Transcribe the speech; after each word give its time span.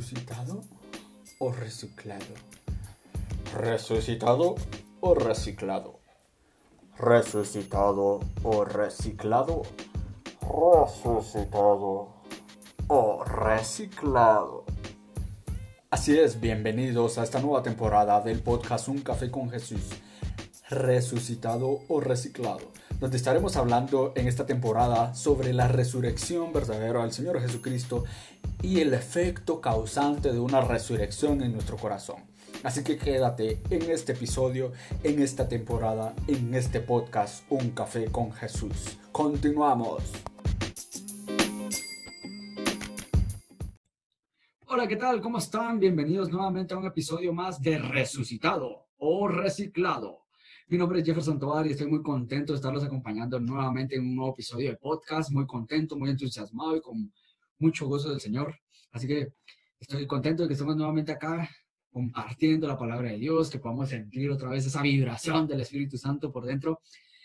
¿Resucitado 0.00 0.62
o 1.40 1.52
reciclado? 1.52 2.24
¿Resucitado 3.54 4.54
o 5.00 5.14
reciclado? 5.14 6.00
¿Resucitado 6.96 8.20
o 8.42 8.64
reciclado? 8.64 9.62
¿Resucitado 10.40 12.14
o 12.88 13.24
reciclado? 13.24 14.64
Así 15.90 16.18
es, 16.18 16.40
bienvenidos 16.40 17.18
a 17.18 17.22
esta 17.22 17.38
nueva 17.40 17.62
temporada 17.62 18.22
del 18.22 18.40
podcast 18.40 18.88
Un 18.88 19.02
Café 19.02 19.30
con 19.30 19.50
Jesús. 19.50 19.90
¿Resucitado 20.70 21.80
o 21.88 22.00
reciclado? 22.00 22.70
donde 23.00 23.16
estaremos 23.16 23.56
hablando 23.56 24.12
en 24.14 24.28
esta 24.28 24.44
temporada 24.44 25.14
sobre 25.14 25.54
la 25.54 25.68
resurrección 25.68 26.52
verdadera 26.52 27.00
del 27.00 27.12
Señor 27.12 27.40
Jesucristo 27.40 28.04
y 28.62 28.80
el 28.80 28.92
efecto 28.94 29.60
causante 29.60 30.32
de 30.32 30.38
una 30.38 30.60
resurrección 30.60 31.42
en 31.42 31.52
nuestro 31.52 31.76
corazón. 31.76 32.22
Así 32.62 32.84
que 32.84 32.98
quédate 32.98 33.60
en 33.70 33.90
este 33.90 34.12
episodio, 34.12 34.72
en 35.02 35.22
esta 35.22 35.48
temporada, 35.48 36.14
en 36.26 36.54
este 36.54 36.80
podcast 36.80 37.44
Un 37.48 37.70
Café 37.70 38.06
con 38.06 38.32
Jesús. 38.32 38.98
Continuamos. 39.12 40.02
Hola, 44.66 44.86
¿qué 44.86 44.96
tal? 44.96 45.20
¿Cómo 45.20 45.38
están? 45.38 45.80
Bienvenidos 45.80 46.30
nuevamente 46.30 46.74
a 46.74 46.78
un 46.78 46.86
episodio 46.86 47.32
más 47.32 47.60
de 47.60 47.78
Resucitado 47.78 48.88
o 48.98 49.26
Reciclado. 49.26 50.26
Mi 50.68 50.78
nombre 50.78 51.00
es 51.00 51.06
Jefferson 51.06 51.38
Tovar 51.38 51.66
y 51.66 51.72
estoy 51.72 51.88
muy 51.88 52.02
contento 52.02 52.52
de 52.52 52.58
estarlos 52.58 52.84
acompañando 52.84 53.40
nuevamente 53.40 53.96
en 53.96 54.02
un 54.02 54.14
nuevo 54.14 54.32
episodio 54.34 54.70
de 54.70 54.76
podcast. 54.76 55.32
Muy 55.32 55.46
contento, 55.46 55.96
muy 55.96 56.10
entusiasmado 56.10 56.76
y 56.76 56.80
con 56.80 57.10
mucho 57.60 57.86
gozo 57.86 58.10
del 58.10 58.20
Señor. 58.20 58.58
Así 58.90 59.06
que 59.06 59.32
estoy 59.78 60.06
contento 60.06 60.42
de 60.42 60.48
que 60.48 60.54
estemos 60.54 60.76
nuevamente 60.76 61.12
acá 61.12 61.48
compartiendo 61.90 62.66
la 62.66 62.78
palabra 62.78 63.10
de 63.10 63.18
Dios, 63.18 63.50
que 63.50 63.58
podamos 63.58 63.88
sentir 63.88 64.30
otra 64.30 64.48
vez 64.48 64.66
esa 64.66 64.82
vibración 64.82 65.46
del 65.46 65.60
Espíritu 65.60 65.96
Santo 65.96 66.32
por 66.32 66.44
dentro. 66.44 66.80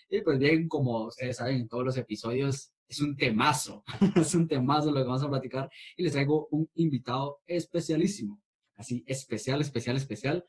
Y 0.10 0.22
pues 0.22 0.40
bien, 0.40 0.68
como 0.68 1.06
ustedes 1.08 1.38
saben, 1.38 1.58
en 1.58 1.68
todos 1.68 1.86
los 1.86 1.98
episodios 1.98 2.72
es 2.88 3.02
un 3.02 3.16
temazo, 3.16 3.84
es 4.16 4.36
un 4.36 4.48
temazo 4.48 4.92
lo 4.92 5.02
que 5.02 5.08
vamos 5.08 5.24
a 5.24 5.30
platicar 5.30 5.70
y 5.98 6.04
les 6.04 6.14
traigo 6.14 6.48
un 6.52 6.70
invitado 6.76 7.42
especialísimo, 7.48 8.42
así 8.76 9.04
especial, 9.08 9.62
especial, 9.62 9.98
especial. 9.98 10.46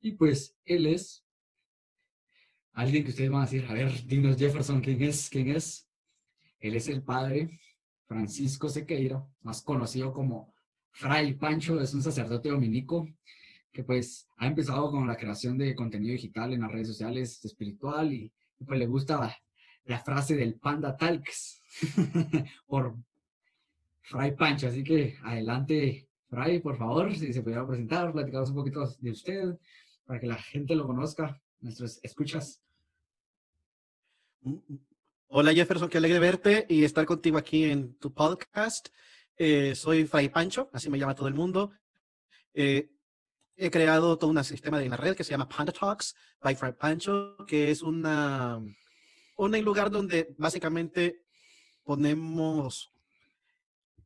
Y 0.00 0.12
pues 0.12 0.56
él 0.64 0.86
es 0.86 1.24
alguien 2.72 3.04
que 3.04 3.10
ustedes 3.10 3.30
van 3.30 3.42
a 3.42 3.44
decir, 3.44 3.66
a 3.68 3.74
ver, 3.74 4.04
dinos 4.06 4.36
Jefferson, 4.36 4.80
¿quién 4.80 5.02
es? 5.02 5.28
¿Quién 5.28 5.50
es? 5.50 5.88
Él 6.58 6.76
es 6.76 6.88
el 6.88 7.02
padre 7.02 7.60
Francisco 8.12 8.68
Sequeira, 8.68 9.24
más 9.40 9.62
conocido 9.62 10.12
como 10.12 10.52
Fray 10.90 11.32
Pancho, 11.34 11.80
es 11.80 11.94
un 11.94 12.02
sacerdote 12.02 12.50
dominico 12.50 13.08
que 13.72 13.84
pues 13.84 14.28
ha 14.36 14.46
empezado 14.46 14.90
con 14.90 15.06
la 15.06 15.16
creación 15.16 15.56
de 15.56 15.74
contenido 15.74 16.12
digital 16.12 16.52
en 16.52 16.60
las 16.60 16.70
redes 16.70 16.88
sociales 16.88 17.42
espiritual 17.42 18.12
y, 18.12 18.30
pues 18.66 18.78
le 18.78 18.86
gusta 18.86 19.34
la, 19.86 19.98
frase 20.00 20.36
del 20.36 20.54
Panda 20.56 20.94
Talks 20.94 21.62
por 22.66 22.96
Fray 24.02 24.36
Pancho. 24.36 24.68
Así 24.68 24.84
que 24.84 25.16
adelante, 25.22 26.06
Fray, 26.28 26.60
por 26.60 26.76
favor, 26.76 27.16
si 27.16 27.32
se 27.32 27.42
pudiera 27.42 27.66
presentar, 27.66 28.12
platicaros 28.12 28.50
un 28.50 28.56
poquito 28.56 28.86
de 28.98 29.10
usted 29.10 29.58
para 30.04 30.20
que 30.20 30.26
la 30.26 30.36
gente 30.36 30.74
lo 30.74 30.86
conozca 30.86 31.40
nuestros 31.60 31.98
escuchas. 32.02 32.62
Hola 35.34 35.54
Jefferson, 35.54 35.88
qué 35.88 35.96
alegre 35.96 36.18
verte 36.18 36.66
y 36.68 36.84
estar 36.84 37.06
contigo 37.06 37.38
aquí 37.38 37.64
en 37.64 37.94
tu 37.94 38.12
podcast. 38.12 38.90
Eh, 39.38 39.74
soy 39.74 40.04
Fray 40.04 40.28
Pancho, 40.28 40.68
así 40.74 40.90
me 40.90 40.98
llama 40.98 41.14
todo 41.14 41.26
el 41.26 41.32
mundo. 41.32 41.72
Eh, 42.52 42.90
he 43.56 43.70
creado 43.70 44.18
todo 44.18 44.28
un 44.28 44.44
sistema 44.44 44.78
de 44.78 44.90
la 44.90 44.98
red 44.98 45.16
que 45.16 45.24
se 45.24 45.30
llama 45.30 45.48
Panda 45.48 45.72
Talks 45.72 46.14
by 46.38 46.54
Fray 46.54 46.74
Pancho, 46.74 47.38
que 47.46 47.70
es 47.70 47.80
una, 47.80 48.60
un 49.38 49.64
lugar 49.64 49.90
donde 49.90 50.34
básicamente 50.36 51.24
ponemos 51.82 52.92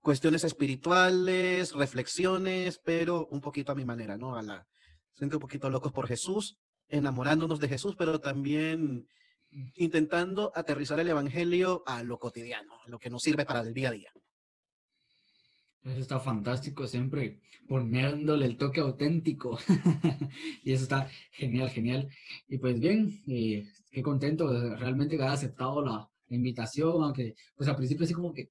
cuestiones 0.00 0.44
espirituales, 0.44 1.72
reflexiones, 1.72 2.78
pero 2.84 3.26
un 3.32 3.40
poquito 3.40 3.72
a 3.72 3.74
mi 3.74 3.84
manera, 3.84 4.16
¿no? 4.16 4.36
A 4.36 4.42
la, 4.42 4.68
siento 5.12 5.38
un 5.38 5.40
poquito 5.40 5.68
locos 5.70 5.90
por 5.90 6.06
Jesús 6.06 6.56
enamorándonos 6.88 7.58
de 7.58 7.66
Jesús, 7.66 7.96
pero 7.98 8.20
también 8.20 9.08
intentando 9.50 10.52
aterrizar 10.54 11.00
el 11.00 11.08
Evangelio 11.08 11.82
a 11.86 12.02
lo 12.02 12.18
cotidiano, 12.18 12.74
a 12.84 12.88
lo 12.88 12.98
que 12.98 13.10
nos 13.10 13.22
sirve 13.22 13.44
para 13.44 13.60
el 13.60 13.74
día 13.74 13.88
a 13.88 13.92
día. 13.92 14.12
Eso 15.82 16.00
está 16.00 16.18
fantástico, 16.18 16.86
siempre 16.86 17.40
poniéndole 17.68 18.46
el 18.46 18.56
toque 18.56 18.80
auténtico. 18.80 19.58
y 20.64 20.72
eso 20.72 20.82
está 20.82 21.08
genial, 21.30 21.70
genial. 21.70 22.08
Y 22.48 22.58
pues 22.58 22.80
bien, 22.80 23.22
eh, 23.28 23.68
qué 23.90 24.02
contento 24.02 24.48
realmente 24.76 25.16
que 25.16 25.22
haya 25.22 25.32
aceptado 25.32 25.84
la, 25.84 26.08
invitación, 26.28 27.04
aunque 27.04 27.36
pues 27.54 27.68
al 27.68 27.76
principio 27.76 28.02
así 28.02 28.12
como 28.12 28.32
que, 28.32 28.50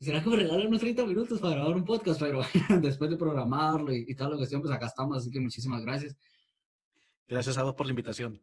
¿será 0.00 0.20
que 0.20 0.28
me 0.28 0.34
regalan 0.34 0.66
unos 0.66 0.80
30 0.80 1.06
minutos 1.06 1.38
para 1.38 1.54
grabar 1.54 1.76
un 1.76 1.84
podcast? 1.84 2.18
Pero 2.18 2.42
después 2.82 3.08
de 3.08 3.16
programarlo 3.16 3.94
y, 3.94 4.04
y 4.08 4.14
toda 4.16 4.30
la 4.30 4.36
cuestión, 4.38 4.60
pues 4.60 4.74
acá 4.74 4.86
estamos, 4.86 5.18
así 5.18 5.30
que 5.30 5.38
muchísimas 5.38 5.82
gracias. 5.82 6.16
Gracias 7.28 7.56
a 7.58 7.62
vos 7.62 7.74
por 7.74 7.86
la 7.86 7.90
invitación. 7.92 8.42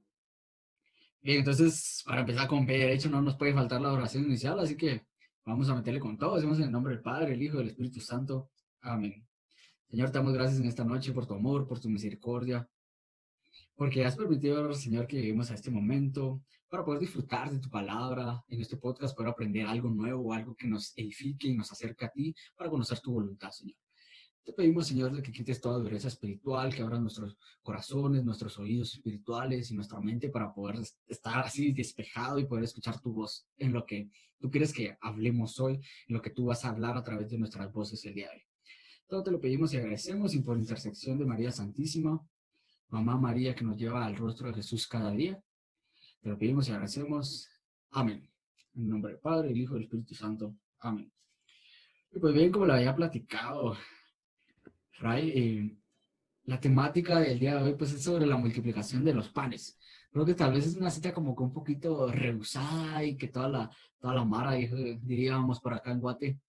Bien, 1.22 1.40
entonces, 1.40 2.02
para 2.06 2.22
empezar 2.22 2.47
con 2.47 2.66
B 2.66 2.78
derecho, 2.78 3.09
no 3.09 3.22
nos 3.22 3.35
puede 3.35 3.53
faltar 3.53 3.81
la 3.81 3.91
oración 3.91 4.24
inicial, 4.24 4.57
así 4.59 4.78
que 4.78 5.06
vamos 5.46 5.69
a 5.69 5.75
meterle 5.75 6.00
con 6.00 6.18
todo. 6.18 6.35
Hacemos 6.35 6.57
en 6.59 6.66
el 6.66 6.72
nombre 6.72 6.94
del 6.94 7.03
Padre, 7.03 7.34
el 7.34 7.41
Hijo 7.44 7.56
y 7.56 7.59
del 7.59 7.69
Espíritu 7.69 8.00
Santo. 8.00 8.52
Amén. 8.81 9.28
Señor, 9.90 10.12
te 10.12 10.19
damos 10.19 10.34
gracias 10.34 10.62
en 10.62 10.68
esta 10.68 10.85
noche 10.85 11.12
por 11.12 11.25
tu 11.28 11.34
amor, 11.34 11.68
por 11.68 11.80
tu 11.80 11.90
misericordia, 11.90 12.69
porque 13.75 14.06
has 14.06 14.16
permitido, 14.16 14.74
Señor, 14.74 15.07
que 15.07 15.18
lleguemos 15.18 15.52
a 15.52 15.56
este 15.56 15.72
momento 15.72 16.41
para 16.69 16.85
poder 16.85 17.02
disfrutar 17.02 17.51
de 17.51 17.59
tu 17.59 17.69
palabra 17.69 18.41
en 18.47 18.62
este 18.62 18.78
podcast, 18.78 19.16
poder 19.16 19.31
aprender 19.31 19.66
algo 19.66 19.90
nuevo, 19.90 20.31
algo 20.31 20.56
que 20.56 20.68
nos 20.68 20.94
edifique 20.96 21.47
y 21.50 21.57
nos 21.57 21.72
acerque 21.72 22.06
a 22.06 22.09
ti 22.09 22.34
para 22.56 22.69
conocer 22.69 23.00
tu 23.00 23.12
voluntad, 23.12 23.50
Señor. 23.50 23.78
Te 24.50 24.54
pedimos, 24.54 24.88
Señor, 24.88 25.22
que 25.22 25.32
quites 25.32 25.62
toda 25.62 25.78
dureza 25.78 26.08
espiritual, 26.08 26.74
que 26.74 26.82
abras 26.82 27.00
nuestros 27.00 27.38
corazones, 27.62 28.26
nuestros 28.26 28.58
oídos 28.58 28.96
espirituales 28.96 29.70
y 29.70 29.76
nuestra 29.76 30.00
mente 30.00 30.30
para 30.30 30.52
poder 30.52 30.78
estar 31.08 31.46
así 31.46 31.72
despejado 31.72 32.40
y 32.40 32.48
poder 32.48 32.64
escuchar 32.64 33.00
tu 33.00 33.14
voz 33.14 33.48
en 33.58 33.72
lo 33.72 33.86
que 33.86 34.10
tú 34.40 34.50
quieres 34.50 34.74
que 34.74 34.98
hablemos 35.02 35.60
hoy, 35.60 35.76
en 35.76 36.16
lo 36.16 36.20
que 36.20 36.32
tú 36.32 36.46
vas 36.46 36.66
a 36.66 36.70
hablar 36.70 36.98
a 36.98 37.04
través 37.04 37.30
de 37.30 37.38
nuestras 37.38 37.72
voces 37.72 38.04
el 38.06 38.16
día 38.16 38.26
de 38.26 38.38
hoy. 38.38 38.44
Todo 39.08 39.22
te 39.22 39.30
lo 39.30 39.40
pedimos 39.40 39.72
y 39.72 39.78
agradecemos 39.78 40.34
y 40.34 40.40
por 40.40 40.58
intersección 40.58 41.20
de 41.20 41.26
María 41.26 41.52
Santísima, 41.52 42.20
Mamá 42.88 43.18
María 43.18 43.54
que 43.54 43.64
nos 43.64 43.78
lleva 43.78 44.04
al 44.04 44.16
rostro 44.16 44.48
de 44.48 44.56
Jesús 44.56 44.88
cada 44.88 45.12
día, 45.12 45.40
te 46.22 46.30
lo 46.30 46.40
pedimos 46.40 46.68
y 46.68 46.72
agradecemos. 46.72 47.48
Amén. 47.92 48.28
En 48.74 48.90
nombre 48.90 49.12
del 49.12 49.22
Padre, 49.22 49.52
el 49.52 49.58
Hijo 49.58 49.76
y 49.76 49.78
el 49.78 49.84
Espíritu 49.84 50.16
Santo. 50.16 50.56
Amén. 50.80 51.14
Pues 52.20 52.34
bien, 52.34 52.52
como 52.52 52.66
lo 52.66 52.74
había 52.74 52.96
platicado 52.96 53.78
Ray, 55.00 55.32
eh, 55.36 55.78
la 56.44 56.60
temática 56.60 57.20
del 57.20 57.40
día 57.40 57.56
de 57.56 57.64
hoy 57.64 57.76
pues 57.76 57.94
es 57.94 58.04
sobre 58.04 58.26
la 58.26 58.38
multiplicación 58.38 59.04
de 59.04 59.14
los 59.14 59.30
panes. 59.30 59.78
Creo 60.12 60.26
que 60.26 60.34
tal 60.34 60.54
vez 60.54 60.66
es 60.66 60.76
una 60.76 60.90
cita 60.90 61.14
como 61.14 61.36
que 61.36 61.44
un 61.44 61.54
poquito 61.54 62.12
rehusada 62.12 63.04
y 63.04 63.16
que 63.16 63.28
toda 63.28 63.48
la, 63.48 63.72
toda 64.00 64.16
la 64.16 64.26
mara, 64.26 64.54
diríamos 64.54 65.60
por 65.60 65.74
acá 65.74 65.92
en 65.92 66.00
Guate, 66.00 66.40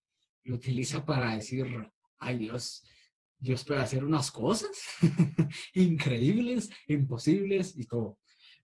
lo 0.44 0.54
utiliza 0.56 1.04
para 1.04 1.34
decir, 1.34 1.66
ay 2.18 2.38
Dios, 2.38 2.82
Dios 3.38 3.64
puede 3.64 3.80
hacer 3.80 4.04
unas 4.04 4.30
cosas 4.30 4.70
increíbles, 5.74 6.70
imposibles 6.88 7.76
y 7.76 7.86
todo. 7.86 8.18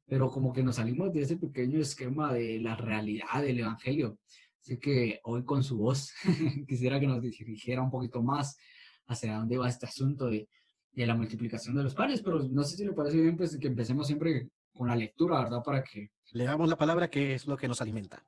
Pero 0.07 0.31
como 0.31 0.53
que 0.53 0.63
nos 0.63 0.77
salimos 0.77 1.13
de 1.13 1.23
ese 1.23 1.37
pequeño 1.37 1.81
esquema 1.81 2.33
de 2.33 2.61
la 2.61 2.77
realidad 2.77 3.43
del 3.43 3.61
Evangelio. 3.61 4.19
Así 4.61 4.79
que 4.79 5.21
hoy 5.25 5.45
con 5.45 5.63
su 5.63 5.79
voz 5.79 6.13
quisiera 6.67 6.99
que 6.99 7.07
nos 7.07 7.21
dirigiera 7.21 7.83
un 7.83 7.91
poquito 7.91 8.23
más 8.23 8.57
hacia 9.07 9.37
dónde 9.37 9.59
va 9.59 9.69
este 9.69 9.87
asunto 9.87 10.27
de, 10.27 10.49
de 10.93 11.07
la 11.07 11.15
multiplicación 11.15 11.77
de 11.77 11.85
los 11.85 11.95
panes, 11.95 12.23
pero 12.23 12.43
no 12.43 12.65
sé 12.65 12.77
si 12.77 12.85
le 12.85 12.93
parece 12.93 13.21
bien 13.21 13.37
pues 13.37 13.57
que 13.59 13.67
empecemos 13.67 14.07
siempre 14.07 14.49
con 14.73 14.89
la 14.89 14.97
lectura, 14.97 15.43
¿verdad? 15.43 15.63
Para 15.65 15.83
que... 15.83 16.11
Le 16.33 16.45
damos 16.45 16.69
la 16.69 16.77
palabra 16.77 17.09
que 17.09 17.35
es 17.35 17.47
lo 17.47 17.57
que 17.57 17.69
nos 17.69 17.81
alimenta. 17.81 18.25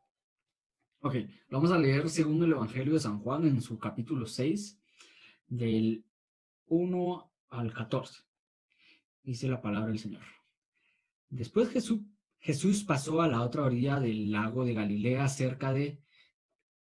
Ok, 1.00 1.14
vamos 1.50 1.70
a 1.70 1.78
leer 1.78 2.10
según 2.10 2.42
el 2.42 2.52
Evangelio 2.52 2.94
de 2.94 3.00
San 3.00 3.20
Juan 3.20 3.46
en 3.46 3.62
su 3.62 3.78
capítulo 3.78 4.26
6, 4.26 4.78
del 5.46 6.04
1 6.66 7.32
al 7.50 7.72
14. 7.72 8.22
Dice 9.22 9.48
la 9.48 9.60
palabra 9.60 9.88
del 9.88 9.98
Señor. 9.98 10.22
Después 11.28 11.68
Jesús, 11.70 12.00
Jesús 12.38 12.84
pasó 12.84 13.22
a 13.22 13.28
la 13.28 13.42
otra 13.42 13.62
orilla 13.62 14.00
del 14.00 14.30
lago 14.32 14.64
de 14.64 14.74
Galilea, 14.74 15.28
cerca 15.28 15.72
de 15.72 16.02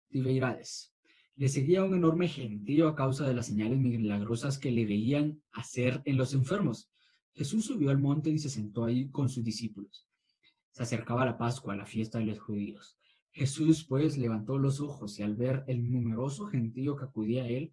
Tibeirades. 0.09 0.93
Le 1.37 1.49
seguía 1.49 1.83
un 1.83 1.93
enorme 1.93 2.27
gentío 2.27 2.87
a 2.87 2.95
causa 2.95 3.27
de 3.27 3.35
las 3.35 3.45
señales 3.45 3.77
milagrosas 3.77 4.57
que 4.57 4.71
le 4.71 4.87
veían 4.87 5.39
hacer 5.51 6.01
en 6.05 6.17
los 6.17 6.33
enfermos. 6.33 6.89
Jesús 7.33 7.65
subió 7.65 7.91
al 7.91 7.99
monte 7.99 8.31
y 8.31 8.39
se 8.39 8.49
sentó 8.49 8.85
ahí 8.85 9.11
con 9.11 9.29
sus 9.29 9.43
discípulos. 9.43 10.07
Se 10.71 10.81
acercaba 10.81 11.25
la 11.25 11.37
Pascua, 11.37 11.75
la 11.75 11.85
fiesta 11.85 12.17
de 12.17 12.25
los 12.25 12.39
judíos. 12.39 12.97
Jesús, 13.29 13.85
pues, 13.87 14.17
levantó 14.17 14.57
los 14.57 14.79
ojos 14.79 15.19
y 15.19 15.21
al 15.21 15.35
ver 15.35 15.63
el 15.67 15.91
numeroso 15.91 16.47
gentío 16.47 16.95
que 16.95 17.05
acudía 17.05 17.43
a 17.43 17.47
él, 17.47 17.71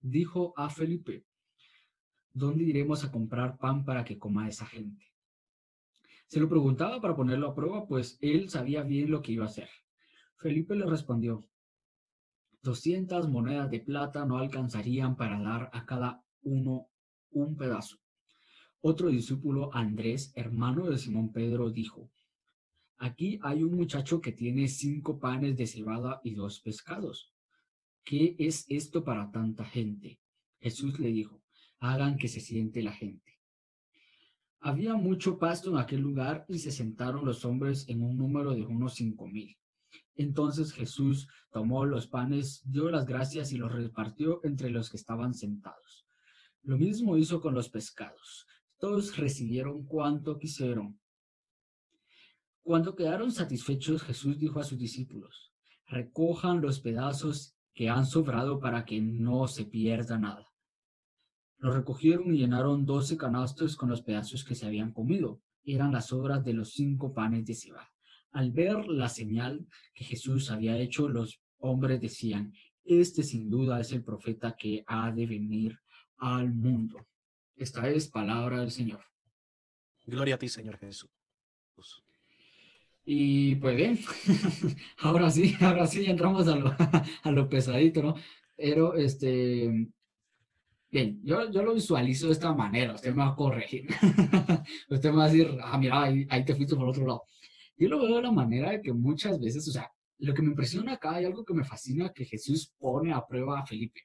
dijo 0.00 0.54
a 0.56 0.70
Felipe, 0.70 1.24
¿dónde 2.32 2.62
iremos 2.62 3.02
a 3.02 3.10
comprar 3.10 3.58
pan 3.58 3.84
para 3.84 4.04
que 4.04 4.16
coma 4.16 4.48
esa 4.48 4.64
gente? 4.64 5.06
Se 6.28 6.38
lo 6.38 6.48
preguntaba 6.48 7.00
para 7.00 7.16
ponerlo 7.16 7.48
a 7.48 7.54
prueba, 7.56 7.88
pues 7.88 8.16
él 8.20 8.48
sabía 8.48 8.84
bien 8.84 9.10
lo 9.10 9.22
que 9.22 9.32
iba 9.32 9.44
a 9.44 9.48
hacer. 9.48 9.68
Felipe 10.36 10.76
le 10.76 10.86
respondió, 10.86 11.44
doscientas 12.62 13.28
monedas 13.28 13.70
de 13.70 13.80
plata 13.80 14.24
no 14.24 14.38
alcanzarían 14.38 15.16
para 15.16 15.40
dar 15.40 15.70
a 15.72 15.86
cada 15.86 16.22
uno 16.42 16.88
un 17.30 17.56
pedazo. 17.56 17.98
Otro 18.80 19.08
discípulo, 19.08 19.74
Andrés, 19.74 20.32
hermano 20.34 20.86
de 20.86 20.98
Simón 20.98 21.32
Pedro, 21.32 21.70
dijo, 21.70 22.10
aquí 22.98 23.38
hay 23.42 23.62
un 23.62 23.74
muchacho 23.76 24.20
que 24.20 24.32
tiene 24.32 24.68
cinco 24.68 25.18
panes 25.18 25.56
de 25.56 25.66
cebada 25.66 26.20
y 26.24 26.34
dos 26.34 26.60
pescados. 26.60 27.32
¿Qué 28.04 28.36
es 28.38 28.64
esto 28.68 29.04
para 29.04 29.30
tanta 29.30 29.64
gente? 29.64 30.18
Jesús 30.58 30.98
le 30.98 31.08
dijo, 31.08 31.42
hagan 31.78 32.16
que 32.16 32.28
se 32.28 32.40
siente 32.40 32.82
la 32.82 32.92
gente. 32.92 33.38
Había 34.60 34.94
mucho 34.94 35.38
pasto 35.38 35.70
en 35.70 35.78
aquel 35.78 36.00
lugar 36.00 36.44
y 36.48 36.58
se 36.58 36.70
sentaron 36.70 37.24
los 37.24 37.44
hombres 37.44 37.88
en 37.88 38.02
un 38.02 38.16
número 38.16 38.54
de 38.54 38.62
unos 38.62 38.94
cinco 38.94 39.26
mil. 39.26 39.56
Entonces 40.16 40.72
Jesús 40.72 41.28
tomó 41.50 41.84
los 41.86 42.06
panes, 42.06 42.62
dio 42.64 42.90
las 42.90 43.06
gracias 43.06 43.52
y 43.52 43.56
los 43.56 43.72
repartió 43.72 44.40
entre 44.44 44.70
los 44.70 44.90
que 44.90 44.96
estaban 44.96 45.34
sentados. 45.34 46.06
Lo 46.62 46.76
mismo 46.76 47.16
hizo 47.16 47.40
con 47.40 47.54
los 47.54 47.68
pescados. 47.68 48.46
Todos 48.78 49.16
recibieron 49.16 49.84
cuanto 49.86 50.38
quisieron. 50.38 51.00
Cuando 52.62 52.94
quedaron 52.94 53.32
satisfechos, 53.32 54.02
Jesús 54.02 54.38
dijo 54.38 54.60
a 54.60 54.64
sus 54.64 54.78
discípulos, 54.78 55.52
recojan 55.86 56.60
los 56.60 56.80
pedazos 56.80 57.56
que 57.74 57.88
han 57.88 58.06
sobrado 58.06 58.60
para 58.60 58.84
que 58.84 59.00
no 59.00 59.48
se 59.48 59.64
pierda 59.64 60.18
nada. 60.18 60.46
Lo 61.58 61.72
recogieron 61.72 62.34
y 62.34 62.38
llenaron 62.38 62.86
doce 62.86 63.16
canastos 63.16 63.76
con 63.76 63.88
los 63.90 64.02
pedazos 64.02 64.44
que 64.44 64.54
se 64.54 64.66
habían 64.66 64.92
comido. 64.92 65.42
Eran 65.62 65.92
las 65.92 66.12
obras 66.12 66.42
de 66.44 66.54
los 66.54 66.72
cinco 66.72 67.12
panes 67.12 67.44
de 67.44 67.54
cebada. 67.54 67.89
Al 68.32 68.52
ver 68.52 68.86
la 68.86 69.08
señal 69.08 69.66
que 69.94 70.04
Jesús 70.04 70.50
había 70.50 70.76
hecho, 70.78 71.08
los 71.08 71.40
hombres 71.58 72.00
decían, 72.00 72.52
este 72.84 73.22
sin 73.22 73.50
duda 73.50 73.80
es 73.80 73.92
el 73.92 74.02
profeta 74.02 74.56
que 74.56 74.84
ha 74.86 75.10
de 75.10 75.26
venir 75.26 75.78
al 76.18 76.52
mundo. 76.52 77.06
Esta 77.56 77.88
es 77.88 78.08
palabra 78.08 78.60
del 78.60 78.70
Señor. 78.70 79.00
Gloria 80.06 80.36
a 80.36 80.38
ti, 80.38 80.48
Señor 80.48 80.78
Jesús. 80.78 81.10
Y 83.04 83.56
pues 83.56 83.76
bien, 83.76 83.98
ahora 84.98 85.30
sí, 85.30 85.56
ahora 85.60 85.86
sí 85.86 86.04
entramos 86.06 86.46
a 86.46 86.56
lo, 86.56 86.74
a 87.22 87.30
lo 87.30 87.48
pesadito, 87.48 88.02
¿no? 88.02 88.14
Pero 88.56 88.94
este, 88.94 89.88
Bien, 90.90 91.20
yo, 91.22 91.48
yo 91.50 91.62
lo 91.62 91.74
visualizo 91.74 92.26
de 92.26 92.32
esta 92.32 92.52
manera, 92.52 92.94
usted 92.94 93.10
me 93.14 93.22
va 93.22 93.28
a 93.28 93.36
corregir. 93.36 93.86
usted 94.90 95.10
me 95.10 95.16
va 95.16 95.24
a 95.24 95.28
decir, 95.28 95.56
ah, 95.62 95.78
mira, 95.78 96.02
ahí, 96.02 96.26
ahí 96.28 96.44
te 96.44 96.54
fuiste 96.54 96.74
por 96.74 96.88
otro 96.88 97.06
lado. 97.06 97.22
Yo 97.80 97.88
lo 97.88 97.98
veo 97.98 98.16
de 98.16 98.22
la 98.22 98.30
manera 98.30 98.72
de 98.72 98.82
que 98.82 98.92
muchas 98.92 99.40
veces, 99.40 99.66
o 99.66 99.72
sea, 99.72 99.90
lo 100.18 100.34
que 100.34 100.42
me 100.42 100.48
impresiona 100.48 100.92
acá 100.92 101.14
hay 101.14 101.24
algo 101.24 101.46
que 101.46 101.54
me 101.54 101.64
fascina 101.64 102.12
que 102.12 102.26
Jesús 102.26 102.74
pone 102.78 103.10
a 103.10 103.26
prueba 103.26 103.58
a 103.58 103.64
Felipe. 103.64 104.02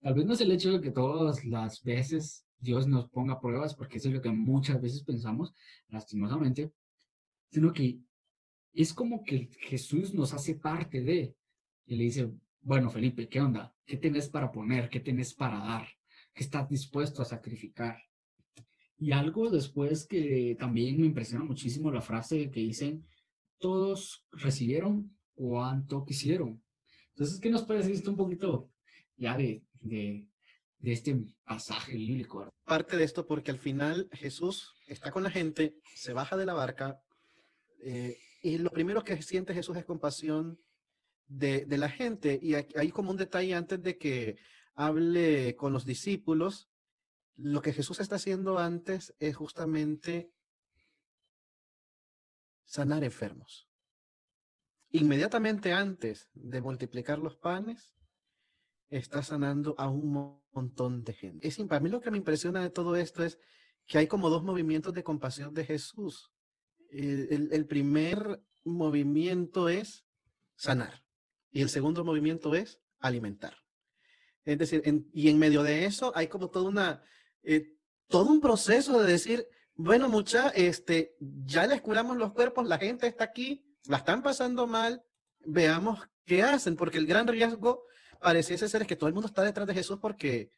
Tal 0.00 0.14
vez 0.14 0.24
no 0.24 0.32
es 0.32 0.40
el 0.40 0.50
hecho 0.50 0.72
de 0.72 0.80
que 0.80 0.92
todas 0.92 1.44
las 1.44 1.82
veces 1.82 2.46
Dios 2.58 2.86
nos 2.86 3.10
ponga 3.10 3.38
pruebas, 3.38 3.74
porque 3.74 3.98
eso 3.98 4.08
es 4.08 4.14
lo 4.14 4.22
que 4.22 4.30
muchas 4.30 4.80
veces 4.80 5.04
pensamos, 5.04 5.52
lastimosamente, 5.88 6.72
sino 7.50 7.70
que 7.70 8.00
es 8.72 8.94
como 8.94 9.22
que 9.22 9.50
Jesús 9.60 10.14
nos 10.14 10.32
hace 10.32 10.54
parte 10.54 11.02
de, 11.02 11.36
y 11.84 11.96
le 11.96 12.04
dice, 12.04 12.32
bueno, 12.62 12.88
Felipe, 12.88 13.28
¿qué 13.28 13.42
onda? 13.42 13.76
¿Qué 13.84 13.98
tenés 13.98 14.30
para 14.30 14.50
poner? 14.50 14.88
¿Qué 14.88 15.00
tenés 15.00 15.34
para 15.34 15.58
dar? 15.58 15.86
¿Qué 16.32 16.44
estás 16.44 16.66
dispuesto 16.66 17.20
a 17.20 17.26
sacrificar? 17.26 18.05
Y 18.98 19.12
algo 19.12 19.50
después 19.50 20.06
que 20.06 20.56
también 20.58 21.00
me 21.00 21.06
impresiona 21.06 21.44
muchísimo 21.44 21.90
la 21.90 22.00
frase 22.00 22.50
que 22.50 22.60
dicen, 22.60 23.06
todos 23.58 24.26
recibieron 24.32 25.16
cuanto 25.34 26.04
quisieron. 26.04 26.62
Entonces, 27.10 27.40
¿qué 27.40 27.50
nos 27.50 27.66
decir 27.66 27.92
esto 27.92 28.10
un 28.10 28.16
poquito 28.16 28.70
ya 29.16 29.36
de, 29.36 29.62
de, 29.80 30.26
de 30.78 30.92
este 30.92 31.24
pasaje 31.44 31.94
bíblico? 31.96 32.48
Parte 32.64 32.96
de 32.96 33.04
esto 33.04 33.26
porque 33.26 33.50
al 33.50 33.58
final 33.58 34.08
Jesús 34.12 34.74
está 34.86 35.10
con 35.10 35.22
la 35.22 35.30
gente, 35.30 35.76
se 35.94 36.12
baja 36.12 36.36
de 36.36 36.46
la 36.46 36.54
barca 36.54 37.00
eh, 37.80 38.18
y 38.42 38.58
lo 38.58 38.70
primero 38.70 39.04
que 39.04 39.20
siente 39.22 39.54
Jesús 39.54 39.76
es 39.76 39.84
compasión 39.84 40.58
de, 41.26 41.66
la 41.68 41.88
gente. 41.88 42.38
Y 42.40 42.54
hay 42.54 42.90
como 42.90 43.10
un 43.10 43.16
detalle 43.16 43.54
antes 43.54 43.82
de 43.82 43.98
que 43.98 44.36
hable 44.74 45.56
con 45.56 45.72
los 45.72 45.84
discípulos. 45.84 46.68
Lo 47.36 47.60
que 47.62 47.72
Jesús 47.72 48.00
está 48.00 48.16
haciendo 48.16 48.58
antes 48.58 49.14
es 49.18 49.36
justamente 49.36 50.32
sanar 52.64 53.04
enfermos. 53.04 53.68
Inmediatamente 54.90 55.72
antes 55.72 56.30
de 56.32 56.60
multiplicar 56.60 57.18
los 57.18 57.36
panes, 57.36 57.94
está 58.88 59.22
sanando 59.22 59.74
a 59.78 59.88
un 59.88 60.42
montón 60.52 61.04
de 61.04 61.12
gente. 61.12 61.48
Es, 61.48 61.58
para 61.58 61.80
mí 61.80 61.90
lo 61.90 62.00
que 62.00 62.10
me 62.10 62.18
impresiona 62.18 62.62
de 62.62 62.70
todo 62.70 62.96
esto 62.96 63.24
es 63.24 63.38
que 63.86 63.98
hay 63.98 64.06
como 64.06 64.30
dos 64.30 64.42
movimientos 64.42 64.94
de 64.94 65.04
compasión 65.04 65.54
de 65.54 65.64
Jesús. 65.64 66.32
el 66.90 67.66
primer 67.66 68.42
movimiento 68.64 69.68
es 69.68 70.06
sanar. 70.54 71.04
Y 71.50 71.62
el 71.62 71.68
segundo 71.68 72.04
movimiento 72.04 72.54
es 72.54 72.80
alimentar. 72.98 73.56
Es 74.44 74.58
decir, 74.58 74.82
y 75.12 75.28
en 75.28 75.38
medio 75.38 75.62
de 75.62 75.86
eso 75.86 76.12
hay 76.14 76.28
como 76.28 76.50
toda 76.50 76.68
una, 76.68 77.02
eh, 77.42 77.74
todo 78.08 78.30
un 78.30 78.40
proceso 78.40 79.00
de 79.00 79.12
decir, 79.12 79.46
bueno, 79.74 80.08
mucha, 80.08 80.48
este, 80.50 81.16
ya 81.20 81.66
les 81.66 81.80
curamos 81.80 82.16
los 82.16 82.32
cuerpos, 82.32 82.66
la 82.66 82.78
gente 82.78 83.06
está 83.06 83.24
aquí, 83.24 83.64
la 83.86 83.98
están 83.98 84.22
pasando 84.22 84.66
mal, 84.66 85.02
veamos 85.44 86.00
qué 86.24 86.42
hacen, 86.42 86.76
porque 86.76 86.98
el 86.98 87.06
gran 87.06 87.26
riesgo 87.26 87.84
pareciese 88.20 88.68
ser 88.68 88.82
es 88.82 88.88
que 88.88 88.96
todo 88.96 89.08
el 89.08 89.14
mundo 89.14 89.28
está 89.28 89.42
detrás 89.42 89.66
de 89.66 89.74
Jesús 89.74 89.98
porque 90.00 90.50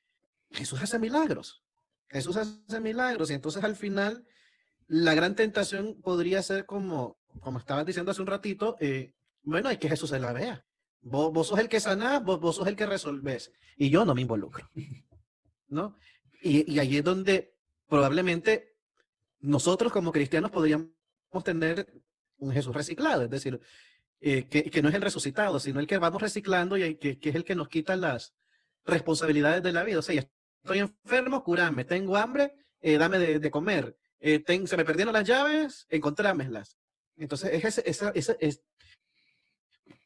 Jesús 0.51 0.81
hace 0.83 0.99
milagros. 0.99 1.63
Jesús 2.09 2.37
hace 2.37 2.81
milagros 2.81 3.31
y 3.31 3.35
entonces 3.35 3.63
al 3.63 3.77
final 3.77 4.25
la 4.87 5.15
gran 5.15 5.35
tentación 5.35 6.01
podría 6.01 6.43
ser 6.43 6.65
como, 6.65 7.19
como 7.41 7.59
estabas 7.59 7.85
diciendo 7.85 8.11
hace 8.11 8.23
un 8.23 8.29
ratito, 8.29 8.77
eh, 8.81 9.13
bueno, 9.43 9.69
hay 9.69 9.77
que 9.77 9.89
Jesús 9.89 10.11
se 10.11 10.19
la 10.19 10.33
vea. 10.33 10.65
Vos, 11.01 11.47
sos 11.47 11.59
el 11.59 11.69
que 11.69 11.81
sanás, 11.81 12.25
vos, 12.25 12.41
vos 12.41 12.57
sos 12.57 12.67
el 12.67 12.77
que 12.77 12.87
resolvés. 12.87 13.53
Y 13.77 13.91
yo 13.91 14.05
no 14.05 14.15
me 14.15 14.23
involucro. 14.23 14.69
¿No? 15.69 15.97
Y, 16.41 16.73
y 16.73 16.79
ahí 16.79 16.99
es 16.99 17.05
donde 17.05 17.55
probablemente 17.89 18.77
nosotros 19.41 19.93
como 19.93 20.13
cristianos 20.13 20.51
podríamos 20.51 20.91
tener 21.45 22.03
un 22.39 22.53
Jesús 22.53 22.75
reciclado, 22.75 23.25
es 23.25 23.31
decir, 23.31 23.61
eh, 24.21 24.49
que, 24.49 24.83
no 24.83 24.89
es 24.89 24.95
el 24.95 25.03
resucitado, 25.03 25.61
sino 25.61 25.79
el 25.79 25.87
que 25.87 25.99
vamos 25.99 26.21
reciclando 26.21 26.77
y 26.77 26.97
que, 26.97 27.19
es 27.21 27.35
el 27.35 27.45
que 27.45 27.55
nos 27.55 27.69
quita 27.69 27.97
las 27.97 28.35
responsabilidades 28.85 29.63
de 29.63 29.73
la 29.73 29.85
vida. 29.85 30.01
O 30.01 30.03
sea, 30.03 30.25
estoy 30.63 30.79
enfermo, 30.81 31.45
curame, 31.45 31.85
tengo 31.85 32.17
hambre, 32.17 32.55
eh, 32.81 32.99
dame 32.99 33.19
de, 33.19 33.51
comer, 33.51 33.97
eh, 34.21 34.43
se 34.67 34.77
me 34.77 34.85
perdieron 34.85 35.15
las 35.15 35.27
llaves, 35.27 35.87
encontrámelas. 35.89 36.79
Entonces, 37.17 37.51
es 37.53 37.79
esa, 37.79 38.11
es, 38.11 38.63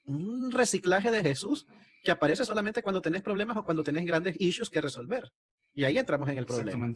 un 0.05 0.51
reciclaje 0.51 1.11
de 1.11 1.23
Jesús 1.23 1.67
que 2.03 2.11
aparece 2.11 2.45
solamente 2.45 2.83
cuando 2.83 3.01
tenés 3.01 3.23
problemas 3.23 3.57
o 3.57 3.65
cuando 3.65 3.85
tenés 3.85 4.05
grandes 4.05 4.37
issues 4.39 4.69
que 4.69 4.81
resolver. 4.81 5.33
Y 5.75 5.85
ahí 5.85 5.99
entramos 5.99 6.29
en 6.29 6.39
el 6.39 6.47
problema. 6.47 6.93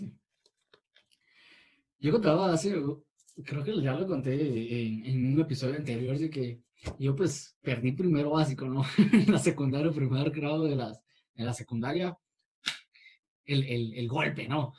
Yo 1.98 2.12
contaba 2.12 2.52
hace, 2.52 2.74
creo 3.44 3.64
que 3.64 3.80
ya 3.80 3.94
lo 3.94 4.06
conté 4.06 5.08
en, 5.08 5.32
un 5.32 5.40
episodio 5.40 5.76
anterior, 5.76 6.18
de 6.18 6.30
que 6.30 6.60
yo 6.98 7.16
pues 7.16 7.56
perdí 7.62 7.92
primero 7.92 8.30
básico, 8.30 8.66
¿no? 8.66 8.84
la 9.28 9.38
secundaria, 9.38 9.90
primer 9.90 10.30
grado 10.30 10.64
de, 10.64 10.76
las, 10.76 11.00
de 11.34 11.44
la 11.44 11.54
secundaria, 11.54 12.16
el, 13.44 13.64
el, 13.64 13.94
el 13.94 14.08
golpe, 14.08 14.46
¿no? 14.46 14.74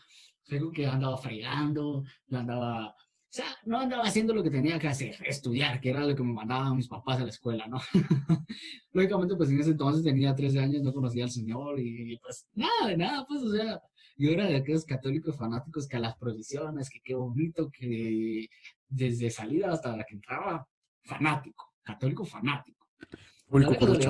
Creo 0.46 0.72
que 0.72 0.86
andaba 0.86 1.18
fregando, 1.18 2.04
yo 2.28 2.38
andaba 2.38 2.96
sea, 3.38 3.58
no 3.66 3.80
andaba 3.80 4.04
haciendo 4.04 4.34
lo 4.34 4.44
que 4.44 4.50
tenía 4.50 4.80
que 4.80 4.88
hacer, 4.88 5.16
estudiar, 5.26 5.80
que 5.80 5.90
era 5.90 6.06
lo 6.06 6.16
que 6.16 6.24
me 6.24 6.34
mandaban 6.34 6.76
mis 6.76 6.88
papás 6.88 7.20
a 7.20 7.24
la 7.24 7.30
escuela, 7.30 7.68
¿no? 7.68 7.80
Lógicamente, 8.92 9.36
pues 9.36 9.50
en 9.50 9.60
ese 9.60 9.72
entonces 9.72 10.04
tenía 10.04 10.36
13 10.36 10.60
años, 10.60 10.82
no 10.82 10.94
conocía 10.94 11.24
al 11.24 11.32
Señor 11.32 11.80
y 11.80 12.18
pues 12.18 12.48
nada, 12.54 12.88
de 12.88 12.98
nada, 12.98 13.26
pues 13.28 13.44
o 13.44 13.52
sea, 13.52 13.82
yo 14.18 14.32
era 14.32 14.48
de 14.48 14.56
aquellos 14.56 14.86
católicos 14.86 15.38
fanáticos 15.38 15.88
que 15.88 15.98
a 15.98 16.00
las 16.00 16.18
provisiones, 16.18 16.90
que 16.90 17.00
qué 17.04 17.14
bonito, 17.14 17.70
que 17.70 18.48
desde 18.88 19.30
salida 19.30 19.72
hasta 19.72 19.96
la 19.96 20.04
que 20.04 20.16
entraba, 20.16 20.68
fanático, 21.04 21.74
católico 21.84 22.26
fanático. 22.26 22.88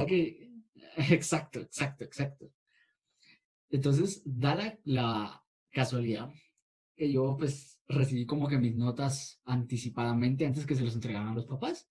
Que, 0.07 0.49
exacto, 1.09 1.59
exacto, 1.59 2.03
exacto. 2.05 2.51
Entonces, 3.69 4.21
da 4.23 4.77
la 4.85 5.43
casualidad 5.71 6.31
que 6.95 7.11
yo 7.11 7.35
pues 7.37 7.76
recibí 7.87 8.25
como 8.25 8.47
que 8.47 8.57
mis 8.57 8.75
notas 8.75 9.41
anticipadamente 9.45 10.45
antes 10.45 10.65
que 10.65 10.75
se 10.75 10.83
los 10.83 10.95
entregaran 10.95 11.29
a 11.29 11.35
los 11.35 11.45
papás. 11.45 11.89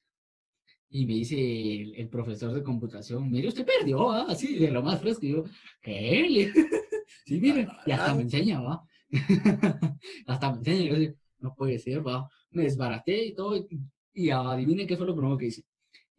Y 0.88 1.04
me 1.04 1.14
dice 1.14 1.82
el, 2.00 2.08
profesor 2.08 2.52
de 2.52 2.62
computación, 2.62 3.30
mire, 3.30 3.48
usted 3.48 3.66
perdió, 3.66 4.10
¿ah? 4.10 4.26
así, 4.28 4.56
de 4.56 4.70
lo 4.70 4.82
más 4.82 5.00
fresco. 5.00 5.26
Y 5.26 5.30
yo, 5.30 5.44
¿qué? 5.82 6.52
sí, 7.26 7.40
mire, 7.40 7.68
y 7.84 7.90
hasta 7.90 8.14
me 8.14 8.22
enseña, 8.22 8.60
¿va? 8.60 8.82
hasta 10.26 10.52
me 10.52 10.58
enseña. 10.58 10.98
Y 10.98 11.06
yo, 11.06 11.12
no 11.40 11.54
puede 11.54 11.78
ser, 11.78 12.06
¿va? 12.06 12.28
Me 12.50 12.62
desbaraté 12.62 13.26
y 13.26 13.34
todo. 13.34 13.66
Y 14.14 14.30
adivine 14.30 14.86
qué 14.86 14.96
fue 14.96 15.06
lo 15.06 15.14
primero 15.14 15.36
que 15.36 15.46
hice. 15.46 15.64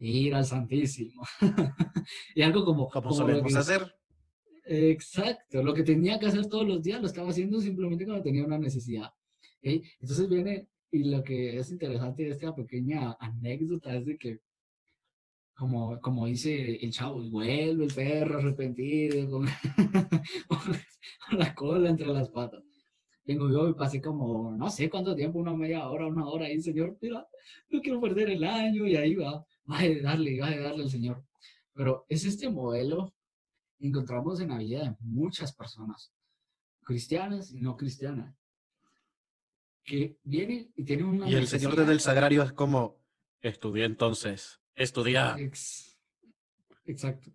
Ir 0.00 0.34
al 0.34 0.44
Santísimo. 0.44 1.22
y 2.34 2.42
algo 2.42 2.64
como... 2.64 2.88
Como, 2.88 3.12
solemos 3.12 3.54
hacer. 3.56 3.94
Exacto, 4.64 5.62
lo 5.62 5.72
que 5.72 5.82
tenía 5.82 6.18
que 6.18 6.26
hacer 6.26 6.46
todos 6.46 6.68
los 6.68 6.82
días 6.82 7.00
lo 7.00 7.06
estaba 7.06 7.30
haciendo 7.30 7.58
simplemente 7.58 8.04
cuando 8.04 8.22
tenía 8.22 8.44
una 8.44 8.58
necesidad. 8.58 9.10
Entonces 9.62 10.28
viene, 10.28 10.68
y 10.90 11.04
lo 11.04 11.22
que 11.22 11.58
es 11.58 11.70
interesante 11.70 12.24
de 12.24 12.30
esta 12.30 12.54
pequeña 12.54 13.16
anécdota 13.20 13.94
es 13.96 14.06
de 14.06 14.16
que 14.16 14.40
como, 15.58 16.00
como 16.00 16.26
dice 16.26 16.76
el 16.76 16.92
chavo, 16.92 17.20
vuelve 17.30 17.84
el 17.84 17.92
perro 17.92 18.38
arrepentido 18.38 19.28
con, 19.28 19.46
con 20.48 21.38
la 21.38 21.52
cola 21.52 21.90
entre 21.90 22.06
las 22.06 22.28
patas. 22.28 22.62
Tengo 23.24 23.50
yo 23.50 23.68
y 23.68 23.74
pasé 23.74 24.00
como, 24.00 24.56
no 24.56 24.70
sé 24.70 24.88
cuánto 24.88 25.16
tiempo, 25.16 25.40
una 25.40 25.52
media 25.52 25.88
hora, 25.88 26.06
una 26.06 26.26
hora 26.28 26.46
ahí, 26.46 26.60
Señor, 26.62 26.96
mira, 27.02 27.26
no 27.70 27.80
quiero 27.82 28.00
perder 28.00 28.30
el 28.30 28.44
año 28.44 28.86
y 28.86 28.94
ahí 28.94 29.16
va, 29.16 29.44
va 29.68 29.80
a 29.80 29.88
darle, 30.00 30.40
va 30.40 30.46
a 30.46 30.56
darle 30.60 30.84
al 30.84 30.90
Señor. 30.90 31.24
Pero 31.74 32.06
es 32.08 32.24
este 32.24 32.48
modelo 32.48 33.12
que 33.78 33.88
encontramos 33.88 34.40
en 34.40 34.50
la 34.50 34.58
vida 34.58 34.84
de 34.84 34.96
muchas 35.00 35.52
personas, 35.52 36.12
cristianas 36.84 37.50
y 37.50 37.60
no 37.60 37.76
cristianas, 37.76 38.37
que 39.88 40.18
vienen 40.22 40.70
y 40.76 40.84
tienen 40.84 41.06
una... 41.06 41.28
Y 41.28 41.34
el 41.34 41.46
Señor 41.46 41.74
desde 41.74 41.92
el 41.92 42.00
Sagrario 42.00 42.42
es 42.42 42.52
como, 42.52 43.00
estudié 43.40 43.84
entonces 43.86 44.60
estudiar. 44.74 45.40
exacto. 46.84 47.30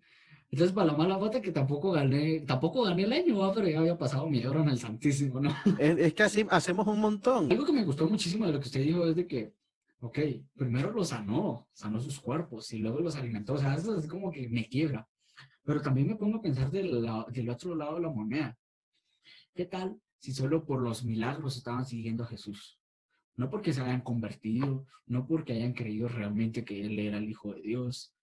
Entonces, 0.51 0.75
para 0.75 0.91
la 0.91 0.97
mala 0.97 1.19
pata 1.19 1.41
que 1.41 1.51
tampoco 1.51 1.91
gané, 1.91 2.41
tampoco 2.41 2.83
gané 2.83 3.03
el 3.03 3.13
año, 3.13 3.51
pero 3.55 3.67
ya 3.67 3.79
había 3.79 3.97
pasado 3.97 4.29
mi 4.29 4.45
hora 4.45 4.61
en 4.61 4.69
el 4.69 4.77
Santísimo, 4.77 5.39
¿no? 5.39 5.49
Es, 5.79 6.13
que 6.13 6.23
así 6.23 6.45
hacemos 6.47 6.85
un 6.85 6.99
montón. 6.99 7.51
Algo 7.51 7.65
que 7.65 7.73
me 7.73 7.83
gustó 7.83 8.07
muchísimo 8.07 8.45
de 8.45 8.53
lo 8.53 8.59
que 8.59 8.67
usted 8.67 8.83
dijo 8.83 9.03
es 9.07 9.15
de 9.15 9.25
que, 9.25 9.55
ok, 10.01 10.19
primero 10.55 10.91
lo 10.91 11.03
sanó, 11.03 11.67
sanó 11.73 11.99
sus 11.99 12.19
cuerpos 12.19 12.71
y 12.71 12.77
luego 12.77 12.99
los 12.99 13.15
alimentó. 13.15 13.53
O 13.53 13.57
sea, 13.57 13.73
eso 13.73 13.97
es 13.97 14.05
como 14.05 14.31
que 14.31 14.47
me 14.47 14.69
quiebra. 14.69 15.07
Pero 15.63 15.81
también 15.81 16.07
me 16.07 16.15
pongo 16.15 16.37
a 16.37 16.41
pensar 16.41 16.69
del, 16.69 17.03
del 17.29 17.49
otro 17.49 17.73
lado 17.73 17.95
de 17.95 18.01
la 18.01 18.09
moneda. 18.11 18.55
¿Qué 19.55 19.65
tal 19.65 19.99
si 20.23 20.33
solo 20.33 20.65
por 20.65 20.81
los 20.81 21.03
milagros 21.03 21.57
estaban 21.57 21.85
siguiendo 21.85 22.23
a 22.23 22.27
Jesús? 22.27 22.79
no 23.35 23.49
porque 23.49 23.73
se 23.73 23.81
hayan 23.81 24.01
convertido, 24.01 24.85
no 25.07 25.25
porque 25.25 25.53
hayan 25.53 25.73
creído 25.73 26.07
realmente 26.07 26.63
que 26.63 26.85
Él 26.85 26.99
era 26.99 27.17
el 27.17 27.29
Hijo 27.29 27.53
de 27.53 27.61
Dios. 27.61 28.13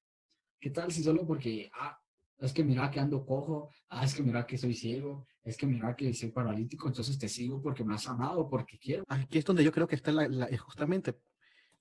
¿Qué 0.61 0.71
tal 0.71 0.93
si 0.93 1.03
solo 1.03 1.27
porque, 1.27 1.71
ah, 1.75 1.99
es 2.39 2.53
que 2.53 2.63
mira 2.63 2.91
que 2.91 3.01
ando 3.01 3.25
cojo, 3.25 3.71
ah, 3.89 4.05
es 4.05 4.15
que 4.15 4.23
mira 4.23 4.47
que 4.47 4.59
soy 4.59 4.75
ciego, 4.75 5.27
es 5.43 5.57
que 5.57 5.67
mira 5.67 5.97
que 5.97 6.13
soy 6.15 6.31
paralítico, 6.31 6.89
entonces 6.89 7.19
te 7.19 7.29
sigo 7.29 7.61
porque 7.61 7.85
me 7.85 7.95
has 7.95 8.07
amado, 8.09 8.49
porque 8.49 8.79
quiero. 8.79 9.05
Aquí 9.09 9.39
es 9.39 9.45
donde 9.45 9.65
yo 9.65 9.73
creo 9.73 9.89
que 9.89 9.97
está 9.97 10.13
la, 10.13 10.49
justamente 10.59 11.19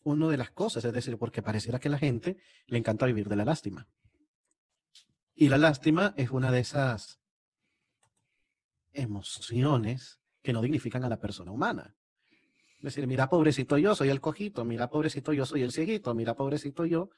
una 0.04 0.28
de 0.30 0.38
las 0.38 0.52
cosas, 0.52 0.84
es 0.86 0.94
decir, 0.94 1.18
porque 1.18 1.42
pareciera 1.42 1.80
que 1.80 1.90
a 1.90 1.92
la 1.92 2.00
gente 2.00 2.38
le 2.68 2.78
encanta 2.78 3.06
vivir 3.06 3.28
de 3.28 3.36
la 3.36 3.46
lástima. 3.46 3.88
Y 5.36 5.50
la 5.50 5.58
lástima 5.58 6.14
es 6.18 6.32
una 6.32 6.52
de 6.52 6.60
esas 6.60 7.19
emociones 8.94 10.20
que 10.42 10.54
no 10.54 10.62
dignifican 10.62 11.04
a 11.04 11.10
la 11.10 11.20
persona 11.20 11.52
humana. 11.52 11.96
Es 12.78 12.84
decir, 12.84 13.08
mira, 13.08 13.30
pobrecito 13.30 13.78
yo, 13.78 13.94
soy 13.94 14.10
el 14.10 14.22
cojito, 14.22 14.64
mira, 14.64 14.90
pobrecito 14.90 15.34
yo, 15.34 15.46
soy 15.46 15.64
el 15.64 15.72
cieguito, 15.72 16.16
mira, 16.16 16.36
pobrecito 16.36 16.86
yo. 16.86 17.10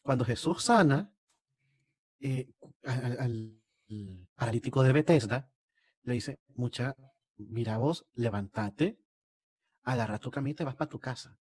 Cuando 0.00 0.24
Jesús 0.24 0.62
sana 0.62 1.12
eh, 2.20 2.48
al, 2.84 3.54
paralítico 4.34 4.82
de 4.82 4.92
Bethesda, 4.92 5.50
le 6.04 6.14
dice, 6.14 6.38
mucha, 6.54 6.96
mira 7.36 7.76
vos, 7.76 8.06
levántate, 8.14 8.98
agarra 9.82 10.18
tu 10.18 10.30
camita 10.30 10.62
y 10.62 10.66
vas 10.66 10.76
para 10.76 10.88
tu 10.88 10.98
casa. 10.98 11.38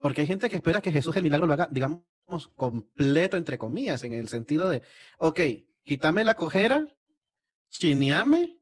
Porque 0.00 0.22
hay 0.22 0.26
gente 0.26 0.48
que 0.48 0.56
espera 0.56 0.80
que 0.80 0.92
Jesús 0.92 1.14
el 1.16 1.22
milagro 1.22 1.46
lo 1.46 1.52
haga, 1.52 1.68
digamos, 1.70 2.02
completo, 2.56 3.36
entre 3.36 3.58
comillas, 3.58 4.02
en 4.02 4.14
el 4.14 4.28
sentido 4.28 4.68
de, 4.68 4.82
ok, 5.18 5.40
quítame 5.84 6.24
la 6.24 6.34
cojera, 6.34 6.86
chineame, 7.70 8.58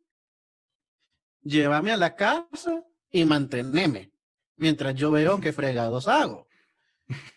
llévame 1.43 1.93
a 1.93 1.97
la 1.97 2.15
casa 2.15 2.85
y 3.11 3.25
mantenerme 3.25 4.13
mientras 4.59 4.95
yo 4.95 5.11
veo 5.11 5.41
qué 5.41 5.53
fregados 5.53 6.09
hago. 6.09 6.47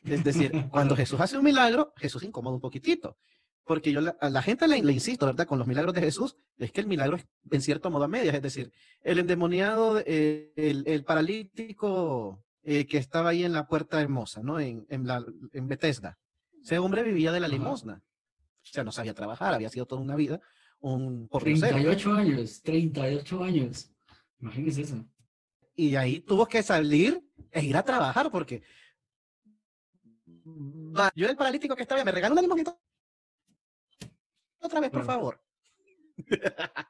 Es 0.03 0.23
decir, 0.23 0.51
cuando 0.69 0.95
Jesús 0.95 1.19
hace 1.21 1.37
un 1.37 1.45
milagro, 1.45 1.93
Jesús 1.95 2.23
incomoda 2.23 2.55
un 2.55 2.61
poquitito. 2.61 3.17
Porque 3.63 3.93
yo 3.93 4.01
a 4.19 4.29
la 4.29 4.41
gente 4.41 4.67
le, 4.67 4.77
insisto, 4.79 5.27
¿verdad? 5.27 5.47
Con 5.47 5.59
los 5.59 5.67
milagros 5.67 5.93
de 5.93 6.01
Jesús, 6.01 6.35
es 6.57 6.71
que 6.71 6.81
el 6.81 6.87
milagro 6.87 7.15
es 7.17 7.27
en 7.49 7.61
cierto 7.61 7.89
modo 7.89 8.03
a 8.03 8.07
medias. 8.07 8.35
Es 8.35 8.41
decir, 8.41 8.73
el 9.01 9.19
endemoniado, 9.19 10.01
eh, 10.05 10.51
el, 10.55 11.03
paralítico 11.05 12.43
eh, 12.63 12.85
que 12.85 12.97
estaba 12.97 13.29
ahí 13.29 13.45
en 13.45 13.53
la 13.53 13.67
puerta 13.67 14.01
hermosa, 14.01 14.41
¿no? 14.41 14.59
En, 14.59 14.85
en, 14.89 15.07
la, 15.07 15.23
en 15.53 15.67
Bethesda. 15.67 16.17
Ese 16.61 16.79
hombre 16.79 17.03
vivía 17.03 17.31
de 17.31 17.39
la 17.39 17.47
limosna. 17.47 18.03
O 18.63 18.65
sea, 18.65 18.83
no 18.83 18.91
sabía 18.91 19.13
trabajar, 19.13 19.53
había 19.53 19.69
sido 19.69 19.85
toda 19.85 20.01
una 20.01 20.15
vida 20.15 20.41
un 20.81 21.29
38 21.29 22.13
años, 22.13 22.61
38 22.61 23.43
años. 23.43 23.91
Imagínese 24.39 24.81
eso 24.81 25.05
y 25.75 25.95
ahí 25.95 26.19
tuvo 26.19 26.45
que 26.45 26.61
salir 26.61 27.23
e 27.51 27.63
ir 27.63 27.75
a 27.75 27.83
trabajar 27.83 28.29
porque 28.29 28.61
yo 31.15 31.27
el 31.27 31.35
paralítico 31.35 31.75
que 31.75 31.81
estaba, 31.83 32.03
me 32.03 32.11
regaló 32.11 32.33
una 32.33 32.41
limonita 32.41 32.77
otra 34.59 34.79
vez, 34.79 34.91
por 34.91 35.03
favor. 35.03 35.43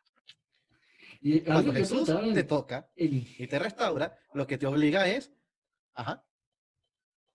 y 1.22 1.40
cuando 1.40 1.72
Jesús 1.72 2.12
te 2.34 2.44
toca 2.44 2.92
y 2.96 3.48
te 3.48 3.60
restaura, 3.60 4.14
lo 4.34 4.46
que 4.46 4.58
te 4.58 4.68
obliga 4.68 5.08
es, 5.08 5.32
ajá. 5.94 6.26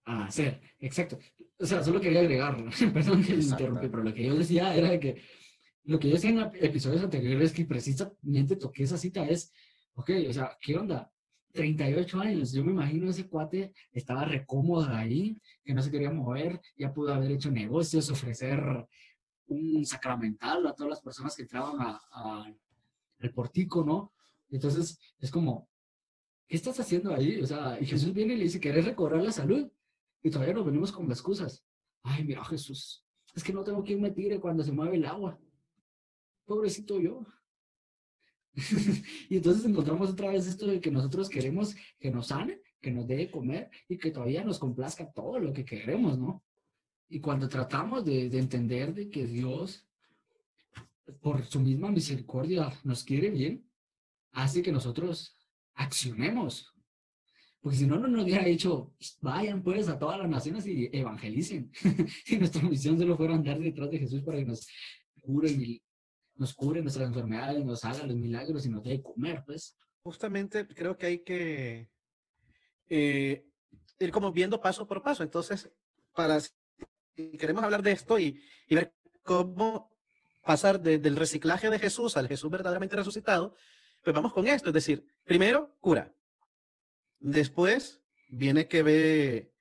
A 0.04 0.26
hacer, 0.26 0.60
exacto. 0.78 1.18
O 1.58 1.64
sea, 1.64 1.82
solo 1.82 2.02
quería 2.02 2.20
agregar, 2.20 2.54
perdón 2.92 3.24
que 3.24 3.34
me 3.34 3.42
interrumpí, 3.42 3.88
pero 3.88 4.02
lo 4.02 4.12
que 4.12 4.24
yo 4.24 4.34
decía 4.34 4.74
era 4.74 5.00
que 5.00 5.22
lo 5.86 5.98
que 5.98 6.08
yo 6.08 6.14
decía 6.14 6.30
en 6.30 6.38
episodios 6.64 7.02
anteriores 7.02 7.52
que 7.52 7.64
precisamente 7.64 8.56
toqué 8.56 8.82
esa 8.82 8.98
cita 8.98 9.24
es, 9.24 9.52
ok, 9.94 10.10
o 10.28 10.32
sea, 10.32 10.56
¿qué 10.60 10.76
onda? 10.76 11.10
38 11.52 12.20
años. 12.20 12.52
Yo 12.52 12.64
me 12.64 12.72
imagino 12.72 13.08
ese 13.08 13.28
cuate 13.28 13.72
estaba 13.92 14.24
recómodo 14.24 14.86
ahí, 14.88 15.40
que 15.64 15.74
no 15.74 15.82
se 15.82 15.90
quería 15.90 16.10
mover, 16.10 16.60
ya 16.76 16.92
pudo 16.92 17.14
haber 17.14 17.30
hecho 17.30 17.50
negocios, 17.50 18.10
ofrecer 18.10 18.60
un 19.46 19.86
sacramental 19.86 20.66
a 20.66 20.74
todas 20.74 20.90
las 20.90 21.00
personas 21.00 21.36
que 21.36 21.42
entraban 21.42 21.98
al 22.10 23.30
portico, 23.32 23.84
¿no? 23.84 24.12
Entonces 24.50 24.98
es 25.20 25.30
como, 25.30 25.68
¿qué 26.48 26.56
estás 26.56 26.78
haciendo 26.80 27.14
ahí? 27.14 27.40
O 27.40 27.46
sea, 27.46 27.78
y 27.80 27.86
Jesús 27.86 28.12
viene 28.12 28.34
y 28.34 28.38
le 28.38 28.44
dice, 28.44 28.60
¿querés 28.60 28.84
recobrar 28.84 29.22
la 29.22 29.32
salud? 29.32 29.70
Y 30.22 30.30
todavía 30.30 30.54
nos 30.54 30.66
venimos 30.66 30.90
con 30.90 31.08
las 31.08 31.18
excusas. 31.18 31.64
Ay, 32.02 32.24
mira 32.24 32.44
Jesús, 32.44 33.04
es 33.34 33.44
que 33.44 33.52
no 33.52 33.62
tengo 33.62 33.82
quien 33.82 34.00
me 34.00 34.10
tire 34.10 34.40
cuando 34.40 34.64
se 34.64 34.72
mueve 34.72 34.96
el 34.96 35.06
agua. 35.06 35.38
Pobrecito 36.46 37.00
yo. 37.00 37.26
y 39.28 39.36
entonces 39.36 39.64
encontramos 39.66 40.10
otra 40.10 40.30
vez 40.30 40.46
esto 40.46 40.66
de 40.66 40.80
que 40.80 40.90
nosotros 40.90 41.28
queremos 41.28 41.74
que 41.98 42.10
nos 42.10 42.28
sane, 42.28 42.60
que 42.80 42.90
nos 42.90 43.06
deje 43.06 43.30
comer 43.30 43.70
y 43.88 43.98
que 43.98 44.10
todavía 44.10 44.44
nos 44.44 44.58
complazca 44.58 45.12
todo 45.12 45.38
lo 45.38 45.52
que 45.52 45.64
queremos, 45.64 46.18
¿no? 46.18 46.42
Y 47.08 47.20
cuando 47.20 47.48
tratamos 47.48 48.04
de, 48.04 48.30
de 48.30 48.38
entender 48.38 48.94
de 48.94 49.10
que 49.10 49.26
Dios, 49.26 49.86
por 51.20 51.44
su 51.44 51.60
misma 51.60 51.90
misericordia, 51.90 52.72
nos 52.82 53.04
quiere 53.04 53.30
bien, 53.30 53.68
hace 54.32 54.62
que 54.62 54.72
nosotros 54.72 55.36
accionemos. 55.74 56.72
Porque 57.60 57.78
si 57.78 57.86
no, 57.86 57.98
no 57.98 58.08
nos 58.08 58.24
hubiera 58.24 58.44
dicho, 58.44 58.94
vayan 59.20 59.62
pues 59.62 59.88
a 59.88 59.98
todas 59.98 60.18
las 60.18 60.28
naciones 60.28 60.66
y 60.66 60.88
evangelicen. 60.92 61.70
si 62.24 62.38
nuestra 62.38 62.62
misión 62.62 62.98
solo 62.98 63.16
fuera 63.16 63.34
andar 63.34 63.58
detrás 63.58 63.90
de 63.90 63.98
Jesús 63.98 64.22
para 64.22 64.38
que 64.38 64.44
nos 64.44 64.66
cure 65.20 65.50
y 65.50 65.82
nos 66.36 66.54
cubre 66.54 66.82
nuestras 66.82 67.08
enfermedades, 67.08 67.64
nos 67.64 67.84
haga 67.84 68.06
los 68.06 68.16
milagros 68.16 68.66
y 68.66 68.68
nos 68.68 68.84
dé 68.84 69.02
comer, 69.02 69.42
pues. 69.44 69.76
Justamente 70.02 70.66
creo 70.66 70.96
que 70.96 71.06
hay 71.06 71.18
que 71.20 71.90
eh, 72.88 73.44
ir 73.98 74.10
como 74.12 74.32
viendo 74.32 74.60
paso 74.60 74.86
por 74.86 75.02
paso. 75.02 75.22
Entonces, 75.22 75.70
para 76.14 76.40
si 76.40 76.52
queremos 77.38 77.64
hablar 77.64 77.82
de 77.82 77.92
esto 77.92 78.18
y, 78.18 78.40
y 78.68 78.74
ver 78.74 78.94
cómo 79.22 79.90
pasar 80.44 80.80
del 80.80 81.16
reciclaje 81.16 81.68
de 81.68 81.78
Jesús 81.78 82.16
al 82.16 82.28
Jesús 82.28 82.50
verdaderamente 82.50 82.94
resucitado, 82.94 83.56
pues 84.04 84.14
vamos 84.14 84.32
con 84.32 84.46
esto. 84.46 84.68
Es 84.68 84.74
decir, 84.74 85.04
primero, 85.24 85.76
cura. 85.80 86.14
Después 87.18 88.00
viene 88.28 88.68
que 88.68 88.82
ve 88.82 89.52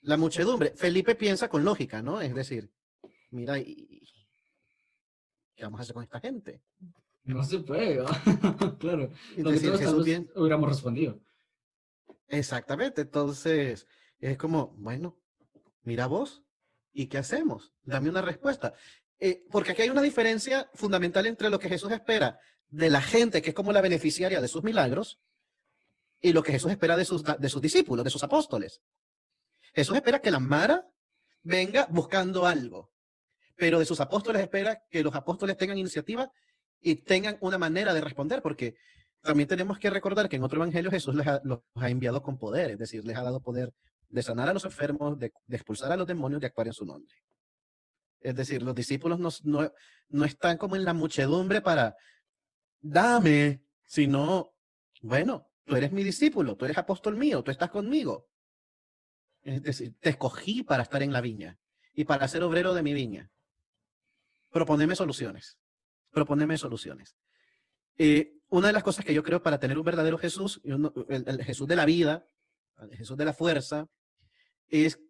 la 0.00 0.16
muchedumbre. 0.16 0.72
Felipe 0.76 1.14
piensa 1.14 1.48
con 1.48 1.64
lógica, 1.64 2.00
¿no? 2.00 2.20
Es 2.20 2.34
decir, 2.34 2.70
mira, 3.30 3.58
y, 3.58 4.03
¿qué 5.54 5.64
vamos 5.64 5.80
a 5.80 5.82
hacer 5.82 5.94
con 5.94 6.02
esta 6.02 6.20
gente? 6.20 6.60
No 7.24 7.42
se 7.42 7.60
puede, 7.60 8.04
claro. 8.78 9.10
Entonces, 9.36 10.04
bien... 10.04 10.30
hubiéramos 10.34 10.68
respondido. 10.68 11.18
Exactamente, 12.28 13.02
entonces 13.02 13.86
es 14.18 14.36
como, 14.36 14.74
bueno, 14.78 15.18
mira 15.82 16.06
vos, 16.06 16.42
¿y 16.92 17.06
qué 17.06 17.18
hacemos? 17.18 17.72
Dame 17.82 18.10
una 18.10 18.22
respuesta. 18.22 18.74
Eh, 19.18 19.44
porque 19.50 19.72
aquí 19.72 19.82
hay 19.82 19.90
una 19.90 20.02
diferencia 20.02 20.70
fundamental 20.74 21.26
entre 21.26 21.50
lo 21.50 21.58
que 21.58 21.68
Jesús 21.68 21.90
espera 21.92 22.38
de 22.68 22.90
la 22.90 23.00
gente, 23.00 23.40
que 23.40 23.50
es 23.50 23.54
como 23.54 23.72
la 23.72 23.80
beneficiaria 23.80 24.40
de 24.40 24.48
sus 24.48 24.62
milagros, 24.62 25.20
y 26.20 26.32
lo 26.32 26.42
que 26.42 26.52
Jesús 26.52 26.70
espera 26.70 26.96
de 26.96 27.04
sus, 27.04 27.22
de 27.22 27.48
sus 27.48 27.60
discípulos, 27.60 28.04
de 28.04 28.10
sus 28.10 28.24
apóstoles. 28.24 28.82
Jesús 29.74 29.96
espera 29.96 30.20
que 30.20 30.30
la 30.30 30.40
Mara 30.40 30.88
venga 31.42 31.86
buscando 31.90 32.46
algo, 32.46 32.93
pero 33.56 33.78
de 33.78 33.84
sus 33.84 34.00
apóstoles 34.00 34.42
espera 34.42 34.82
que 34.90 35.02
los 35.02 35.14
apóstoles 35.14 35.56
tengan 35.56 35.78
iniciativa 35.78 36.30
y 36.80 36.96
tengan 36.96 37.38
una 37.40 37.58
manera 37.58 37.94
de 37.94 38.00
responder, 38.00 38.42
porque 38.42 38.76
también 39.20 39.48
tenemos 39.48 39.78
que 39.78 39.90
recordar 39.90 40.28
que 40.28 40.36
en 40.36 40.44
otro 40.44 40.58
evangelio 40.58 40.90
Jesús 40.90 41.14
les 41.14 41.26
ha, 41.26 41.40
los 41.44 41.60
ha 41.76 41.88
enviado 41.88 42.22
con 42.22 42.38
poder, 42.38 42.72
es 42.72 42.78
decir, 42.78 43.04
les 43.04 43.16
ha 43.16 43.22
dado 43.22 43.40
poder 43.40 43.72
de 44.08 44.22
sanar 44.22 44.48
a 44.48 44.52
los 44.52 44.64
enfermos, 44.64 45.18
de, 45.18 45.32
expulsar 45.48 45.90
a 45.90 45.96
los 45.96 46.06
demonios, 46.06 46.40
de 46.40 46.46
actuar 46.46 46.66
en 46.66 46.72
su 46.72 46.84
nombre. 46.84 47.14
Es 48.20 48.34
decir, 48.34 48.62
los 48.62 48.74
discípulos 48.74 49.18
no, 49.18 49.30
no, 49.44 49.72
no 50.08 50.24
están 50.24 50.56
como 50.56 50.76
en 50.76 50.84
la 50.84 50.92
muchedumbre 50.92 51.60
para, 51.60 51.96
dame, 52.80 53.64
sino, 53.84 54.54
bueno, 55.02 55.50
tú 55.64 55.76
eres 55.76 55.90
mi 55.90 56.04
discípulo, 56.04 56.56
tú 56.56 56.64
eres 56.64 56.78
apóstol 56.78 57.16
mío, 57.16 57.42
tú 57.42 57.50
estás 57.50 57.70
conmigo. 57.70 58.28
Es 59.42 59.62
decir, 59.62 59.94
te 60.00 60.10
escogí 60.10 60.62
para 60.62 60.82
estar 60.82 61.02
en 61.02 61.12
la 61.12 61.20
viña 61.20 61.58
y 61.92 62.04
para 62.04 62.28
ser 62.28 62.42
obrero 62.42 62.72
de 62.72 62.82
mi 62.82 62.94
viña. 62.94 63.30
Proponeme 64.54 64.94
soluciones. 64.94 65.58
Proponeme 66.12 66.56
soluciones. 66.56 67.16
Eh, 67.98 68.34
una 68.50 68.68
de 68.68 68.72
las 68.72 68.84
cosas 68.84 69.04
que 69.04 69.12
yo 69.12 69.24
creo 69.24 69.42
para 69.42 69.58
tener 69.58 69.76
un 69.76 69.84
verdadero 69.84 70.16
Jesús, 70.16 70.60
el, 70.62 71.42
Jesús 71.42 71.66
de 71.66 71.74
la 71.74 71.84
vida, 71.84 72.24
el 72.78 72.96
Jesús 72.96 73.16
de 73.16 73.24
la 73.24 73.32
fuerza, 73.32 73.88
es 74.68 75.00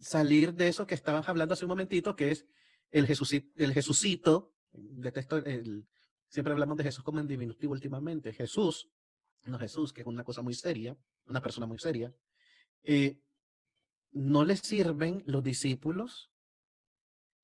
salir 0.00 0.54
de 0.54 0.66
eso 0.66 0.88
que 0.88 0.96
estaban 0.96 1.22
hablando 1.24 1.54
hace 1.54 1.64
un 1.64 1.68
momentito, 1.68 2.16
que 2.16 2.32
es 2.32 2.46
el 2.90 3.06
Jesucito, 3.06 3.48
el 3.54 3.72
Jesucito 3.72 4.56
detesto 4.72 5.36
el, 5.36 5.86
siempre 6.26 6.52
hablamos 6.52 6.76
de 6.76 6.82
Jesús 6.82 7.04
como 7.04 7.20
en 7.20 7.28
diminutivo 7.28 7.74
últimamente, 7.74 8.32
Jesús, 8.32 8.90
no 9.44 9.56
Jesús, 9.56 9.92
que 9.92 10.00
es 10.00 10.06
una 10.08 10.24
cosa 10.24 10.42
muy 10.42 10.54
seria, 10.54 10.98
una 11.26 11.40
persona 11.40 11.68
muy 11.68 11.78
seria, 11.78 12.12
eh, 12.82 13.20
no 14.10 14.44
les 14.44 14.58
sirven 14.58 15.22
los 15.26 15.44
discípulos 15.44 16.32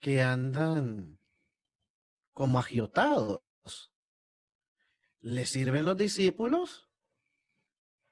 que 0.00 0.22
andan 0.22 1.19
como 2.40 2.58
agiotados. 2.58 3.42
Les 5.20 5.50
sirven 5.50 5.84
los 5.84 5.94
discípulos 5.94 6.88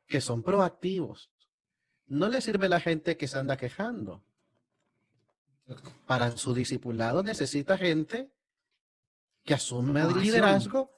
que 0.06 0.20
son 0.20 0.42
proactivos. 0.42 1.30
No 2.08 2.28
les 2.28 2.44
sirve 2.44 2.68
la 2.68 2.78
gente 2.78 3.16
que 3.16 3.26
se 3.26 3.38
anda 3.38 3.56
quejando. 3.56 4.22
Para 6.06 6.36
su 6.36 6.52
discipulado 6.52 7.22
necesita 7.22 7.78
gente 7.78 8.30
que 9.44 9.54
asume 9.54 10.02
el 10.02 10.20
liderazgo, 10.20 10.92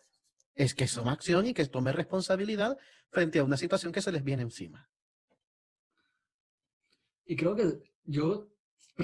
es 0.56 0.74
que 0.74 0.88
tome 0.88 1.12
acción 1.12 1.46
y 1.46 1.54
que 1.54 1.64
tome 1.66 1.92
responsabilidad 1.92 2.78
frente 3.10 3.38
a 3.38 3.44
una 3.44 3.56
situación 3.56 3.92
que 3.92 4.02
se 4.02 4.10
les 4.10 4.24
viene 4.24 4.42
encima. 4.42 4.90
Y 7.26 7.36
creo 7.36 7.54
que 7.54 7.80
yo 8.02 8.48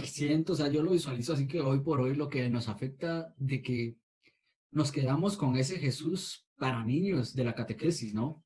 siento, 0.02 0.54
o 0.54 0.56
sea, 0.56 0.66
yo 0.66 0.82
lo 0.82 0.90
visualizo 0.90 1.32
así 1.32 1.46
que 1.46 1.60
hoy 1.60 1.78
por 1.78 2.00
hoy 2.00 2.16
lo 2.16 2.28
que 2.28 2.50
nos 2.50 2.66
afecta 2.66 3.32
de 3.38 3.62
que 3.62 3.96
nos 4.76 4.92
quedamos 4.92 5.38
con 5.38 5.56
ese 5.56 5.78
Jesús 5.78 6.46
para 6.58 6.84
niños 6.84 7.34
de 7.34 7.44
la 7.44 7.54
catequesis, 7.54 8.12
¿no? 8.12 8.44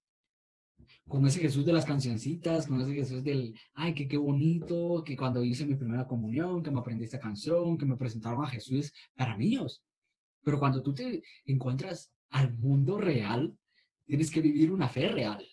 Con 1.09 1.27
ese 1.27 1.41
Jesús 1.41 1.67
de 1.67 1.73
las 1.73 1.85
cancioncitas, 1.85 2.69
con 2.69 2.81
ese 2.81 2.95
Jesús 2.95 3.25
del, 3.25 3.59
ay, 3.75 3.95
que 3.95 4.07
qué 4.07 4.17
bonito, 4.17 5.03
que 5.05 5.17
cuando 5.17 5.43
hice 5.43 5.67
mi 5.67 5.75
primera 5.75 6.07
comunión, 6.07 6.63
que 6.63 6.71
me 6.71 6.79
aprendí 6.79 7.03
esta 7.03 7.19
canción, 7.19 7.77
que 7.77 7.85
me 7.85 7.97
presentaron 7.97 8.45
a 8.45 8.49
Jesús 8.49 8.93
para 9.17 9.37
niños. 9.37 9.83
Pero 10.45 10.61
cuando 10.61 10.85
tú 10.85 10.95
te 10.95 11.21
encuentras 11.47 12.13
al 12.29 12.57
mundo 12.57 12.97
real, 12.97 13.53
tienes 14.07 14.31
que 14.31 14.41
vivir 14.41 14.71
una 14.71 14.89
fe 14.89 15.09
real. 15.09 15.45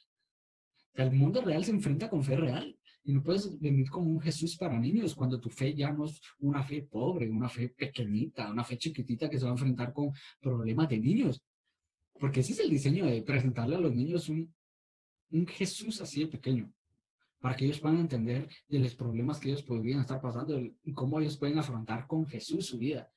El 0.93 1.11
mundo 1.11 1.41
real 1.41 1.65
se 1.65 1.71
enfrenta 1.71 2.07
con 2.07 2.23
fe 2.23 2.37
real. 2.37 2.76
Y 3.07 3.13
no 3.13 3.23
puedes 3.23 3.57
venir 3.57 3.89
como 3.89 4.11
un 4.11 4.19
Jesús 4.19 4.57
para 4.57 4.77
niños 4.77 5.15
cuando 5.15 5.39
tu 5.39 5.49
fe 5.49 5.73
ya 5.73 5.93
no 5.93 6.03
es 6.03 6.19
una 6.39 6.61
fe 6.61 6.81
pobre, 6.81 7.29
una 7.29 7.47
fe 7.47 7.69
pequeñita, 7.69 8.51
una 8.51 8.65
fe 8.65 8.77
chiquitita 8.77 9.29
que 9.29 9.39
se 9.39 9.45
va 9.45 9.51
a 9.51 9.53
enfrentar 9.53 9.93
con 9.93 10.11
problemas 10.41 10.89
de 10.89 10.97
niños. 10.97 11.41
Porque 12.19 12.41
ese 12.41 12.51
es 12.51 12.59
el 12.59 12.69
diseño 12.69 13.05
de 13.05 13.21
presentarle 13.21 13.77
a 13.77 13.79
los 13.79 13.95
niños 13.95 14.27
un, 14.27 14.53
un 15.31 15.47
Jesús 15.47 16.01
así 16.01 16.19
de 16.19 16.27
pequeño, 16.27 16.69
para 17.39 17.55
que 17.55 17.63
ellos 17.63 17.79
puedan 17.79 17.99
entender 17.99 18.49
de 18.67 18.79
los 18.79 18.93
problemas 18.93 19.39
que 19.39 19.51
ellos 19.51 19.63
podrían 19.63 20.01
estar 20.01 20.19
pasando 20.19 20.59
y 20.59 20.91
cómo 20.91 21.21
ellos 21.21 21.37
pueden 21.37 21.59
afrontar 21.59 22.07
con 22.07 22.25
Jesús 22.25 22.65
su 22.65 22.77
vida. 22.77 23.09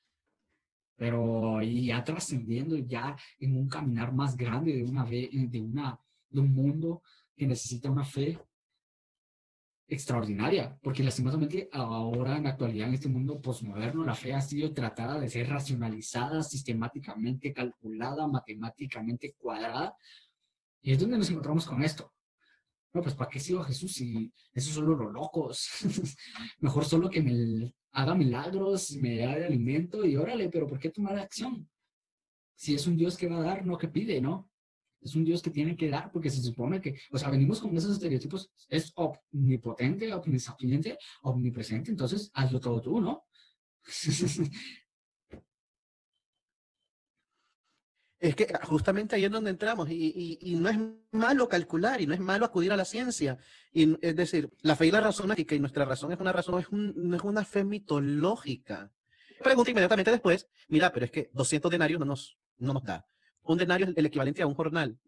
Pero 0.94 1.60
ya 1.62 2.04
trascendiendo 2.04 2.76
ya 2.76 3.16
en 3.40 3.56
un 3.56 3.68
caminar 3.68 4.12
más 4.12 4.36
grande 4.36 4.72
de 4.72 4.84
una 4.84 5.04
de 5.04 5.60
una 5.60 5.98
de 6.28 6.38
un 6.38 6.54
mundo 6.54 7.02
que 7.34 7.48
necesita 7.48 7.90
una 7.90 8.04
fe 8.04 8.38
extraordinaria, 9.90 10.78
porque 10.82 11.02
lastimosamente 11.02 11.68
ahora 11.72 12.36
en 12.36 12.44
la 12.44 12.50
actualidad 12.50 12.88
en 12.88 12.94
este 12.94 13.08
mundo 13.08 13.40
posmoderno 13.40 14.04
la 14.04 14.14
fe 14.14 14.32
ha 14.32 14.40
sido 14.40 14.72
tratada 14.72 15.18
de 15.18 15.28
ser 15.28 15.48
racionalizada, 15.48 16.42
sistemáticamente 16.42 17.52
calculada, 17.52 18.26
matemáticamente 18.26 19.34
cuadrada, 19.36 19.94
y 20.82 20.92
es 20.92 20.98
donde 20.98 21.18
nos 21.18 21.30
encontramos 21.30 21.66
con 21.66 21.82
esto. 21.82 22.12
No, 22.92 23.02
pues 23.02 23.14
¿para 23.14 23.30
qué 23.30 23.38
sigo 23.38 23.62
Jesús 23.62 23.92
si 23.92 24.32
eso 24.52 24.72
solo 24.72 24.96
los 24.96 25.12
locos? 25.12 25.68
Mejor 26.58 26.84
solo 26.84 27.08
que 27.08 27.22
me 27.22 27.72
haga 27.92 28.14
milagros, 28.14 28.92
me 28.96 29.10
dé 29.16 29.24
alimento 29.24 30.04
y 30.04 30.16
órale, 30.16 30.48
pero 30.48 30.66
¿por 30.66 30.78
qué 30.78 30.90
tomar 30.90 31.18
acción? 31.18 31.68
Si 32.54 32.74
es 32.74 32.86
un 32.86 32.96
Dios 32.96 33.16
que 33.16 33.28
va 33.28 33.38
a 33.38 33.42
dar, 33.42 33.64
no 33.64 33.78
que 33.78 33.88
pide, 33.88 34.20
¿no? 34.20 34.49
Es 35.02 35.14
un 35.14 35.24
Dios 35.24 35.42
que 35.42 35.50
tiene 35.50 35.76
que 35.76 35.88
dar, 35.88 36.10
porque 36.12 36.30
se 36.30 36.42
supone 36.42 36.80
que, 36.80 36.98
o 37.10 37.18
sea, 37.18 37.30
venimos 37.30 37.60
con 37.60 37.76
esos 37.76 37.92
estereotipos, 37.92 38.50
es 38.68 38.92
omnipotente, 38.94 40.12
omnisciente, 40.12 40.98
omnipresente, 41.22 41.90
entonces 41.90 42.30
hazlo 42.34 42.60
todo 42.60 42.80
tú, 42.80 43.00
¿no? 43.00 43.24
Es 48.22 48.36
que 48.36 48.46
justamente 48.64 49.16
ahí 49.16 49.24
es 49.24 49.30
donde 49.30 49.48
entramos 49.48 49.88
y, 49.88 50.38
y, 50.42 50.54
no 50.56 50.68
es 50.68 50.76
malo 51.10 51.48
calcular 51.48 52.02
y 52.02 52.06
no 52.06 52.12
es 52.12 52.20
malo 52.20 52.44
acudir 52.44 52.70
a 52.70 52.76
la 52.76 52.84
ciencia. 52.84 53.38
Y, 53.72 53.96
es 54.06 54.14
decir, 54.14 54.50
la 54.60 54.76
fe 54.76 54.88
y 54.88 54.90
la 54.90 55.00
razón 55.00 55.32
y 55.34 55.58
nuestra 55.58 55.86
razón 55.86 56.12
es 56.12 56.20
una 56.20 56.30
razón, 56.30 56.60
es 56.60 56.70
no 56.70 57.16
es 57.16 57.22
una 57.22 57.46
fe 57.46 57.64
mitológica. 57.64 58.92
Pregunta 59.42 59.70
inmediatamente 59.70 60.10
después, 60.10 60.50
mira, 60.68 60.92
pero 60.92 61.06
es 61.06 61.10
que 61.10 61.30
200 61.32 61.70
denarios 61.70 61.98
no 61.98 62.04
nos, 62.04 62.38
no 62.58 62.74
nos 62.74 62.84
da 62.84 63.06
un 63.42 63.58
denario 63.58 63.88
es 63.88 63.96
el 63.96 64.06
equivalente 64.06 64.42
a 64.42 64.46
un 64.46 64.54
jornal 64.54 64.98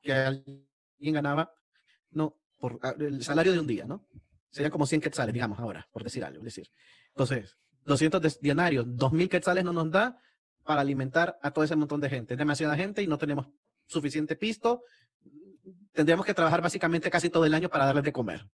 que 0.00 0.12
alguien 0.12 0.64
ganaba, 0.98 1.52
no, 2.10 2.36
por 2.58 2.78
ah, 2.82 2.94
el 2.98 3.22
salario 3.22 3.52
de 3.52 3.60
un 3.60 3.66
día, 3.66 3.84
¿no? 3.84 4.06
Serían 4.50 4.70
como 4.70 4.86
100 4.86 5.00
quetzales, 5.00 5.32
digamos, 5.32 5.58
ahora, 5.58 5.88
por 5.92 6.04
decir 6.04 6.24
algo. 6.24 6.42
Decir, 6.44 6.70
entonces, 7.08 7.56
200 7.84 8.40
denarios, 8.40 8.86
2.000 8.86 9.28
quetzales 9.28 9.64
no 9.64 9.72
nos 9.72 9.90
da 9.90 10.18
para 10.62 10.80
alimentar 10.80 11.38
a 11.42 11.50
todo 11.50 11.64
ese 11.64 11.76
montón 11.76 12.00
de 12.00 12.10
gente. 12.10 12.34
Es 12.34 12.38
demasiada 12.38 12.76
gente 12.76 13.02
y 13.02 13.06
no 13.06 13.18
tenemos 13.18 13.48
suficiente 13.86 14.36
pisto. 14.36 14.82
Tendríamos 15.92 16.24
que 16.24 16.34
trabajar 16.34 16.62
básicamente 16.62 17.10
casi 17.10 17.30
todo 17.30 17.44
el 17.44 17.54
año 17.54 17.68
para 17.68 17.86
darles 17.86 18.04
de 18.04 18.12
comer. 18.12 18.46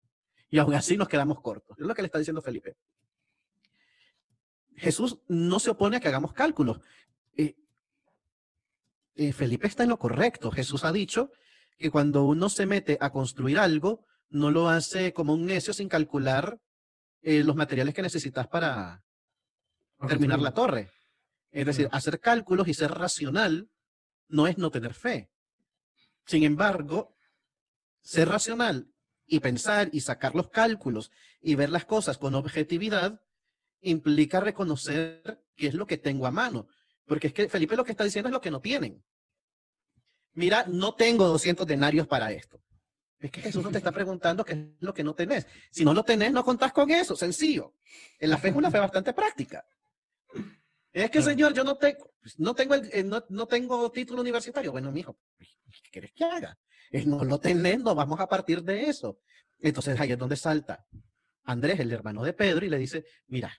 Y 0.49 0.59
aún 0.59 0.73
así 0.73 0.95
nos 0.95 1.07
quedamos 1.07 1.41
cortos. 1.41 1.77
Es 1.77 1.85
lo 1.85 1.93
que 1.93 2.01
le 2.01 2.05
está 2.05 2.19
diciendo 2.19 2.41
Felipe. 2.41 2.77
Jesús 4.75 5.19
no 5.27 5.59
se 5.59 5.71
opone 5.71 5.97
a 5.97 5.99
que 5.99 6.07
hagamos 6.07 6.33
cálculos. 6.33 6.79
Eh, 7.35 7.55
eh, 9.17 9.33
Felipe 9.33 9.67
está 9.67 9.83
en 9.83 9.89
lo 9.89 9.99
correcto. 9.99 10.51
Jesús 10.51 10.83
ha 10.85 10.91
dicho 10.91 11.31
que 11.77 11.89
cuando 11.89 12.23
uno 12.23 12.49
se 12.49 12.65
mete 12.65 12.97
a 13.01 13.11
construir 13.11 13.59
algo, 13.59 14.05
no 14.29 14.51
lo 14.51 14.69
hace 14.69 15.13
como 15.13 15.33
un 15.33 15.45
necio 15.45 15.73
sin 15.73 15.89
calcular 15.89 16.59
eh, 17.21 17.43
los 17.43 17.55
materiales 17.55 17.93
que 17.93 18.01
necesitas 18.01 18.47
para 18.47 19.03
terminar 20.07 20.39
la 20.39 20.53
torre. 20.53 20.91
Es 21.51 21.65
decir, 21.65 21.89
hacer 21.91 22.19
cálculos 22.19 22.67
y 22.67 22.73
ser 22.73 22.91
racional 22.91 23.69
no 24.27 24.47
es 24.47 24.57
no 24.57 24.69
tener 24.69 24.93
fe. 24.93 25.29
Sin 26.25 26.43
embargo, 26.43 27.15
ser 28.01 28.29
racional 28.29 28.91
y 29.25 29.39
pensar 29.39 29.89
y 29.91 30.01
sacar 30.01 30.35
los 30.35 30.49
cálculos 30.49 31.11
y 31.41 31.55
ver 31.55 31.69
las 31.69 31.85
cosas 31.85 32.17
con 32.17 32.35
objetividad 32.35 33.21
implica 33.81 34.39
reconocer 34.39 35.43
qué 35.55 35.67
es 35.67 35.73
lo 35.73 35.87
que 35.87 35.97
tengo 35.97 36.27
a 36.27 36.31
mano. 36.31 36.67
Porque 37.07 37.27
es 37.27 37.33
que 37.33 37.47
Felipe 37.47 37.75
lo 37.75 37.85
que 37.85 37.91
está 37.91 38.03
diciendo 38.03 38.27
es 38.27 38.33
lo 38.33 38.41
que 38.41 38.51
no 38.51 38.59
tienen. 38.59 39.03
Mira, 40.33 40.65
no 40.67 40.93
tengo 40.93 41.25
200 41.25 41.65
denarios 41.65 42.05
para 42.05 42.31
esto. 42.31 42.61
Es 43.19 43.31
que 43.31 43.41
Jesús 43.41 43.63
no 43.63 43.71
te 43.71 43.79
está 43.79 43.91
preguntando 43.91 44.45
qué 44.45 44.53
es 44.53 44.59
lo 44.79 44.93
que 44.93 45.03
no 45.03 45.15
tenés. 45.15 45.47
Si 45.71 45.83
no 45.83 45.93
lo 45.93 46.03
tenés, 46.03 46.31
no 46.31 46.43
contás 46.43 46.71
con 46.71 46.91
eso. 46.91 47.15
Sencillo. 47.15 47.73
En 48.19 48.29
la 48.29 48.37
fe 48.37 48.49
es 48.49 48.55
una 48.55 48.69
fe 48.69 48.77
bastante 48.77 49.13
práctica. 49.13 49.65
Es 50.93 51.09
que, 51.09 51.21
Señor, 51.21 51.53
yo 51.53 51.63
no 51.63 51.77
tengo, 51.77 52.13
pues, 52.19 52.39
no 52.39 52.53
tengo, 52.53 52.75
el, 52.75 52.89
eh, 52.93 53.03
no, 53.03 53.23
no, 53.29 53.47
tengo 53.47 53.89
título 53.91 54.21
universitario. 54.21 54.71
Bueno, 54.71 54.91
mi 54.91 54.99
hijo, 54.99 55.17
¿qué 55.37 55.89
quieres 55.91 56.11
que 56.13 56.23
haga? 56.25 56.57
No 57.05 57.23
lo 57.23 57.39
tenés, 57.39 57.79
no 57.79 57.95
vamos 57.95 58.19
a 58.19 58.27
partir 58.27 58.63
de 58.63 58.85
eso. 58.89 59.19
Entonces 59.59 59.99
ahí 59.99 60.11
es 60.11 60.17
donde 60.17 60.35
salta. 60.35 60.85
Andrés, 61.43 61.79
el 61.79 61.91
hermano 61.91 62.23
de 62.23 62.33
Pedro, 62.33 62.65
y 62.65 62.69
le 62.69 62.77
dice, 62.77 63.05
mira, 63.27 63.51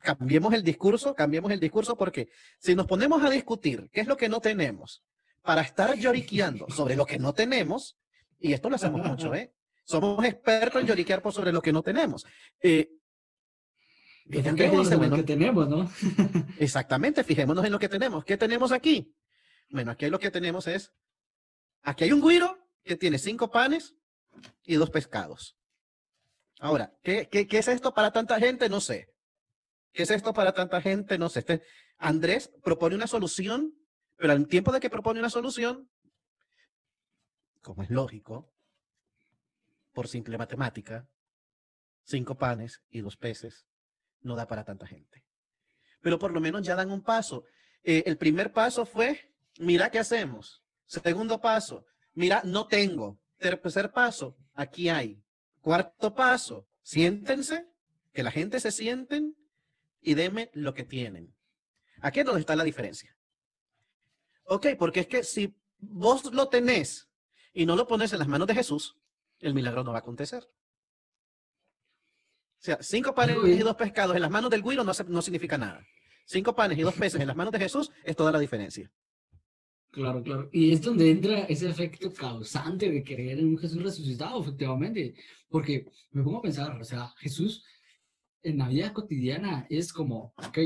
cambiemos 0.00 0.54
el 0.54 0.62
discurso, 0.62 1.14
cambiemos 1.14 1.50
el 1.50 1.60
discurso 1.60 1.96
porque 1.96 2.28
si 2.58 2.74
nos 2.74 2.86
ponemos 2.86 3.22
a 3.22 3.30
discutir 3.30 3.88
qué 3.92 4.00
es 4.00 4.06
lo 4.06 4.16
que 4.16 4.28
no 4.28 4.40
tenemos 4.40 5.04
para 5.42 5.62
estar 5.62 5.96
lloriqueando 5.96 6.66
sobre 6.68 6.96
lo 6.96 7.06
que 7.06 7.18
no 7.18 7.32
tenemos, 7.32 7.98
y 8.38 8.52
esto 8.52 8.68
lo 8.68 8.76
hacemos 8.76 9.04
mucho, 9.04 9.34
¿eh? 9.34 9.54
Somos 9.84 10.24
expertos 10.24 10.82
en 10.82 10.86
lloriquear 10.86 11.22
por 11.22 11.32
sobre 11.32 11.52
lo 11.52 11.62
que 11.62 11.72
no 11.72 11.82
tenemos. 11.82 12.26
Eh, 12.60 12.90
Fijémonos 14.30 14.92
en 14.92 15.10
lo 15.10 15.16
que 15.16 15.22
tenemos, 15.22 15.68
¿no? 15.68 15.90
exactamente, 16.58 17.24
fijémonos 17.24 17.64
en 17.64 17.72
lo 17.72 17.78
que 17.78 17.88
tenemos. 17.88 18.24
¿Qué 18.24 18.36
tenemos 18.36 18.72
aquí? 18.72 19.14
Bueno, 19.70 19.92
aquí 19.92 20.06
lo 20.08 20.18
que 20.18 20.30
tenemos 20.30 20.66
es, 20.66 20.92
aquí 21.82 22.04
hay 22.04 22.12
un 22.12 22.20
guiro 22.20 22.58
que 22.84 22.96
tiene 22.96 23.18
cinco 23.18 23.50
panes 23.50 23.94
y 24.64 24.74
dos 24.74 24.90
pescados. 24.90 25.56
Ahora, 26.60 26.92
¿qué, 27.02 27.28
qué, 27.30 27.46
qué 27.46 27.58
es 27.58 27.68
esto 27.68 27.94
para 27.94 28.12
tanta 28.12 28.38
gente? 28.38 28.68
No 28.68 28.80
sé. 28.82 29.08
¿Qué 29.92 30.02
es 30.02 30.10
esto 30.10 30.32
para 30.32 30.52
tanta 30.52 30.80
gente? 30.80 31.18
No 31.18 31.28
sé. 31.28 31.40
Este, 31.40 31.62
Andrés 31.98 32.50
propone 32.62 32.94
una 32.94 33.06
solución, 33.06 33.74
pero 34.16 34.32
al 34.32 34.46
tiempo 34.46 34.72
de 34.72 34.80
que 34.80 34.90
propone 34.90 35.20
una 35.20 35.30
solución, 35.30 35.90
como 37.62 37.82
es 37.82 37.90
lógico, 37.90 38.52
por 39.92 40.08
simple 40.08 40.38
matemática, 40.38 41.08
cinco 42.04 42.36
panes 42.36 42.82
y 42.90 43.00
dos 43.00 43.16
peces 43.16 43.66
no 44.20 44.36
da 44.36 44.46
para 44.46 44.64
tanta 44.64 44.86
gente. 44.86 45.24
Pero 46.00 46.18
por 46.18 46.32
lo 46.32 46.40
menos 46.40 46.62
ya 46.62 46.76
dan 46.76 46.90
un 46.90 47.02
paso. 47.02 47.44
Eh, 47.82 48.04
el 48.06 48.16
primer 48.16 48.52
paso 48.52 48.86
fue, 48.86 49.34
mira 49.58 49.90
qué 49.90 49.98
hacemos. 49.98 50.62
Segundo 50.86 51.40
paso, 51.40 51.84
mira, 52.14 52.42
no 52.44 52.66
tengo. 52.66 53.20
Tercer 53.38 53.92
paso, 53.92 54.36
aquí 54.54 54.88
hay. 54.88 55.22
Cuarto 55.60 56.14
paso, 56.14 56.66
siéntense, 56.82 57.66
que 58.12 58.22
la 58.22 58.30
gente 58.30 58.58
se 58.58 58.72
sienten 58.72 59.36
y 60.00 60.14
deme 60.14 60.50
lo 60.54 60.74
que 60.74 60.84
tienen. 60.84 61.34
Aquí 62.00 62.20
es 62.20 62.26
donde 62.26 62.40
está 62.40 62.56
la 62.56 62.64
diferencia. 62.64 63.16
Ok, 64.44 64.68
porque 64.78 65.00
es 65.00 65.06
que 65.06 65.24
si 65.24 65.54
vos 65.78 66.32
lo 66.32 66.48
tenés 66.48 67.10
y 67.52 67.66
no 67.66 67.76
lo 67.76 67.86
pones 67.86 68.12
en 68.12 68.18
las 68.18 68.28
manos 68.28 68.46
de 68.46 68.54
Jesús, 68.54 68.96
el 69.40 69.54
milagro 69.54 69.84
no 69.84 69.92
va 69.92 69.98
a 69.98 70.00
acontecer. 70.00 70.44
O 72.58 72.60
sea, 72.60 72.78
cinco 72.80 73.14
panes 73.14 73.36
y 73.44 73.58
dos 73.58 73.76
pescados 73.76 74.16
en 74.16 74.22
las 74.22 74.30
manos 74.30 74.50
del 74.50 74.62
guiro 74.62 74.82
no, 74.82 74.92
no 75.08 75.22
significa 75.22 75.58
nada. 75.58 75.86
Cinco 76.24 76.54
panes 76.54 76.78
y 76.78 76.82
dos 76.82 76.94
peces 76.94 77.20
en 77.20 77.26
las 77.26 77.36
manos 77.36 77.52
de 77.52 77.58
Jesús 77.58 77.90
es 78.04 78.16
toda 78.16 78.32
la 78.32 78.38
diferencia. 78.38 78.90
Claro, 79.90 80.22
claro. 80.22 80.48
Y 80.52 80.72
es 80.72 80.82
donde 80.82 81.10
entra 81.10 81.40
ese 81.44 81.68
efecto 81.68 82.12
causante 82.12 82.90
de 82.90 83.02
creer 83.02 83.38
en 83.38 83.48
un 83.48 83.58
Jesús 83.58 83.82
resucitado, 83.82 84.40
efectivamente. 84.40 85.14
Porque 85.48 85.86
me 86.10 86.22
pongo 86.22 86.38
a 86.38 86.42
pensar, 86.42 86.78
o 86.80 86.84
sea, 86.84 87.08
Jesús 87.18 87.64
en 88.42 88.58
la 88.58 88.68
vida 88.68 88.92
cotidiana 88.92 89.66
es 89.68 89.92
como, 89.92 90.34
ok, 90.36 90.58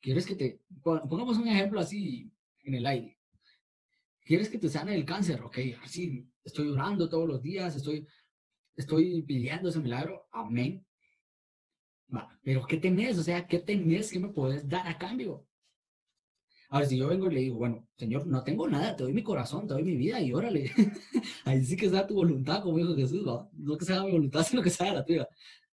¿quieres 0.00 0.26
que 0.26 0.34
te... 0.34 0.60
Pongamos 0.82 1.38
un 1.38 1.48
ejemplo 1.48 1.80
así 1.80 2.32
en 2.64 2.74
el 2.74 2.86
aire. 2.86 3.18
¿Quieres 4.24 4.48
que 4.48 4.58
te 4.58 4.68
sane 4.68 4.94
el 4.94 5.04
cáncer? 5.04 5.42
Ok, 5.42 5.58
así, 5.82 6.26
estoy 6.44 6.68
orando 6.68 7.08
todos 7.08 7.28
los 7.28 7.42
días, 7.42 7.74
estoy 7.76 8.06
estoy 8.76 9.22
pidiendo 9.22 9.68
ese 9.68 9.80
milagro, 9.80 10.26
amén. 10.32 10.84
pero 12.42 12.66
¿qué 12.66 12.76
tenés? 12.76 13.18
O 13.18 13.22
sea, 13.22 13.46
¿qué 13.46 13.58
tenés 13.58 14.10
que 14.10 14.18
me 14.18 14.28
puedes 14.28 14.68
dar 14.68 14.86
a 14.86 14.98
cambio? 14.98 15.46
Ahora, 16.68 16.86
si 16.86 16.96
yo 16.96 17.08
vengo 17.08 17.30
y 17.30 17.34
le 17.34 17.40
digo, 17.40 17.56
bueno, 17.56 17.86
Señor, 17.98 18.26
no 18.26 18.42
tengo 18.42 18.66
nada, 18.66 18.96
te 18.96 19.02
doy 19.02 19.12
mi 19.12 19.22
corazón, 19.22 19.66
te 19.66 19.74
doy 19.74 19.82
mi 19.82 19.94
vida 19.94 20.20
y 20.22 20.32
órale. 20.32 20.70
Ahí 21.44 21.62
sí 21.64 21.76
que 21.76 21.90
sea 21.90 22.06
tu 22.06 22.14
voluntad, 22.14 22.62
como 22.62 22.78
dijo 22.78 22.96
Jesús, 22.96 23.26
no 23.52 23.76
que 23.76 23.84
sea 23.84 24.02
mi 24.02 24.12
voluntad, 24.12 24.42
sino 24.48 24.62
que 24.62 24.70
sea 24.70 24.94
la 24.94 25.04
tuya. 25.04 25.28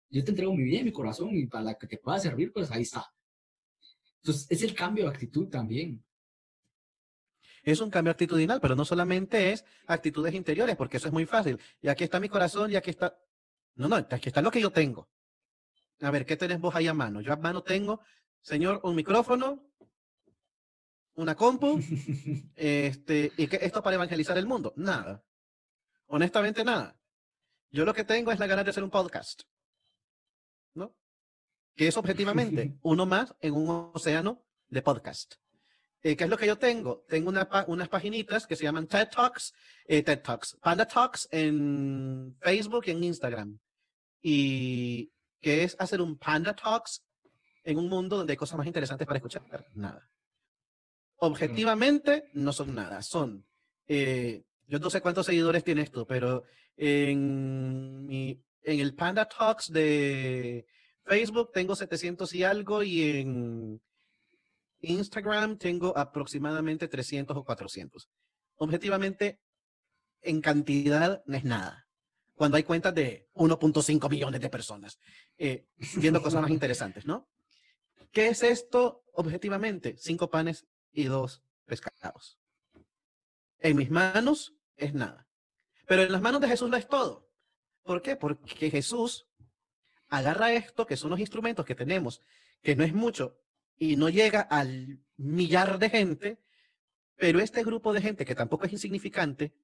Yo 0.10 0.24
te 0.24 0.32
entrego 0.32 0.54
mi 0.54 0.64
vida 0.64 0.80
y 0.80 0.84
mi 0.86 0.92
corazón 0.92 1.30
y 1.36 1.46
para 1.46 1.64
la 1.64 1.78
que 1.78 1.88
te 1.88 1.98
pueda 1.98 2.20
servir, 2.20 2.52
pues 2.52 2.72
ahí 2.72 2.82
está. 2.82 3.14
Entonces, 4.22 4.48
es 4.50 4.64
el 4.64 4.74
cambio 4.74 5.06
de 5.06 5.12
actitud 5.12 5.48
también 5.48 6.04
es 7.64 7.82
un 7.82 7.90
cambio 7.90 8.12
actitudinal, 8.12 8.60
pero 8.62 8.76
no 8.76 8.86
solamente 8.86 9.52
es 9.52 9.66
actitudes 9.88 10.34
interiores, 10.34 10.76
porque 10.76 10.98
eso 10.98 11.08
es 11.08 11.14
muy 11.14 11.26
fácil. 11.26 11.60
Y 11.82 11.88
aquí 11.88 12.04
está 12.04 12.20
mi 12.20 12.30
corazón 12.30 12.72
y 12.72 12.76
aquí 12.76 12.90
está... 12.90 13.18
No, 13.76 13.88
no, 13.88 13.96
aquí 13.96 14.28
está 14.30 14.42
lo 14.42 14.52
que 14.52 14.62
yo 14.62 14.72
tengo. 14.72 15.10
A 16.02 16.12
ver, 16.12 16.26
¿qué 16.26 16.38
tenés 16.38 16.60
vos 16.60 16.76
ahí 16.76 16.88
a 16.88 16.94
mano? 16.94 17.22
Yo 17.22 17.34
a 17.34 17.38
mano 17.38 17.64
tengo, 17.64 18.02
señor, 18.42 18.80
un 18.84 18.96
micrófono, 18.96 19.72
una 21.16 21.36
compu, 21.36 21.80
este, 22.56 23.32
y 23.38 23.48
que 23.48 23.60
esto 23.62 23.82
para 23.82 23.96
evangelizar 23.96 24.38
el 24.38 24.48
mundo. 24.48 24.74
Nada. 24.76 25.24
Honestamente, 26.08 26.64
nada. 26.64 26.98
Yo 27.72 27.86
lo 27.86 27.94
que 27.94 28.04
tengo 28.04 28.32
es 28.32 28.40
la 28.40 28.48
ganas 28.48 28.66
de 28.66 28.72
hacer 28.72 28.84
un 28.84 28.90
podcast. 28.90 29.44
¿No? 30.74 30.96
Que 31.76 31.88
es 31.88 31.98
objetivamente 31.98 32.78
uno 32.82 33.06
más 33.06 33.36
en 33.42 33.54
un 33.54 33.92
océano 33.94 34.44
de 34.68 34.82
podcast. 34.82 35.36
Eh, 36.02 36.16
¿Qué 36.16 36.24
es 36.24 36.30
lo 36.30 36.38
que 36.38 36.48
yo 36.48 36.58
tengo? 36.58 37.04
Tengo 37.10 37.30
unas 37.68 37.90
paginitas 37.90 38.48
que 38.48 38.56
se 38.56 38.64
llaman 38.64 38.88
TED 38.88 39.10
Talks, 39.10 39.54
eh, 39.86 40.02
TED 40.02 40.22
Talks, 40.22 40.58
Panda 40.62 40.88
Talks 40.88 41.28
en 41.32 42.38
Facebook 42.40 42.86
y 42.88 42.92
en 42.92 43.04
Instagram. 43.04 43.60
Y 44.22 45.12
que 45.42 45.64
es 45.64 45.76
hacer 45.78 46.02
un 46.02 46.18
Panda 46.18 46.56
Talks 46.56 47.04
en 47.64 47.78
un 47.78 47.90
mundo 47.90 48.18
donde 48.18 48.34
hay 48.34 48.38
cosas 48.38 48.58
más 48.58 48.68
interesantes 48.68 49.06
para 49.06 49.18
escuchar. 49.18 49.44
Nada. 49.76 50.10
Objetivamente 51.18 52.30
no 52.34 52.54
son 52.54 52.74
nada. 52.74 53.02
Son, 53.02 53.46
eh, 53.88 54.44
yo 54.68 54.80
no 54.80 54.90
sé 54.90 55.02
cuántos 55.02 55.26
seguidores 55.26 55.66
tienes 55.66 55.92
tú, 55.92 56.08
pero 56.08 56.44
en, 56.78 58.06
mi, 58.06 58.42
en 58.64 58.80
el 58.80 58.96
Panda 58.96 59.28
Talks 59.28 59.72
de 59.72 60.66
Facebook 61.06 61.52
tengo 61.52 61.76
700 61.76 62.34
y 62.34 62.44
algo 62.44 62.84
y 62.84 63.04
en 63.04 63.82
Instagram 64.82 65.58
tengo 65.58 65.98
aproximadamente 65.98 66.88
300 66.88 67.36
o 67.36 67.44
400. 67.44 68.10
Objetivamente, 68.58 69.40
en 70.22 70.42
cantidad 70.42 71.24
no 71.26 71.38
es 71.38 71.44
nada. 71.44 71.88
Cuando 72.36 72.58
hay 72.58 72.64
cuentas 72.64 72.96
de 72.96 73.28
1.5 73.34 74.10
millones 74.10 74.40
de 74.40 74.50
personas 74.50 75.00
eh, 75.38 75.66
viendo 75.96 76.22
cosas 76.22 76.42
más 76.42 76.52
interesantes, 76.52 77.06
¿no? 77.06 77.28
¿Qué 78.12 78.28
es 78.28 78.44
esto 78.44 79.04
objetivamente? 79.12 79.96
Cinco 79.98 80.30
panes 80.30 80.66
y 80.92 81.06
dos 81.06 81.44
pescados. 81.66 82.40
En 83.60 83.76
mis 83.76 83.92
manos 83.92 84.56
es 84.78 84.94
nada. 84.94 85.28
Pero 85.86 86.04
en 86.04 86.12
las 86.12 86.22
manos 86.22 86.42
de 86.42 86.48
Jesús 86.48 86.70
lo 86.70 86.78
es 86.78 86.88
todo. 86.88 87.29
¿Por 87.90 88.04
qué? 88.04 88.16
Porque 88.16 88.70
Jesús 88.70 89.26
agarra 90.10 90.54
esto, 90.54 90.86
que 90.86 90.96
son 90.96 91.10
los 91.10 91.20
instrumentos 91.20 91.66
que 91.66 91.74
tenemos, 91.74 92.22
que 92.62 92.76
no 92.76 92.84
es 92.84 92.94
mucho, 92.94 93.40
y 93.80 93.96
no 93.96 94.10
llega 94.10 94.42
al 94.42 95.00
millar 95.18 95.80
de 95.80 95.90
gente, 95.90 96.40
pero 97.16 97.40
este 97.40 97.64
grupo 97.64 97.92
de 97.92 98.04
gente 98.04 98.26
que 98.26 98.36
tampoco 98.36 98.68
es 98.68 98.74
insignificante, 98.74 99.56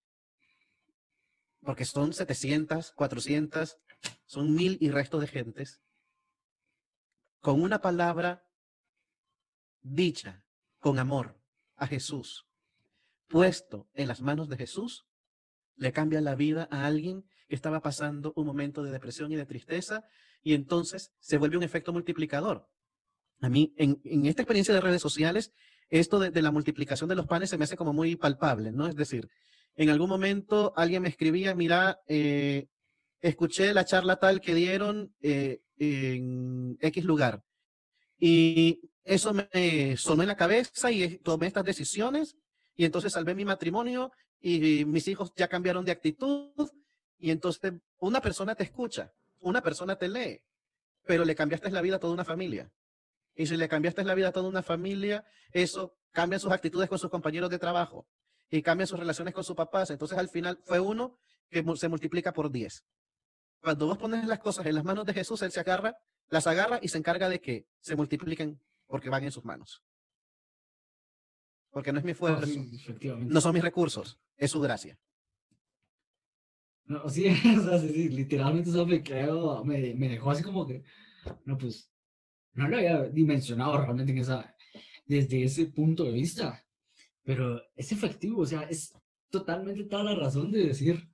porque 1.61 1.85
son 1.85 2.13
700, 2.13 2.93
400, 2.93 3.77
son 4.25 4.55
mil 4.55 4.79
y 4.81 4.89
resto 4.89 5.19
de 5.19 5.27
gentes, 5.27 5.83
con 7.41 7.61
una 7.61 7.79
palabra 7.79 8.43
dicha 9.83 10.43
con 10.79 10.97
amor 10.97 11.39
a 11.75 11.85
Jesús, 11.85 12.47
puesto 13.27 13.87
en 13.93 14.07
las 14.07 14.21
manos 14.21 14.49
de 14.49 14.57
Jesús, 14.57 15.05
le 15.75 15.93
cambia 15.93 16.21
la 16.21 16.33
vida 16.33 16.67
a 16.71 16.87
alguien 16.87 17.23
estaba 17.47 17.81
pasando 17.81 18.33
un 18.35 18.45
momento 18.45 18.83
de 18.83 18.91
depresión 18.91 19.31
y 19.31 19.35
de 19.35 19.45
tristeza 19.45 20.03
y 20.43 20.53
entonces 20.53 21.11
se 21.19 21.37
vuelve 21.37 21.57
un 21.57 21.63
efecto 21.63 21.93
multiplicador. 21.93 22.67
A 23.41 23.49
mí, 23.49 23.73
en, 23.77 24.25
esta 24.25 24.41
experiencia 24.41 24.73
de 24.73 24.81
redes 24.81 25.01
sociales, 25.01 25.51
esto 25.89 26.19
de, 26.19 26.41
la 26.41 26.51
multiplicación 26.51 27.09
de 27.09 27.15
los 27.15 27.27
panes 27.27 27.49
se 27.49 27.57
me 27.57 27.65
hace 27.65 27.75
como 27.75 27.93
muy 27.93 28.15
palpable, 28.15 28.71
¿no? 28.71 28.87
Es 28.87 28.95
decir, 28.95 29.29
en 29.75 29.89
algún 29.89 30.09
momento 30.09 30.73
alguien 30.75 31.03
me 31.03 31.09
escribía, 31.09 31.53
mira, 31.53 31.99
eh, 32.07 32.67
escuché 33.21 33.73
la 33.73 33.85
charla 33.85 34.17
tal 34.17 34.41
que 34.41 34.55
dieron 34.55 35.13
eh, 35.21 35.61
en 35.77 36.77
X 36.79 37.03
lugar. 37.03 37.43
Y 38.17 38.81
eso 39.03 39.33
me 39.33 39.97
sonó 39.97 40.23
en 40.23 40.29
la 40.29 40.37
cabeza 40.37 40.91
y 40.91 41.17
tomé 41.17 41.47
estas 41.47 41.65
decisiones 41.65 42.37
y 42.75 42.85
entonces 42.85 43.13
salvé 43.13 43.35
mi 43.35 43.45
matrimonio 43.45 44.11
y 44.39 44.85
mis 44.85 45.07
hijos 45.07 45.33
ya 45.35 45.47
cambiaron 45.47 45.85
de 45.85 45.91
actitud 45.91 46.69
y 47.17 47.31
entonces 47.31 47.73
una 47.97 48.21
persona 48.21 48.55
te 48.55 48.63
escucha, 48.63 49.13
una 49.39 49.61
persona 49.61 49.95
te 49.95 50.07
lee, 50.07 50.41
pero 51.03 51.25
le 51.25 51.35
cambiaste 51.35 51.69
la 51.71 51.81
vida 51.81 51.97
a 51.97 51.99
toda 51.99 52.13
una 52.13 52.25
familia. 52.25 52.71
Y 53.35 53.47
si 53.47 53.57
le 53.57 53.67
cambiaste 53.67 54.03
la 54.03 54.15
vida 54.15 54.29
a 54.29 54.31
toda 54.31 54.47
una 54.47 54.63
familia, 54.63 55.25
eso 55.51 55.95
cambia 56.11 56.39
sus 56.39 56.51
actitudes 56.51 56.89
con 56.89 56.97
sus 56.97 57.09
compañeros 57.09 57.49
de 57.49 57.59
trabajo 57.59 58.07
y 58.49 58.61
cambia 58.61 58.87
sus 58.87 58.99
relaciones 58.99 59.33
con 59.33 59.43
sus 59.43 59.55
papás. 59.55 59.89
Entonces 59.89 60.17
al 60.17 60.29
final 60.29 60.59
fue 60.63 60.79
uno 60.79 61.19
que 61.49 61.63
se 61.75 61.89
multiplica 61.89 62.33
por 62.33 62.51
diez. 62.51 62.85
Cuando 63.61 63.87
vos 63.87 63.97
pones 63.97 64.25
las 64.25 64.39
cosas 64.39 64.65
en 64.65 64.75
las 64.75 64.83
manos 64.83 65.05
de 65.05 65.13
Jesús, 65.13 65.41
Él 65.41 65.51
se 65.51 65.59
agarra, 65.59 65.97
las 66.29 66.47
agarra 66.47 66.79
y 66.81 66.87
se 66.87 66.97
encarga 66.97 67.29
de 67.29 67.41
que 67.41 67.67
se 67.81 67.95
multipliquen 67.95 68.59
porque 68.87 69.09
van 69.09 69.23
en 69.23 69.31
sus 69.31 69.43
manos. 69.43 69.83
Porque 71.71 71.91
no 71.91 71.99
es 71.99 72.05
mi 72.05 72.13
fuerza, 72.13 72.47
no 73.17 73.41
son 73.41 73.53
mis 73.53 73.63
recursos, 73.63 74.19
es 74.37 74.51
su 74.51 74.61
gracia. 74.61 74.97
No, 76.85 77.09
sí, 77.09 77.23
sí, 77.35 78.09
literalmente 78.09 78.69
eso 78.69 78.85
me, 78.85 79.01
creo, 79.03 79.63
me, 79.63 79.93
me 79.95 80.09
dejó 80.09 80.31
así 80.31 80.43
como 80.43 80.67
que, 80.67 80.83
no, 81.45 81.57
pues, 81.57 81.91
no 82.53 82.67
lo 82.67 82.77
había 82.77 83.03
dimensionado 83.09 83.77
realmente 83.77 84.11
en 84.11 84.19
esa, 84.19 84.55
desde 85.05 85.43
ese 85.43 85.67
punto 85.67 86.03
de 86.03 86.11
vista, 86.11 86.63
pero 87.23 87.61
es 87.75 87.91
efectivo, 87.91 88.41
o 88.41 88.45
sea, 88.45 88.63
es 88.63 88.93
totalmente 89.31 89.85
toda 89.85 90.03
la 90.03 90.15
razón 90.15 90.51
de 90.51 90.67
decir, 90.67 91.09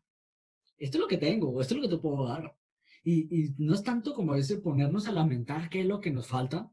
esto 0.78 0.98
es 0.98 1.02
lo 1.02 1.08
que 1.08 1.18
tengo, 1.18 1.62
esto 1.62 1.76
es 1.76 1.82
lo 1.82 1.88
que 1.90 1.96
te 1.96 2.02
puedo 2.02 2.28
dar. 2.28 2.56
Y, 3.04 3.46
y 3.46 3.56
no 3.58 3.74
es 3.74 3.84
tanto 3.84 4.14
como 4.14 4.36
ese 4.36 4.60
ponernos 4.62 5.08
a 5.08 5.12
lamentar 5.12 5.70
qué 5.70 5.82
es 5.82 5.88
lo 5.88 6.00
que 6.02 6.12
nos 6.12 6.28
falta, 6.28 6.72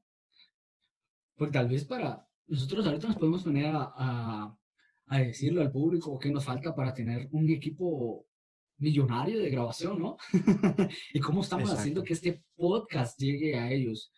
porque 1.37 1.53
tal 1.53 1.69
vez 1.69 1.85
para 1.85 2.29
nosotros 2.47 2.87
ahorita 2.87 3.09
nos 3.09 3.17
podemos 3.17 3.45
poner 3.45 3.67
a, 3.67 3.93
a, 3.97 4.59
a 5.07 5.19
decirle 5.19 5.63
al 5.63 5.73
público 5.73 6.19
qué 6.19 6.31
nos 6.31 6.45
falta 6.45 6.75
para 6.75 6.93
tener 6.95 7.29
un 7.33 7.49
equipo 7.51 8.28
millonario 8.79 9.41
de 9.41 9.51
grabación, 9.51 10.01
¿no? 10.01 10.17
y 11.13 11.21
cómo 11.21 11.43
estamos 11.43 11.71
haciendo 11.71 12.03
que 12.03 12.15
este 12.15 12.43
podcast 12.57 13.19
llegue 13.19 13.57
a 13.57 13.71
ellos 13.71 14.13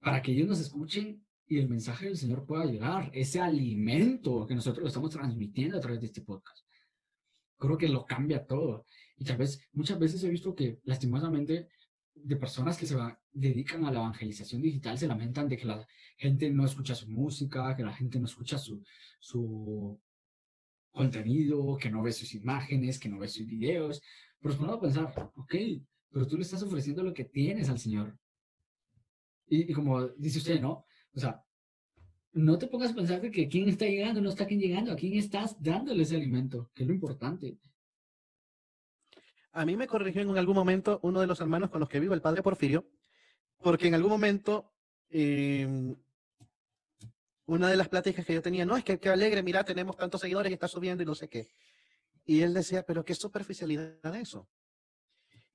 para 0.00 0.20
que 0.20 0.32
ellos 0.32 0.48
nos 0.48 0.60
escuchen 0.60 1.24
y 1.46 1.58
el 1.58 1.68
mensaje 1.68 2.06
del 2.06 2.16
Señor 2.16 2.46
pueda 2.46 2.64
llegar, 2.64 3.10
ese 3.12 3.40
alimento 3.40 4.46
que 4.46 4.54
nosotros 4.54 4.86
estamos 4.86 5.10
transmitiendo 5.10 5.76
a 5.76 5.80
través 5.80 6.00
de 6.00 6.06
este 6.06 6.22
podcast. 6.22 6.64
Creo 7.58 7.76
que 7.76 7.88
lo 7.88 8.04
cambia 8.06 8.46
todo. 8.46 8.86
Y 9.16 9.24
tal 9.24 9.36
vez, 9.36 9.60
muchas 9.72 9.98
veces 9.98 10.24
he 10.24 10.30
visto 10.30 10.54
que 10.54 10.80
lastimosamente 10.84 11.68
de 12.14 12.36
personas 12.36 12.76
que 12.76 12.86
se 12.86 12.96
dedican 13.32 13.84
a 13.84 13.90
la 13.90 14.00
evangelización 14.00 14.62
digital 14.62 14.98
se 14.98 15.06
lamentan 15.06 15.48
de 15.48 15.56
que 15.56 15.66
la 15.66 15.86
gente 16.16 16.50
no 16.50 16.64
escucha 16.64 16.94
su 16.94 17.08
música, 17.08 17.76
que 17.76 17.84
la 17.84 17.92
gente 17.92 18.18
no 18.18 18.26
escucha 18.26 18.58
su, 18.58 18.82
su 19.20 20.00
contenido, 20.92 21.76
que 21.76 21.90
no 21.90 22.02
ve 22.02 22.12
sus 22.12 22.34
imágenes, 22.34 22.98
que 22.98 23.08
no 23.08 23.18
ve 23.18 23.28
sus 23.28 23.46
videos. 23.46 24.00
Pero 24.40 24.54
es 24.54 24.58
bueno 24.60 24.80
pensar, 24.80 25.12
ok, 25.34 25.54
pero 26.10 26.26
tú 26.26 26.36
le 26.36 26.42
estás 26.42 26.62
ofreciendo 26.62 27.02
lo 27.02 27.14
que 27.14 27.24
tienes 27.24 27.68
al 27.68 27.78
Señor. 27.78 28.16
Y, 29.46 29.72
como 29.72 30.08
dice 30.08 30.38
usted, 30.38 30.60
¿no? 30.60 30.86
O 31.14 31.20
sea, 31.20 31.42
no 32.32 32.58
te 32.58 32.66
pongas 32.66 32.92
a 32.92 32.94
pensar 32.94 33.20
de 33.20 33.30
que 33.30 33.48
quién 33.48 33.68
está 33.68 33.86
llegando, 33.86 34.20
no 34.20 34.30
está 34.30 34.46
quién 34.46 34.60
llegando, 34.60 34.92
a 34.92 34.96
quién 34.96 35.14
estás 35.14 35.60
dándole 35.62 36.02
ese 36.02 36.16
alimento, 36.16 36.70
que 36.74 36.84
es 36.84 36.88
lo 36.88 36.94
importante. 36.94 37.58
A 39.52 39.66
mí 39.66 39.76
me 39.76 39.86
corrigió 39.86 40.22
en 40.22 40.38
algún 40.38 40.54
momento 40.54 40.98
uno 41.02 41.20
de 41.20 41.26
los 41.26 41.40
hermanos 41.40 41.68
con 41.68 41.80
los 41.80 41.88
que 41.88 42.00
vivo, 42.00 42.14
el 42.14 42.22
padre 42.22 42.42
Porfirio, 42.42 42.88
porque 43.58 43.88
en 43.88 43.94
algún 43.94 44.10
momento 44.10 44.72
em, 45.10 45.94
una 47.46 47.68
de 47.68 47.76
las 47.76 47.88
pláticas 47.88 48.24
que 48.24 48.34
yo 48.34 48.42
tenía, 48.42 48.64
no, 48.64 48.76
es 48.76 48.84
que 48.84 48.98
qué 48.98 49.08
alegre, 49.08 49.42
mira, 49.42 49.64
tenemos 49.64 49.96
tantos 49.96 50.20
seguidores 50.20 50.50
y 50.50 50.54
está 50.54 50.68
subiendo 50.68 51.02
y 51.02 51.06
no 51.06 51.14
sé 51.14 51.28
qué. 51.28 51.48
Y 52.24 52.42
él 52.42 52.54
decía, 52.54 52.84
pero 52.84 53.04
qué 53.04 53.14
superficialidad 53.14 54.16
eso. 54.16 54.48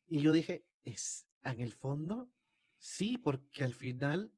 Y 0.08 0.21
yo 0.21 0.32
dije, 0.32 0.65
es 0.84 1.28
en 1.43 1.62
el 1.62 1.73
fondo 1.73 2.30
Sí, 2.78 3.17
porque 3.17 3.63
al 3.63 3.73
final, 3.73 4.32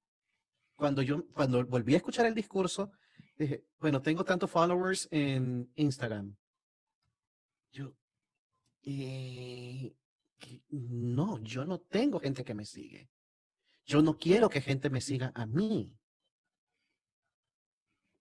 cuando 0.76 1.02
yo, 1.02 1.28
cuando 1.34 1.66
volví 1.66 1.94
a 1.94 1.98
escuchar 1.98 2.26
el 2.26 2.34
discurso, 2.34 2.92
dije, 3.38 3.66
bueno, 3.80 4.02
tengo 4.02 4.24
tantos 4.24 4.50
followers 4.50 5.08
en 5.12 5.72
Instagram. 5.76 6.36
Yo, 7.72 7.94
eh, 8.84 9.94
no, 10.70 11.40
yo 11.44 11.66
no 11.66 11.80
tengo 11.80 12.20
gente 12.20 12.44
que 12.44 12.54
me 12.54 12.66
sigue. 12.66 13.10
Yo 13.86 14.02
no 14.02 14.18
quiero 14.18 14.50
que 14.50 14.62
gente 14.62 14.90
me 14.90 15.02
siga 15.02 15.32
a 15.36 15.46
mí. 15.46 15.99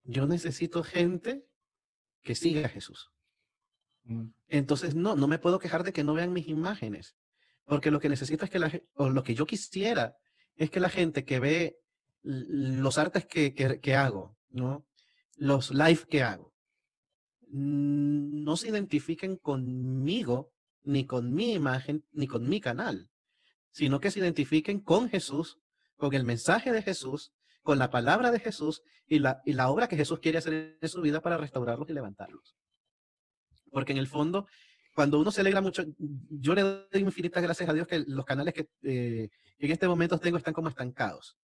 Yo 0.09 0.27
necesito 0.27 0.83
gente 0.83 1.45
que 2.23 2.35
siga 2.35 2.65
a 2.65 2.71
Jesús. 2.71 3.13
Mm. 4.05 4.31
Entonces, 4.49 4.95
no, 4.95 5.17
no 5.17 5.29
me 5.29 5.39
puedo 5.39 5.59
quejar 5.59 5.85
de 5.85 5.93
que 5.93 6.03
no 6.03 6.15
vean 6.15 6.33
mis 6.33 6.49
imágenes. 6.49 7.15
Porque 7.67 7.91
lo 7.91 8.01
que 8.01 8.09
necesito 8.09 8.47
es 8.47 8.51
que 8.51 8.59
la 8.59 8.73
o 8.95 9.11
lo 9.11 9.23
que 9.23 9.35
yo 9.35 9.47
quisiera 9.47 10.17
es 10.57 10.71
que 10.71 10.81
la 10.81 10.89
gente 10.89 11.27
que 11.27 11.39
ve 11.39 11.79
los 12.23 12.97
artes 12.97 13.27
que, 13.27 13.53
que, 13.55 13.95
hago, 13.95 14.35
¿no? 14.49 14.87
Los 15.37 15.71
live 15.71 16.07
que 16.09 16.23
hago, 16.23 16.55
no 17.51 18.57
se 18.57 18.69
identifiquen 18.69 19.37
conmigo, 19.37 20.53
ni 20.85 21.05
con 21.05 21.35
mi 21.35 21.53
imagen, 21.53 22.05
ni 22.13 22.27
con 22.27 22.49
mi 22.49 22.61
canal, 22.61 23.11
sino 23.71 24.01
que 24.01 24.11
se 24.11 24.21
identifiquen 24.21 24.81
con 24.81 25.11
Jesús, 25.11 25.59
con 25.97 26.15
el 26.15 26.25
mensaje 26.25 26.73
de 26.73 26.83
Jesús, 26.83 27.33
con 27.69 27.79
la 27.79 27.91
palabra 27.91 28.31
de 28.31 28.41
Jesús 28.41 28.83
y 29.07 29.19
la, 29.19 29.43
y 29.45 29.53
la 29.53 29.69
obra 29.69 29.89
que 29.89 29.97
Jesús 29.99 30.21
quiere 30.21 30.39
hacer 30.39 30.79
en 30.81 30.89
su 30.89 31.03
vida 31.03 31.21
para 31.21 31.37
restaurarlos 31.37 31.91
y 31.91 31.93
levantarlos. 31.93 32.57
Porque 33.71 33.93
en 33.93 33.99
el 33.99 34.07
fondo, 34.07 34.47
cuando 34.95 35.21
uno 35.21 35.31
se 35.31 35.43
alegra 35.43 35.61
mucho, 35.61 35.85
yo 35.99 36.55
le 36.55 36.63
doy 36.63 37.03
infinitas 37.03 37.43
gracias 37.43 37.69
a 37.69 37.75
Dios 37.75 37.87
que 37.87 37.99
los 38.07 38.25
canales 38.25 38.55
que 38.55 38.71
eh, 38.85 39.29
en 39.59 39.71
este 39.71 39.87
momento 39.87 40.17
tengo 40.17 40.39
están 40.39 40.55
como 40.55 40.71
estancados. 40.71 41.37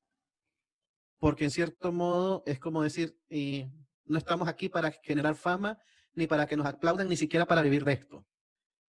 Porque 1.19 1.45
en 1.45 1.51
cierto 1.51 1.93
modo 1.93 2.43
es 2.47 2.59
como 2.59 2.83
decir, 2.83 3.19
y 3.29 3.67
no 4.07 4.17
estamos 4.17 4.49
aquí 4.49 4.71
para 4.71 4.93
generar 5.03 5.35
fama, 5.35 5.77
ni 6.15 6.27
para 6.27 6.47
que 6.47 6.57
nos 6.57 6.65
aplaudan, 6.65 7.07
ni 7.07 7.19
siquiera 7.19 7.45
para 7.45 7.61
vivir 7.61 7.85
de 7.85 7.93
esto. 7.93 8.27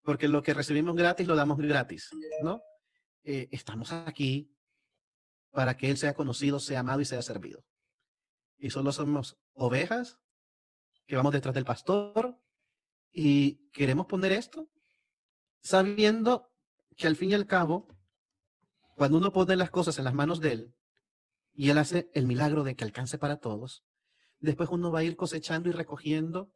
Porque 0.05 0.29
lo 0.29 0.45
que 0.45 0.55
recibimos 0.55 0.95
gratis 0.95 1.27
lo 1.27 1.35
damos 1.35 1.59
gratis, 1.59 2.09
¿no? 2.45 2.63
Eh, 3.25 3.49
estamos 3.51 3.91
aquí 3.91 4.56
para 5.57 5.79
que 5.79 5.89
Él 5.89 5.97
sea 5.97 6.13
conocido, 6.13 6.61
sea 6.61 6.81
amado 6.81 7.01
y 7.01 7.07
sea 7.07 7.23
servido. 7.23 7.65
Y 8.59 8.69
solo 8.69 8.93
somos 8.93 9.39
ovejas 9.55 10.19
que 11.07 11.17
vamos 11.17 11.33
detrás 11.33 11.55
del 11.55 11.65
pastor 11.65 12.39
y 13.11 13.71
queremos 13.71 14.05
poner 14.05 14.33
esto 14.33 14.69
sabiendo 15.63 16.53
que 16.95 17.07
al 17.07 17.17
fin 17.17 17.31
y 17.31 17.35
al 17.35 17.47
cabo, 17.47 17.89
cuando 18.97 19.17
uno 19.17 19.33
pone 19.33 19.57
las 19.57 19.71
cosas 19.71 19.97
en 19.97 20.05
las 20.05 20.13
manos 20.13 20.41
de 20.41 20.53
Él 20.53 20.75
y 21.55 21.71
Él 21.71 21.79
hace 21.79 22.11
el 22.13 22.27
milagro 22.27 22.63
de 22.63 22.77
que 22.77 22.85
alcance 22.85 23.17
para 23.17 23.39
todos, 23.39 23.83
después 24.41 24.69
uno 24.71 24.93
va 24.93 24.99
a 24.99 25.05
ir 25.05 25.17
cosechando 25.17 25.71
y 25.71 25.73
recogiendo, 25.73 26.53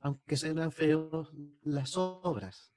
aunque 0.00 0.36
sean 0.36 0.72
feos, 0.72 1.30
las 1.62 1.96
obras. 1.96 2.72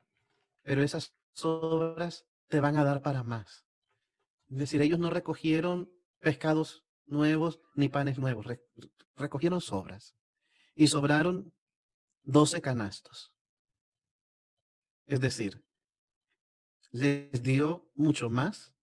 Pero 0.61 0.83
esas 0.83 1.15
obras 1.41 2.27
te 2.47 2.59
van 2.59 2.77
a 2.77 2.83
dar 2.83 3.01
para 3.01 3.23
más. 3.23 3.66
Es 4.49 4.57
decir, 4.57 4.81
ellos 4.81 4.99
no 4.99 5.09
recogieron 5.09 5.91
pescados 6.19 6.85
nuevos 7.05 7.59
ni 7.75 7.89
panes 7.89 8.17
nuevos, 8.17 8.45
recogieron 9.15 9.61
sobras. 9.61 10.15
Y 10.75 10.87
sobraron 10.87 11.53
12 12.23 12.61
canastos. 12.61 13.33
Es 15.05 15.21
decir, 15.21 15.63
les 16.91 17.41
dio 17.41 17.89
mucho 17.95 18.29
más 18.29 18.75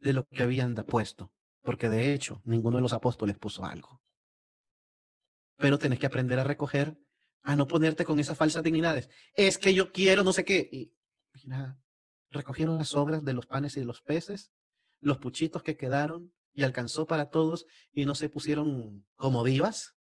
de 0.00 0.12
lo 0.12 0.26
que 0.26 0.42
habían 0.42 0.74
puesto, 0.74 1.32
porque 1.62 1.88
de 1.88 2.12
hecho 2.12 2.42
ninguno 2.44 2.76
de 2.76 2.82
los 2.82 2.92
apóstoles 2.92 3.38
puso 3.38 3.64
algo. 3.64 4.02
Pero 5.56 5.78
tenés 5.78 5.98
que 5.98 6.06
aprender 6.06 6.38
a 6.38 6.44
recoger, 6.44 6.98
a 7.42 7.56
no 7.56 7.66
ponerte 7.66 8.04
con 8.04 8.18
esas 8.18 8.36
falsas 8.36 8.62
dignidades. 8.62 9.08
Es 9.34 9.58
que 9.58 9.72
yo 9.72 9.92
quiero 9.92 10.22
no 10.22 10.32
sé 10.32 10.44
qué. 10.44 10.68
Y 10.70 10.92
mira, 11.44 11.78
recogieron 12.36 12.78
las 12.78 12.94
obras 12.94 13.24
de 13.24 13.32
los 13.32 13.46
panes 13.46 13.76
y 13.76 13.80
de 13.80 13.86
los 13.86 14.02
peces, 14.02 14.52
los 15.00 15.18
puchitos 15.18 15.62
que 15.62 15.76
quedaron, 15.76 16.32
y 16.52 16.62
alcanzó 16.64 17.06
para 17.06 17.30
todos, 17.30 17.66
y 17.92 18.06
no 18.06 18.14
se 18.14 18.28
pusieron 18.28 19.04
como 19.16 19.44
divas, 19.44 19.96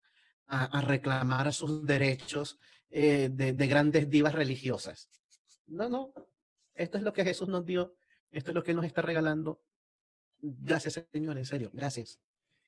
a, 0.45 0.81
reclamar 0.81 1.51
sus 1.53 1.85
derechos 1.85 2.59
eh, 2.89 3.29
de, 3.31 3.53
grandes 3.67 4.09
divas 4.09 4.33
religiosas. 4.33 5.09
No, 5.65 5.89
no. 5.89 6.13
Esto 6.75 6.97
es 6.97 7.03
lo 7.03 7.13
que 7.13 7.23
Jesús 7.23 7.47
nos 7.47 7.65
dio. 7.65 7.95
Esto 8.29 8.51
es 8.51 8.55
lo 8.55 8.63
que 8.63 8.73
nos 8.73 8.85
está 8.85 9.01
regalando. 9.01 9.63
Gracias, 10.39 11.05
Señor, 11.11 11.37
en 11.37 11.45
serio. 11.45 11.71
Gracias. 11.73 12.19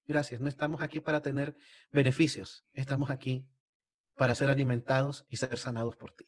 Gracias. 0.08 0.42
No 0.42 0.48
estamos 0.48 0.82
aquí 0.82 1.00
para 1.00 1.22
tener 1.22 1.56
beneficios. 1.92 2.66
Estamos 2.74 3.10
aquí 3.10 3.46
para 4.16 4.34
ser 4.34 4.50
alimentados 4.50 5.26
y 5.30 5.38
ser 5.38 5.58
sanados 5.58 5.96
por 5.96 6.12
ti. 6.12 6.26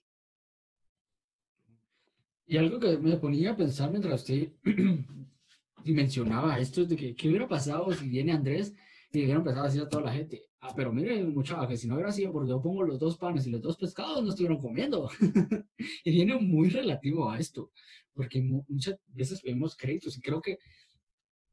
Y 2.47 2.57
algo 2.57 2.79
que 2.79 2.97
me 2.97 3.17
ponía 3.17 3.51
a 3.51 3.57
pensar 3.57 3.91
mientras 3.91 4.21
usted 4.21 4.53
dimensionaba 5.83 6.59
esto 6.59 6.85
de 6.85 6.95
que 6.95 7.15
qué 7.15 7.29
hubiera 7.29 7.47
pasado 7.47 7.91
si 7.93 8.09
viene 8.09 8.31
Andrés 8.31 8.73
y 9.11 9.19
hubiera 9.19 9.39
empezado 9.39 9.63
a 9.63 9.67
decir 9.67 9.81
a 9.81 9.89
toda 9.89 10.05
la 10.05 10.13
gente, 10.13 10.47
Ah, 10.59 10.73
pero 10.75 10.91
mire, 10.91 11.23
muchachos, 11.23 11.79
si 11.79 11.87
no 11.87 11.95
hubiera 11.95 12.11
sido 12.11 12.31
porque 12.33 12.49
yo 12.49 12.61
pongo 12.61 12.83
los 12.83 12.99
dos 12.99 13.17
panes 13.17 13.45
y 13.45 13.51
los 13.51 13.61
dos 13.61 13.77
pescados, 13.77 14.23
no 14.23 14.29
estuvieron 14.29 14.59
comiendo. 14.59 15.09
y 16.03 16.11
viene 16.11 16.35
muy 16.39 16.69
relativo 16.69 17.29
a 17.29 17.37
esto, 17.39 17.71
porque 18.13 18.41
muchas 18.41 18.99
veces 19.07 19.41
vemos 19.43 19.77
créditos 19.77 20.17
y 20.17 20.21
creo 20.21 20.41
que 20.41 20.59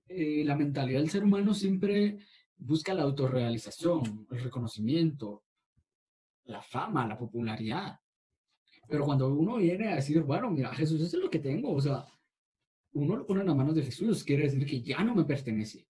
eh, 0.08 0.42
la 0.44 0.56
mentalidad 0.56 1.00
del 1.00 1.10
ser 1.10 1.22
humano 1.22 1.52
siempre 1.52 2.18
busca 2.56 2.94
la 2.94 3.02
autorrealización, 3.02 4.26
el 4.30 4.42
reconocimiento, 4.42 5.44
la 6.44 6.62
fama, 6.62 7.06
la 7.06 7.18
popularidad. 7.18 8.00
Pero 8.88 9.04
cuando 9.04 9.28
uno 9.28 9.56
viene 9.56 9.88
a 9.88 9.96
decir, 9.96 10.22
bueno, 10.22 10.50
mira, 10.50 10.74
Jesús, 10.74 11.00
eso 11.00 11.16
es 11.16 11.22
lo 11.22 11.30
que 11.30 11.38
tengo, 11.38 11.72
o 11.72 11.80
sea, 11.80 12.04
uno 12.92 13.16
lo 13.16 13.26
pone 13.26 13.40
en 13.40 13.46
las 13.46 13.56
manos 13.56 13.74
de 13.74 13.82
Jesús, 13.82 14.24
quiere 14.24 14.44
decir 14.44 14.64
que 14.66 14.82
ya 14.82 15.02
no 15.02 15.14
me 15.14 15.24
pertenece 15.24 15.86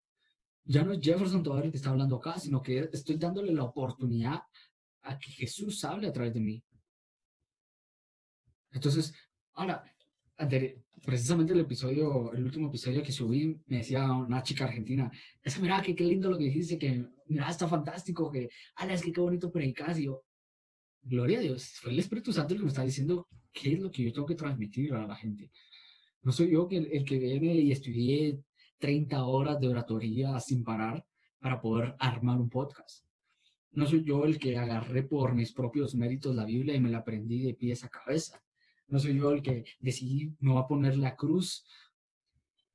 ya 0.64 0.84
no 0.84 0.94
es 0.94 1.00
Jefferson 1.02 1.44
todavía 1.44 1.66
el 1.66 1.72
que 1.72 1.78
está 1.78 1.90
hablando 1.90 2.18
acá, 2.18 2.38
sino 2.38 2.62
que 2.62 2.90
estoy 2.92 3.18
dándole 3.18 3.54
la 3.54 3.64
oportunidad 3.64 4.42
a 5.02 5.18
que 5.18 5.32
Jesús 5.32 5.84
hable 5.84 6.08
a 6.08 6.14
través 6.14 6.34
de 6.34 6.40
mí. 6.40 6.64
Entonces, 8.72 9.14
ahora, 9.54 9.84
precisamente 11.06 11.54
el 11.54 11.62
episodio, 11.62 12.32
el 12.34 12.44
último 12.44 12.68
episodio 12.68 13.04
que 13.04 13.12
subí, 13.12 13.60
me 13.66 13.78
decía 13.78 14.12
una 14.12 14.44
chica 14.44 14.66
argentina, 14.66 15.12
esa 15.42 15.60
mira 15.60 15.82
que 15.82 15.96
qué 15.96 16.04
lindo 16.04 16.30
lo 16.30 16.38
que 16.38 16.46
dijiste, 16.46 16.78
que 16.78 17.06
mira, 17.26 17.50
está 17.50 17.68
fantástico, 17.68 18.32
que, 18.32 18.50
ala, 18.76 18.94
es 18.94 19.02
que 19.02 19.12
qué 19.12 19.20
bonito 19.20 19.52
predicas, 19.52 20.00
y 20.00 20.06
yo, 20.06 20.24
gloria 21.04 21.40
a 21.40 21.42
Dios, 21.42 21.74
fue 21.82 21.92
el 21.92 22.00
Espíritu 22.00 22.32
Santo 22.32 22.54
el 22.54 22.60
que 22.60 22.66
me 22.66 22.70
está 22.70 22.84
diciendo 22.84 23.28
qué 23.52 23.74
es 23.74 23.80
lo 23.80 23.92
que 23.92 24.04
yo 24.04 24.14
tengo 24.14 24.28
que 24.28 24.36
transmitir 24.36 24.94
a 24.94 25.06
la 25.06 25.16
gente. 25.16 25.52
No 26.24 26.32
soy 26.32 26.52
yo 26.52 26.68
que, 26.68 26.78
el 26.78 27.06
que 27.06 27.18
viene 27.18 27.56
y 27.56 27.72
estudié 27.72 28.40
30 28.80 29.24
horas 29.24 29.60
de 29.60 29.68
oratoria 29.68 30.40
sin 30.40 30.64
parar 30.64 31.06
para 31.40 31.60
poder 31.60 31.96
armar 32.00 32.40
un 32.40 32.50
podcast. 32.50 33.06
No 33.72 33.88
soy 33.88 34.04
yo 34.04 34.26
el 34.26 34.38
que 34.38 34.58
agarré 34.58 35.04
por 35.04 35.34
mis 35.34 35.54
propios 35.54 35.96
méritos 35.96 36.36
la 36.36 36.46
Biblia 36.46 36.76
y 36.76 36.80
me 36.80 36.90
la 36.90 37.00
aprendí 37.00 37.42
de 37.42 37.54
pies 37.54 37.84
a 37.84 37.90
cabeza. 37.90 38.44
No 38.88 39.00
soy 39.00 39.18
yo 39.18 39.32
el 39.32 39.42
que 39.42 39.64
decidí, 39.80 40.36
no 40.40 40.56
va 40.56 40.62
a 40.62 40.68
poner 40.68 40.98
la 40.98 41.16
cruz 41.16 41.66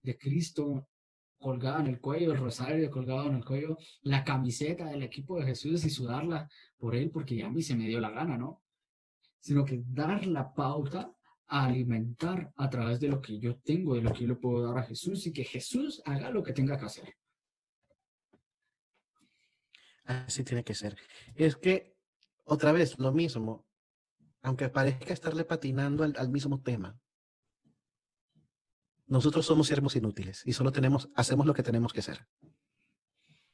de 0.03 0.17
Cristo 0.17 0.89
colgada 1.39 1.81
en 1.81 1.89
el 1.89 2.01
cuello, 2.01 2.33
el 2.33 2.39
rosario 2.39 2.91
colgado 2.91 3.27
en 3.27 3.37
el 3.37 3.45
cuello, 3.45 3.77
la 4.03 4.25
camiseta 4.25 4.87
del 4.87 5.03
equipo 5.03 5.39
de 5.39 5.47
Jesús 5.47 5.85
y 5.85 5.91
sudarla 5.91 6.49
por 6.79 6.95
él 6.95 7.11
porque 7.11 7.37
ya 7.37 7.47
a 7.47 7.51
mí 7.51 7.63
se 7.63 7.77
me 7.77 7.87
dio 7.87 8.01
la 8.01 8.11
gana, 8.11 8.37
¿no? 8.37 8.63
Sino 9.41 9.65
que 9.65 9.83
dar 9.87 10.27
la 10.27 10.53
pauta 10.53 11.13
a 11.49 11.67
alimentar 11.67 12.53
a 12.57 12.69
través 12.69 13.01
de 13.01 13.09
lo 13.09 13.21
que 13.21 13.39
yo 13.39 13.57
tengo, 13.59 13.95
de 13.95 14.03
lo 14.03 14.13
que 14.13 14.23
yo 14.23 14.29
le 14.29 14.35
puedo 14.35 14.67
dar 14.67 14.79
a 14.79 14.87
Jesús 14.87 15.27
y 15.27 15.33
que 15.33 15.45
Jesús 15.45 16.03
haga 16.05 16.31
lo 16.31 16.43
que 16.43 16.53
tenga 16.53 16.79
que 16.79 16.87
hacer. 16.87 17.15
Así 20.05 20.45
tiene 20.45 20.65
que 20.65 20.75
ser. 20.75 20.97
Es 21.35 21.57
que, 21.57 21.97
otra 22.45 22.73
vez, 22.73 22.99
lo 22.99 23.13
mismo, 23.13 23.67
aunque 24.43 24.69
parezca 24.69 25.13
estarle 25.13 25.45
patinando 25.45 26.05
al, 26.05 26.29
mismo 26.29 26.61
tema, 26.63 26.99
nosotros 29.07 29.47
somos 29.47 29.67
siervos 29.67 29.97
inútiles 29.97 30.43
y 30.45 30.53
solo 30.53 30.73
tenemos, 30.73 31.09
hacemos 31.15 31.47
lo 31.47 31.55
que 31.55 31.63
tenemos 31.63 31.93
que 31.93 32.01
hacer. 32.01 32.27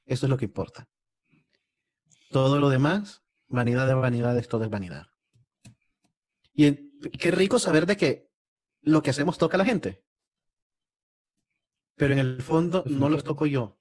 Eso 0.05 0.27
es 0.27 0.31
lo 0.31 0.37
que 0.37 0.47
importa. 0.47 0.88
Todo 2.31 2.59
lo 2.59 2.71
demás, 2.71 3.23
vanidad 3.49 3.87
de 3.87 3.95
vanidades, 3.95 4.49
todo 4.49 4.65
es 4.65 4.71
vanidad. 4.71 5.07
Y 6.55 6.99
qué 7.11 7.31
rico 7.31 7.59
saber 7.59 7.87
de 7.87 7.97
que 7.97 8.31
lo 8.81 9.03
que 9.03 9.11
hacemos 9.11 9.38
toca 9.38 9.57
a 9.57 9.59
la 9.59 9.65
gente. 9.65 10.05
Pero 11.97 12.15
en 12.15 12.19
el 12.19 12.43
fondo 12.43 12.85
no 12.87 13.09
los 13.09 13.23
toco 13.23 13.47
yo, 13.47 13.79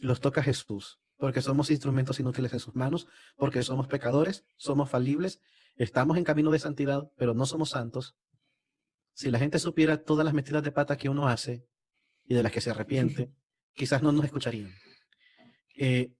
los 0.00 0.20
toca 0.20 0.42
Jesús 0.42 1.00
porque 1.18 1.42
somos 1.42 1.70
instrumentos 1.70 2.18
inútiles 2.20 2.52
en 2.52 2.60
sus 2.60 2.74
manos, 2.74 3.08
porque 3.36 3.62
somos 3.62 3.88
pecadores, 3.88 4.46
somos 4.56 4.88
falibles, 4.88 5.40
estamos 5.76 6.16
en 6.16 6.24
camino 6.24 6.50
de 6.50 6.60
santidad, 6.60 7.10
pero 7.16 7.34
no 7.34 7.44
somos 7.44 7.70
santos. 7.70 8.16
Si 9.18 9.32
la 9.32 9.40
gente 9.40 9.58
supiera 9.58 10.04
todas 10.04 10.24
las 10.24 10.32
metidas 10.32 10.62
de 10.62 10.70
pata 10.70 10.96
que 10.96 11.08
uno 11.08 11.26
hace 11.26 11.66
y 12.24 12.36
de 12.36 12.42
las 12.44 12.52
que 12.52 12.60
se 12.60 12.70
arrepiente, 12.70 13.32
quizás 13.74 14.00
no 14.00 14.12
nos 14.12 14.24
escucharían. 14.24 14.72
Eh, 15.74 16.14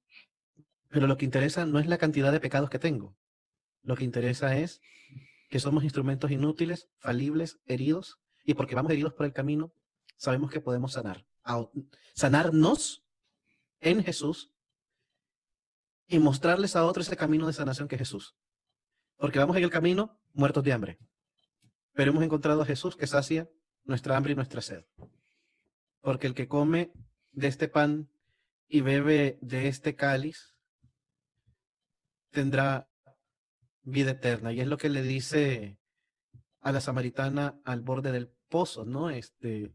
pero 0.89 1.07
lo 1.07 1.17
que 1.17 1.25
interesa 1.25 1.65
no 1.65 1.79
es 1.79 1.87
la 1.87 1.97
cantidad 1.97 2.33
de 2.33 2.41
pecados 2.41 2.71
que 2.71 2.81
tengo. 2.81 3.17
Lo 3.83 3.95
que 3.95 4.03
interesa 4.03 4.59
es 4.59 4.81
que 5.49 5.61
somos 5.61 5.85
instrumentos 5.85 6.33
inútiles, 6.33 6.89
falibles, 6.99 7.61
heridos, 7.67 8.19
y 8.43 8.55
porque 8.55 8.75
vamos 8.75 8.91
heridos 8.91 9.15
por 9.15 9.27
el 9.27 9.33
camino, 9.33 9.73
sabemos 10.17 10.51
que 10.51 10.61
podemos 10.61 10.95
sanar. 10.95 11.25
Sanarnos 12.17 13.05
en 13.79 14.03
Jesús 14.03 14.53
y 16.09 16.19
mostrarles 16.19 16.75
a 16.75 16.85
otros 16.85 17.07
ese 17.07 17.17
camino 17.17 17.47
de 17.47 17.53
sanación 17.53 17.87
que 17.87 17.95
es 17.95 18.01
Jesús. 18.01 18.35
Porque 19.19 19.39
vamos 19.39 19.57
en 19.57 19.63
el 19.63 19.71
camino 19.71 20.21
muertos 20.33 20.65
de 20.65 20.73
hambre. 20.73 20.99
Pero 21.99 22.13
hemos 22.13 22.23
encontrado 22.23 22.63
a 22.63 22.65
Jesús 22.65 22.95
que 22.95 23.09
sacia 23.09 23.51
nuestra 23.83 24.17
hambre 24.17 24.31
y 24.31 24.37
nuestra 24.37 24.61
sed. 24.61 24.85
Porque 26.01 26.29
el 26.29 26.35
que 26.35 26.47
come 26.47 26.93
de 27.33 27.49
este 27.49 27.67
pan 27.67 28.09
y 28.69 28.83
bebe 28.83 29.37
de 29.43 29.67
este 29.67 29.97
cáliz 29.97 30.55
tendrá 32.31 32.89
vida 33.83 34.13
eterna. 34.13 34.53
Y 34.53 34.61
es 34.61 34.69
lo 34.69 34.77
que 34.77 34.91
le 34.91 35.03
dice 35.03 35.77
a 36.61 36.71
la 36.71 36.81
samaritana 36.81 37.59
al 37.65 37.81
borde 37.81 38.13
del 38.13 38.29
pozo, 38.49 38.85
¿no? 38.85 39.11
Este, 39.11 39.75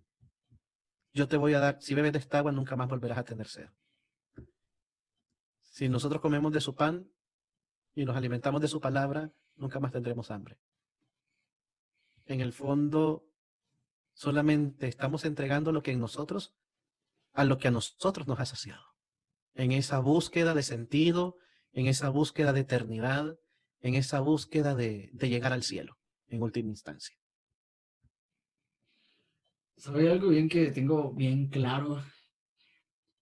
yo 1.11 1.27
te 1.27 1.35
voy 1.35 1.55
a 1.55 1.59
dar, 1.59 1.81
si 1.81 1.93
bebes 1.93 2.13
de 2.13 2.19
esta 2.19 2.37
agua, 2.37 2.53
nunca 2.53 2.77
más 2.77 2.87
volverás 2.87 3.17
a 3.17 3.25
tener 3.25 3.47
sed. 3.49 3.67
Si 5.59 5.89
nosotros 5.89 6.21
comemos 6.21 6.53
de 6.53 6.61
su 6.61 6.73
pan 6.73 7.05
y 7.93 8.05
nos 8.05 8.15
alimentamos 8.15 8.61
de 8.61 8.69
su 8.69 8.79
palabra, 8.79 9.29
nunca 9.57 9.81
más 9.81 9.91
tendremos 9.91 10.31
hambre. 10.31 10.57
En 12.25 12.41
el 12.41 12.53
fondo, 12.53 13.25
solamente 14.13 14.87
estamos 14.87 15.25
entregando 15.25 15.71
lo 15.71 15.83
que 15.83 15.91
en 15.91 15.99
nosotros, 15.99 16.55
a 17.33 17.43
lo 17.43 17.57
que 17.57 17.67
a 17.67 17.71
nosotros 17.71 18.27
nos 18.27 18.39
ha 18.39 18.45
saciado. 18.45 18.83
En 19.55 19.71
esa 19.71 19.99
búsqueda 19.99 20.53
de 20.53 20.63
sentido, 20.63 21.37
en 21.73 21.87
esa 21.87 22.09
búsqueda 22.09 22.53
de 22.53 22.61
eternidad, 22.61 23.37
en 23.81 23.95
esa 23.95 24.21
búsqueda 24.21 24.75
de, 24.75 25.11
llegar 25.19 25.51
al 25.51 25.63
cielo, 25.63 25.97
en 26.27 26.41
última 26.41 26.69
instancia. 26.69 27.17
¿Sabe 29.75 30.09
algo 30.09 30.29
bien 30.29 30.47
que 30.47 30.71
tengo 30.71 31.11
bien 31.13 31.49
claro? 31.49 32.01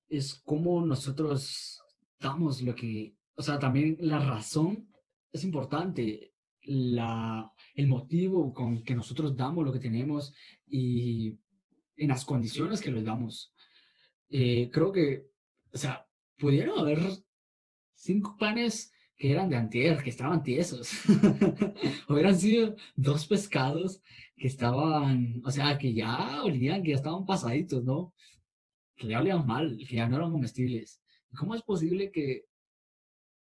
Es 0.07 0.35
cómo 0.45 0.85
nosotros 0.85 1.81
damos 2.19 2.61
lo 2.61 2.75
que, 2.75 3.15
o 3.35 3.41
sea, 3.41 3.57
también 3.57 3.97
la 3.99 4.19
razón 4.19 4.93
es 5.31 5.43
importante, 5.43 6.30
el 6.63 7.87
motivo 7.87 8.53
con 8.53 8.83
que 8.83 8.95
nosotros 8.95 9.35
damos 9.35 9.65
lo 9.65 9.73
que 9.73 9.79
tenemos 9.79 10.33
y 10.67 11.37
en 11.97 12.07
las 12.09 12.25
condiciones 12.25 12.81
que 12.81 12.91
lo 12.91 13.01
damos. 13.01 13.53
Eh, 14.29 14.69
creo 14.71 14.91
que, 14.91 15.27
o 15.73 15.77
sea, 15.77 16.07
pudieron 16.37 16.79
haber 16.79 16.99
cinco 17.95 18.35
panes 18.39 18.91
que 19.17 19.31
eran 19.31 19.49
de 19.49 19.57
antier, 19.57 20.01
que 20.01 20.09
estaban 20.09 20.41
tiesos. 20.41 20.91
Hubieran 22.09 22.37
sido 22.39 22.75
dos 22.95 23.27
pescados 23.27 24.01
que 24.35 24.47
estaban, 24.47 25.41
o 25.45 25.51
sea, 25.51 25.77
que 25.77 25.93
ya 25.93 26.41
olían, 26.43 26.81
que 26.81 26.89
ya 26.89 26.95
estaban 26.95 27.25
pasaditos, 27.25 27.83
¿no? 27.83 28.13
Que 28.95 29.09
ya 29.09 29.19
olían 29.19 29.45
mal, 29.45 29.77
que 29.87 29.95
ya 29.95 30.07
no 30.07 30.17
eran 30.17 30.31
comestibles. 30.31 31.01
¿Cómo 31.37 31.53
es 31.53 31.61
posible 31.61 32.11
que 32.11 32.45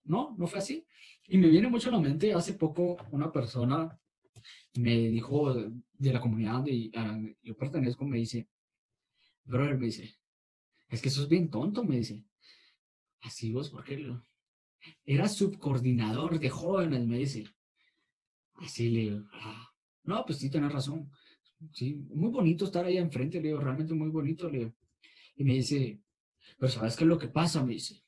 no, 0.04 0.36
no 0.38 0.46
fue 0.46 0.60
así? 0.60 0.86
Y 1.34 1.38
me 1.40 1.48
viene 1.48 1.68
mucho 1.68 1.90
a 1.90 1.94
la 1.94 2.00
mente, 2.00 2.32
hace 2.32 2.54
poco 2.54 2.96
una 3.10 3.32
persona 3.32 4.00
me 4.76 5.10
dijo 5.10 5.52
de 5.52 6.14
la 6.14 6.22
comunidad 6.22 6.58
donde 6.58 6.92
ah, 6.94 7.20
yo 7.42 7.58
pertenezco, 7.58 8.06
me 8.06 8.20
dice, 8.20 8.48
brother, 9.44 9.80
me 9.80 9.88
dice, 9.88 10.16
es 10.90 11.02
que 11.02 11.10
eso 11.10 11.24
es 11.24 11.30
bien 11.30 11.50
tonto, 11.50 11.84
me 11.84 11.98
dice. 11.98 12.24
Así 13.22 13.52
vos, 13.52 13.72
¿por 13.72 13.84
qué? 13.84 14.16
Era 15.04 15.28
subcoordinador 15.28 16.38
de 16.38 16.52
jóvenes, 16.52 17.08
me 17.08 17.18
dice. 17.18 17.46
Así 18.58 18.92
le 18.92 19.00
digo, 19.00 19.24
ah, 19.34 19.72
no, 20.04 20.24
pues 20.28 20.38
sí, 20.38 20.52
tenés 20.52 20.72
razón. 20.72 21.10
Sí, 21.72 21.96
muy 22.14 22.30
bonito 22.30 22.66
estar 22.66 22.86
ahí 22.86 22.98
enfrente, 22.98 23.42
le 23.42 23.48
digo, 23.48 23.60
realmente 23.60 23.96
muy 23.96 24.10
bonito, 24.10 24.48
le 24.52 24.60
digo. 24.60 24.76
Y 25.36 25.46
me 25.46 25.54
dice, 25.54 26.00
pero 26.60 26.72
¿sabes 26.72 26.96
qué 26.96 27.06
es 27.06 27.08
lo 27.08 27.18
que 27.18 27.30
pasa? 27.30 27.66
Me 27.66 27.74
dice. 27.74 28.03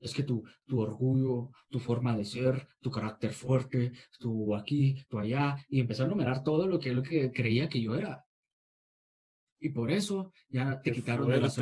Es 0.00 0.12
que 0.12 0.22
tu, 0.22 0.44
tu 0.66 0.80
orgullo, 0.80 1.50
tu 1.70 1.78
forma 1.78 2.16
de 2.16 2.24
ser, 2.24 2.68
tu 2.80 2.90
carácter 2.90 3.32
fuerte, 3.32 3.92
tu 4.18 4.54
aquí, 4.54 5.04
tu 5.08 5.18
allá, 5.18 5.56
y 5.68 5.80
empezó 5.80 6.04
a 6.04 6.08
numerar 6.08 6.42
todo 6.42 6.66
lo 6.66 6.78
que, 6.78 6.92
lo 6.92 7.02
que 7.02 7.32
creía 7.32 7.68
que 7.68 7.80
yo 7.80 7.94
era. 7.94 8.24
Y 9.60 9.70
por 9.70 9.90
eso 9.90 10.32
ya 10.48 10.80
te 10.82 10.92
quitaron 10.92 11.28
de 11.30 11.40
la 11.40 11.52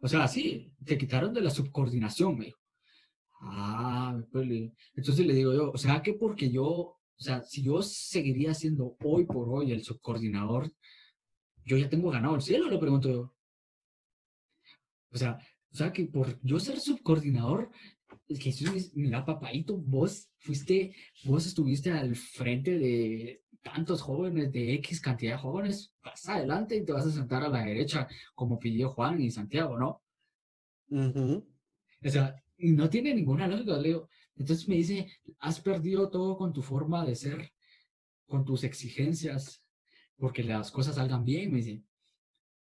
O 0.00 0.08
sea, 0.08 0.26
sí, 0.28 0.72
te 0.84 0.96
quitaron 0.96 1.34
de 1.34 1.42
la 1.42 1.50
subcoordinación, 1.50 2.38
me 2.38 2.46
dijo. 2.46 2.58
Ah, 3.44 4.18
pues 4.30 4.48
entonces 4.94 5.26
le 5.26 5.34
digo 5.34 5.52
yo, 5.52 5.72
o 5.72 5.76
sea, 5.76 6.00
que 6.00 6.14
porque 6.14 6.50
yo, 6.50 6.64
o 6.64 6.98
sea, 7.18 7.42
si 7.42 7.62
yo 7.62 7.82
seguiría 7.82 8.54
siendo 8.54 8.96
hoy 9.04 9.26
por 9.26 9.48
hoy 9.48 9.72
el 9.72 9.82
subcoordinador, 9.82 10.72
yo 11.64 11.76
ya 11.76 11.88
tengo 11.88 12.10
ganado 12.10 12.34
el 12.36 12.42
cielo, 12.42 12.70
le 12.70 12.78
pregunto 12.78 13.10
yo. 13.10 13.34
O 15.10 15.18
sea, 15.18 15.38
o 15.72 15.76
sea 15.76 15.92
que 15.92 16.04
por 16.04 16.38
yo 16.42 16.60
ser 16.60 16.78
subcoordinador, 16.78 17.70
Jesús, 18.28 18.92
mira, 18.94 19.24
papaito, 19.24 19.78
vos 19.78 20.30
fuiste, 20.38 20.94
vos 21.24 21.46
estuviste 21.46 21.90
al 21.90 22.14
frente 22.14 22.78
de 22.78 23.42
tantos 23.62 24.02
jóvenes, 24.02 24.52
de 24.52 24.74
X 24.74 25.00
cantidad 25.00 25.32
de 25.32 25.38
jóvenes, 25.38 25.94
vas 26.04 26.28
adelante 26.28 26.76
y 26.76 26.84
te 26.84 26.92
vas 26.92 27.06
a 27.06 27.12
sentar 27.12 27.42
a 27.42 27.48
la 27.48 27.64
derecha, 27.64 28.08
como 28.34 28.58
pidió 28.58 28.90
Juan 28.90 29.20
y 29.20 29.30
Santiago, 29.30 29.78
¿no? 29.78 30.02
O 32.04 32.08
sea, 32.10 32.34
no 32.58 32.90
tiene 32.90 33.14
ninguna 33.14 33.46
lógica, 33.46 33.78
Leo. 33.78 34.08
Entonces 34.36 34.68
me 34.68 34.76
dice, 34.76 35.10
has 35.38 35.60
perdido 35.60 36.10
todo 36.10 36.36
con 36.36 36.52
tu 36.52 36.62
forma 36.62 37.04
de 37.06 37.14
ser, 37.14 37.52
con 38.26 38.44
tus 38.44 38.64
exigencias, 38.64 39.64
porque 40.16 40.42
las 40.42 40.70
cosas 40.70 40.96
salgan 40.96 41.24
bien, 41.24 41.50
me 41.50 41.58
dice. 41.58 41.82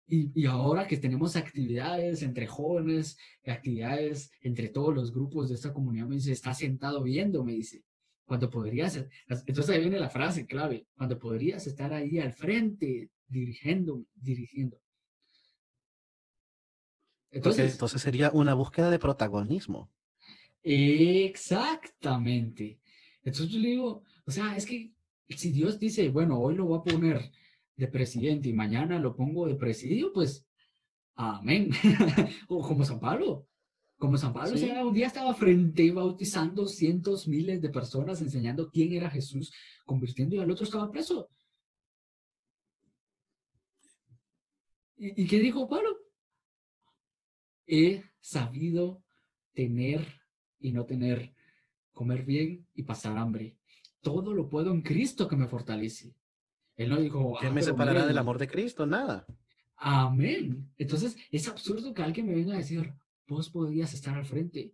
Y, 0.08 0.46
ahora 0.46 0.88
que 0.88 0.98
tenemos 0.98 1.36
actividades 1.36 2.22
entre 2.22 2.46
jóvenes, 2.46 3.18
actividades 3.46 4.32
entre 4.42 4.70
todos 4.70 4.94
los 4.94 5.12
grupos 5.12 5.50
de 5.50 5.56
esta 5.56 5.74
comunidad, 5.74 6.06
me 6.06 6.16
dice, 6.16 6.32
está 6.32 6.54
sentado 6.54 7.02
viendo, 7.02 7.44
me 7.44 7.54
dice. 7.54 7.84
cuando 8.26 8.50
podrías, 8.50 9.06
entonces 9.28 9.70
ahí 9.70 9.82
viene 9.82 10.00
la 10.00 10.10
frase 10.10 10.46
clave, 10.46 10.88
cuando 10.96 11.20
podrías 11.20 11.68
estar 11.68 11.94
ahí 11.94 12.20
al 12.20 12.34
frente, 12.34 13.10
dirigiendo, 13.28 14.06
dirigiendo. 14.16 14.80
Entonces, 17.32 17.74
entonces 17.74 18.02
sería 18.02 18.32
una 18.32 18.54
búsqueda 18.54 18.90
de 18.90 19.00
protagonismo. 19.00 19.92
Exactamente. 20.64 22.80
Entonces 23.24 23.54
yo 23.54 23.60
le 23.60 23.70
digo, 23.70 24.04
o 24.26 24.32
sea, 24.32 24.56
es 24.56 24.66
que 24.66 24.94
si 25.30 25.52
Dios 25.52 25.80
dice, 25.80 26.10
bueno, 26.10 26.40
hoy 26.40 26.56
lo 26.56 26.66
voy 26.66 26.80
a 26.80 26.84
poner 26.84 27.32
de 27.76 27.88
presidente 27.88 28.50
y 28.50 28.54
mañana 28.54 29.00
lo 29.00 29.16
pongo 29.16 29.48
de 29.48 29.56
presidio, 29.56 30.12
pues 30.14 30.46
amén. 31.16 31.72
o 32.48 32.62
como 32.62 32.86
San 32.86 33.00
Pablo. 33.00 33.48
Como 33.98 34.18
San 34.18 34.34
Pablo, 34.34 34.56
o 34.56 34.58
sea, 34.58 34.86
un 34.86 34.94
día 34.94 35.08
estaba 35.08 35.34
frente 35.34 35.90
bautizando 35.92 36.68
cientos, 36.68 37.30
miles 37.30 37.62
de 37.62 37.70
personas, 37.70 38.22
enseñando 38.22 38.70
quién 38.70 38.92
era 38.92 39.10
Jesús, 39.10 39.54
convirtiendo 39.86 40.36
y 40.36 40.40
al 40.40 40.52
otro 40.52 40.66
estaba 40.66 40.92
preso. 40.92 41.30
¿Y, 44.98 45.24
y 45.24 45.28
qué 45.28 45.40
dijo 45.40 45.70
Pablo? 45.70 45.98
He 47.66 48.04
sabido 48.20 49.02
tener 49.54 50.06
y 50.60 50.74
no 50.74 50.86
tener, 50.86 51.34
comer 51.94 52.26
bien 52.26 52.68
y 52.74 52.84
pasar 52.84 53.18
hambre. 53.18 53.58
Todo 54.02 54.34
lo 54.34 54.50
puedo 54.50 54.72
en 54.72 54.82
Cristo 54.82 55.28
que 55.28 55.38
me 55.38 55.48
fortalece. 55.48 56.14
Él 56.78 56.90
no 56.90 56.98
dijo, 56.98 57.38
¿quién 57.40 57.54
me 57.54 57.62
ah, 57.62 57.64
separará 57.64 58.06
del 58.06 58.18
amor 58.18 58.38
de 58.38 58.48
Cristo? 58.48 58.86
Nada. 58.86 59.26
Amén. 59.78 60.70
Entonces, 60.78 61.16
es 61.32 61.48
absurdo 61.48 61.94
que 61.94 62.04
alguien 62.04 62.28
me 62.28 62.36
venga 62.36 62.54
a 62.54 62.58
decir, 62.58 62.94
vos 63.28 63.50
podrías 63.50 63.94
estar 63.94 64.16
al 64.18 64.26
frente. 64.26 64.74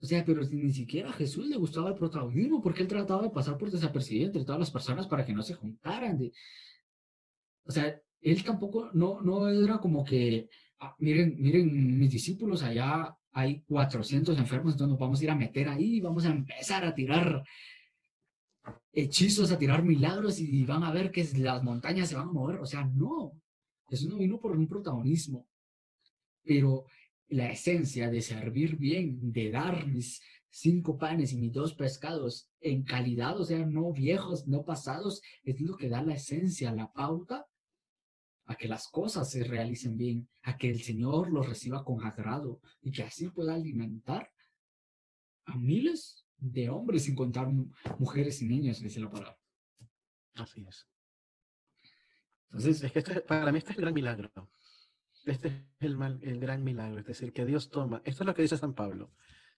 O 0.00 0.06
sea, 0.06 0.24
pero 0.24 0.42
ni 0.44 0.72
siquiera 0.72 1.10
a 1.10 1.14
Jesús 1.14 1.46
le 1.46 1.56
gustaba 1.56 1.90
el 1.90 1.96
protagonismo 1.96 2.62
porque 2.62 2.82
él 2.82 2.88
trataba 2.88 3.22
de 3.22 3.30
pasar 3.30 3.58
por 3.58 3.70
desapercibido 3.70 4.26
entre 4.26 4.44
todas 4.44 4.60
las 4.60 4.70
personas 4.70 5.06
para 5.08 5.24
que 5.26 5.32
no 5.32 5.42
se 5.42 5.54
juntaran. 5.54 6.18
De... 6.18 6.32
O 7.64 7.72
sea, 7.72 8.00
él 8.20 8.44
tampoco, 8.44 8.90
no, 8.92 9.20
no 9.20 9.48
era 9.48 9.78
como 9.78 10.04
que, 10.04 10.48
ah, 10.78 10.94
miren, 10.98 11.36
miren, 11.38 11.98
mis 11.98 12.10
discípulos 12.10 12.62
allá 12.62 13.14
hay 13.32 13.62
400 13.62 14.38
enfermos, 14.38 14.74
entonces 14.74 14.90
nos 14.90 14.98
vamos 14.98 15.20
a 15.20 15.24
ir 15.24 15.30
a 15.30 15.34
meter 15.34 15.68
ahí, 15.68 16.00
vamos 16.00 16.24
a 16.24 16.30
empezar 16.30 16.84
a 16.84 16.94
tirar 16.94 17.44
hechizos, 18.92 19.52
a 19.52 19.58
tirar 19.58 19.82
milagros 19.82 20.38
y 20.40 20.64
van 20.64 20.82
a 20.84 20.92
ver 20.92 21.10
que 21.10 21.24
las 21.36 21.62
montañas 21.62 22.08
se 22.08 22.16
van 22.16 22.28
a 22.28 22.32
mover. 22.32 22.60
O 22.60 22.66
sea, 22.66 22.84
no, 22.84 23.32
eso 23.88 24.08
no 24.08 24.16
vino 24.16 24.40
por 24.40 24.52
un 24.52 24.68
protagonismo, 24.68 25.46
pero 26.42 26.84
la 27.28 27.50
esencia 27.50 28.10
de 28.10 28.22
servir 28.22 28.76
bien, 28.76 29.32
de 29.32 29.50
dar 29.50 29.86
mis 29.86 30.20
cinco 30.50 30.96
panes 30.96 31.32
y 31.32 31.38
mis 31.38 31.52
dos 31.52 31.74
pescados 31.74 32.48
en 32.60 32.82
calidad, 32.82 33.38
o 33.38 33.44
sea, 33.44 33.64
no 33.64 33.92
viejos, 33.92 34.46
no 34.46 34.64
pasados, 34.64 35.20
es 35.44 35.60
lo 35.60 35.76
que 35.76 35.88
da 35.88 36.02
la 36.02 36.14
esencia, 36.14 36.72
la 36.72 36.90
pauta 36.92 37.46
a 38.46 38.56
que 38.56 38.66
las 38.66 38.88
cosas 38.88 39.30
se 39.30 39.44
realicen 39.44 39.96
bien, 39.96 40.28
a 40.42 40.56
que 40.56 40.70
el 40.70 40.82
Señor 40.82 41.30
los 41.30 41.46
reciba 41.46 41.84
con 41.84 42.02
agrado 42.04 42.60
y 42.80 42.90
que 42.90 43.02
así 43.02 43.28
pueda 43.28 43.54
alimentar 43.54 44.30
a 45.44 45.56
miles 45.56 46.26
de 46.38 46.70
hombres 46.70 47.04
sin 47.04 47.14
contar 47.14 47.48
mujeres 47.98 48.40
y 48.42 48.46
niños, 48.46 48.80
dice 48.80 49.00
la 49.00 49.10
palabra. 49.10 49.38
Así 50.34 50.64
es. 50.68 50.88
Entonces, 52.50 52.82
es 52.82 52.92
que 52.92 53.20
para 53.20 53.52
mí 53.52 53.58
este 53.58 53.72
es 53.72 53.78
el 53.78 53.82
gran 53.82 53.94
milagro. 53.94 54.30
Este 55.26 55.48
es 55.48 55.54
el, 55.80 55.96
mal, 55.96 56.18
el 56.22 56.40
gran 56.40 56.64
milagro. 56.64 57.00
Es 57.00 57.06
decir, 57.06 57.32
que 57.32 57.44
Dios 57.44 57.68
toma, 57.68 58.00
esto 58.04 58.22
es 58.22 58.26
lo 58.26 58.34
que 58.34 58.42
dice 58.42 58.56
San 58.56 58.74
Pablo, 58.74 59.12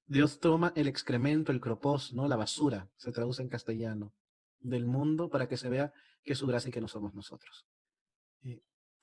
Dios 0.06 0.40
toma 0.40 0.72
el 0.74 0.88
excremento, 0.88 1.52
el 1.52 1.60
cropos, 1.60 2.12
¿no? 2.12 2.26
la 2.26 2.36
basura, 2.36 2.90
se 2.96 3.12
traduce 3.12 3.42
en 3.42 3.48
castellano, 3.48 4.12
del 4.58 4.86
mundo 4.86 5.30
para 5.30 5.46
que 5.48 5.56
se 5.56 5.68
vea 5.68 5.92
que 6.24 6.32
es 6.32 6.38
su 6.38 6.46
gracia 6.46 6.68
y 6.68 6.72
que 6.72 6.80
no 6.80 6.88
somos 6.88 7.14
nosotros. 7.14 7.66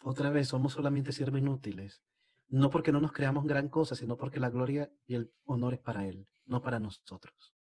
otra 0.03 0.29
vez, 0.29 0.49
somos 0.49 0.73
solamente 0.73 1.11
siervos 1.11 1.39
inútiles. 1.39 2.01
No 2.49 2.69
porque 2.69 2.91
no 2.91 3.01
nos 3.01 3.11
creamos 3.11 3.45
gran 3.45 3.69
cosa, 3.69 3.95
sino 3.95 4.17
porque 4.17 4.39
la 4.39 4.49
gloria 4.49 4.89
y 5.05 5.15
el 5.15 5.31
honor 5.45 5.73
es 5.73 5.79
para 5.79 6.05
Él, 6.07 6.27
no 6.45 6.61
para 6.61 6.79
nosotros. 6.79 7.56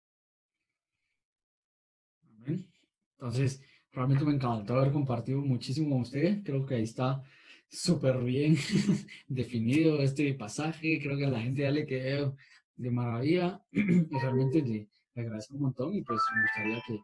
Entonces, 3.18 3.62
realmente 3.92 4.24
me 4.24 4.34
encantó 4.34 4.74
haber 4.74 4.92
compartido 4.92 5.40
muchísimo 5.40 5.90
con 5.90 6.02
usted. 6.02 6.42
Creo 6.44 6.66
que 6.66 6.76
ahí 6.76 6.82
está 6.82 7.22
súper 7.68 8.22
bien 8.22 8.56
definido 9.28 10.02
este 10.02 10.34
pasaje. 10.34 11.00
Creo 11.02 11.16
que 11.16 11.26
a 11.26 11.30
la 11.30 11.40
gente 11.40 11.62
ya 11.62 11.70
le 11.70 11.86
quedó 11.86 12.36
de 12.76 12.90
maravilla. 12.90 13.62
Y 13.72 13.82
realmente 14.20 14.62
le, 14.62 14.88
agradezco 15.14 15.54
un 15.54 15.62
montón 15.62 15.94
y 15.94 16.02
pues 16.02 16.20
me 16.34 16.42
gustaría 16.42 16.82
que 16.86 17.00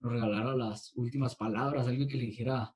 nos 0.00 0.12
regalara 0.12 0.56
las 0.56 0.92
últimas 0.96 1.36
palabras, 1.36 1.86
algo 1.86 2.08
que 2.08 2.16
le 2.16 2.24
dijera, 2.24 2.74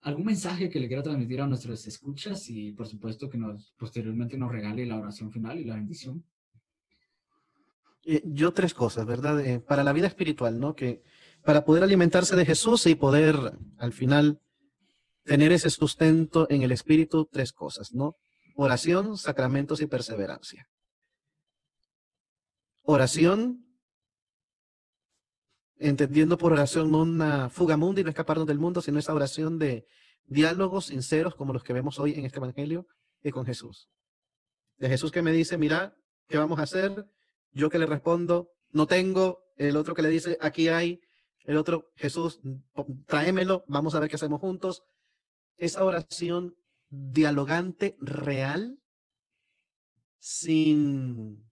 algún 0.00 0.24
mensaje 0.26 0.68
que 0.68 0.80
le 0.80 0.88
quiera 0.88 1.04
transmitir 1.04 1.40
a 1.40 1.46
nuestros 1.46 1.86
escuchas 1.86 2.50
y 2.50 2.72
por 2.72 2.88
supuesto 2.88 3.30
que 3.30 3.38
nos 3.38 3.72
posteriormente 3.78 4.36
nos 4.36 4.50
regale 4.50 4.84
la 4.86 4.98
oración 4.98 5.30
final 5.30 5.60
y 5.60 5.64
la 5.64 5.76
bendición. 5.76 6.24
Eh, 8.06 8.22
yo 8.26 8.52
tres 8.52 8.74
cosas, 8.74 9.06
¿verdad? 9.06 9.40
Eh, 9.46 9.60
para 9.60 9.84
la 9.84 9.92
vida 9.92 10.08
espiritual, 10.08 10.58
¿no? 10.58 10.74
Que 10.74 11.02
para 11.44 11.64
poder 11.64 11.82
alimentarse 11.82 12.36
de 12.36 12.46
Jesús 12.46 12.86
y 12.86 12.94
poder 12.94 13.36
al 13.78 13.92
final 13.92 14.40
tener 15.24 15.52
ese 15.52 15.70
sustento 15.70 16.46
en 16.50 16.62
el 16.62 16.72
espíritu, 16.72 17.28
tres 17.30 17.52
cosas, 17.52 17.92
¿no? 17.92 18.16
Oración, 18.56 19.18
sacramentos 19.18 19.80
y 19.80 19.86
perseverancia. 19.86 20.68
Oración, 22.82 23.66
entendiendo 25.78 26.38
por 26.38 26.52
oración 26.52 26.90
no 26.90 27.02
una 27.02 27.50
fuga 27.50 27.76
mundi, 27.76 28.02
no 28.02 28.10
escaparnos 28.10 28.46
del 28.46 28.58
mundo, 28.58 28.80
sino 28.80 28.98
esa 28.98 29.14
oración 29.14 29.58
de 29.58 29.86
diálogos 30.26 30.86
sinceros 30.86 31.34
como 31.34 31.52
los 31.52 31.62
que 31.62 31.72
vemos 31.72 31.98
hoy 31.98 32.14
en 32.14 32.24
este 32.24 32.38
Evangelio 32.38 32.86
y 33.22 33.30
con 33.30 33.44
Jesús. 33.44 33.90
De 34.78 34.88
Jesús 34.88 35.10
que 35.10 35.22
me 35.22 35.32
dice, 35.32 35.58
mira, 35.58 35.96
¿qué 36.28 36.38
vamos 36.38 36.58
a 36.58 36.62
hacer? 36.62 37.06
Yo 37.52 37.70
que 37.70 37.78
le 37.78 37.86
respondo, 37.86 38.50
no 38.70 38.86
tengo. 38.86 39.40
El 39.56 39.76
otro 39.76 39.94
que 39.94 40.02
le 40.02 40.08
dice, 40.08 40.38
aquí 40.40 40.68
hay. 40.68 41.00
El 41.44 41.58
otro, 41.58 41.92
Jesús, 41.96 42.40
tráemelo, 43.06 43.64
vamos 43.68 43.94
a 43.94 44.00
ver 44.00 44.08
qué 44.08 44.16
hacemos 44.16 44.40
juntos 44.40 44.82
esa 45.56 45.84
oración 45.84 46.56
dialogante 46.88 47.96
real, 48.00 48.78
sin 50.18 51.44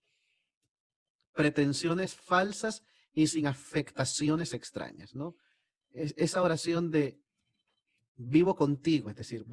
pretensiones 1.33 2.15
falsas 2.15 2.83
y 3.13 3.27
sin 3.27 3.47
afectaciones 3.47 4.53
extrañas, 4.53 5.15
¿no? 5.15 5.35
esa 5.93 6.41
oración 6.41 6.89
de 6.89 7.19
vivo 8.15 8.55
contigo, 8.55 9.11
es 9.11 9.15
decir, 9.15 9.45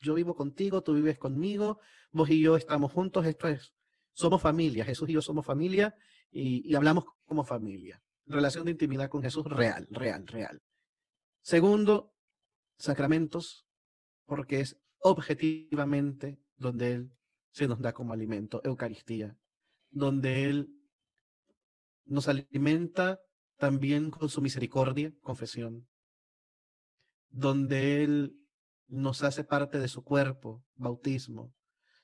yo 0.00 0.14
vivo 0.14 0.34
contigo, 0.34 0.82
tú 0.82 0.94
vives 0.94 1.18
conmigo, 1.18 1.78
vos 2.10 2.30
y 2.30 2.40
yo 2.40 2.56
estamos 2.56 2.92
juntos, 2.92 3.26
esto 3.26 3.48
es, 3.48 3.74
somos 4.12 4.40
familia, 4.40 4.84
Jesús 4.84 5.10
y 5.10 5.12
yo 5.12 5.20
somos 5.20 5.44
familia 5.44 5.94
y, 6.30 6.66
y 6.66 6.74
hablamos 6.74 7.04
como 7.26 7.44
familia. 7.44 8.02
Relación 8.28 8.66
de 8.66 8.72
intimidad 8.72 9.08
con 9.08 9.22
Jesús 9.22 9.44
real, 9.46 9.86
real, 9.90 10.26
real. 10.26 10.60
Segundo, 11.40 12.12
sacramentos 12.78 13.66
porque 14.26 14.60
es 14.60 14.78
objetivamente 15.00 16.38
donde 16.56 16.92
Él 16.92 17.12
se 17.50 17.66
nos 17.66 17.80
da 17.80 17.94
como 17.94 18.12
alimento, 18.12 18.60
Eucaristía, 18.64 19.38
donde 19.90 20.44
Él 20.44 20.68
nos 22.04 22.28
alimenta 22.28 23.18
también 23.56 24.10
con 24.10 24.28
su 24.28 24.42
misericordia, 24.42 25.12
confesión, 25.22 25.88
donde 27.30 28.04
Él 28.04 28.36
nos 28.86 29.22
hace 29.22 29.42
parte 29.42 29.78
de 29.78 29.88
su 29.88 30.04
cuerpo, 30.04 30.62
bautismo, 30.74 31.54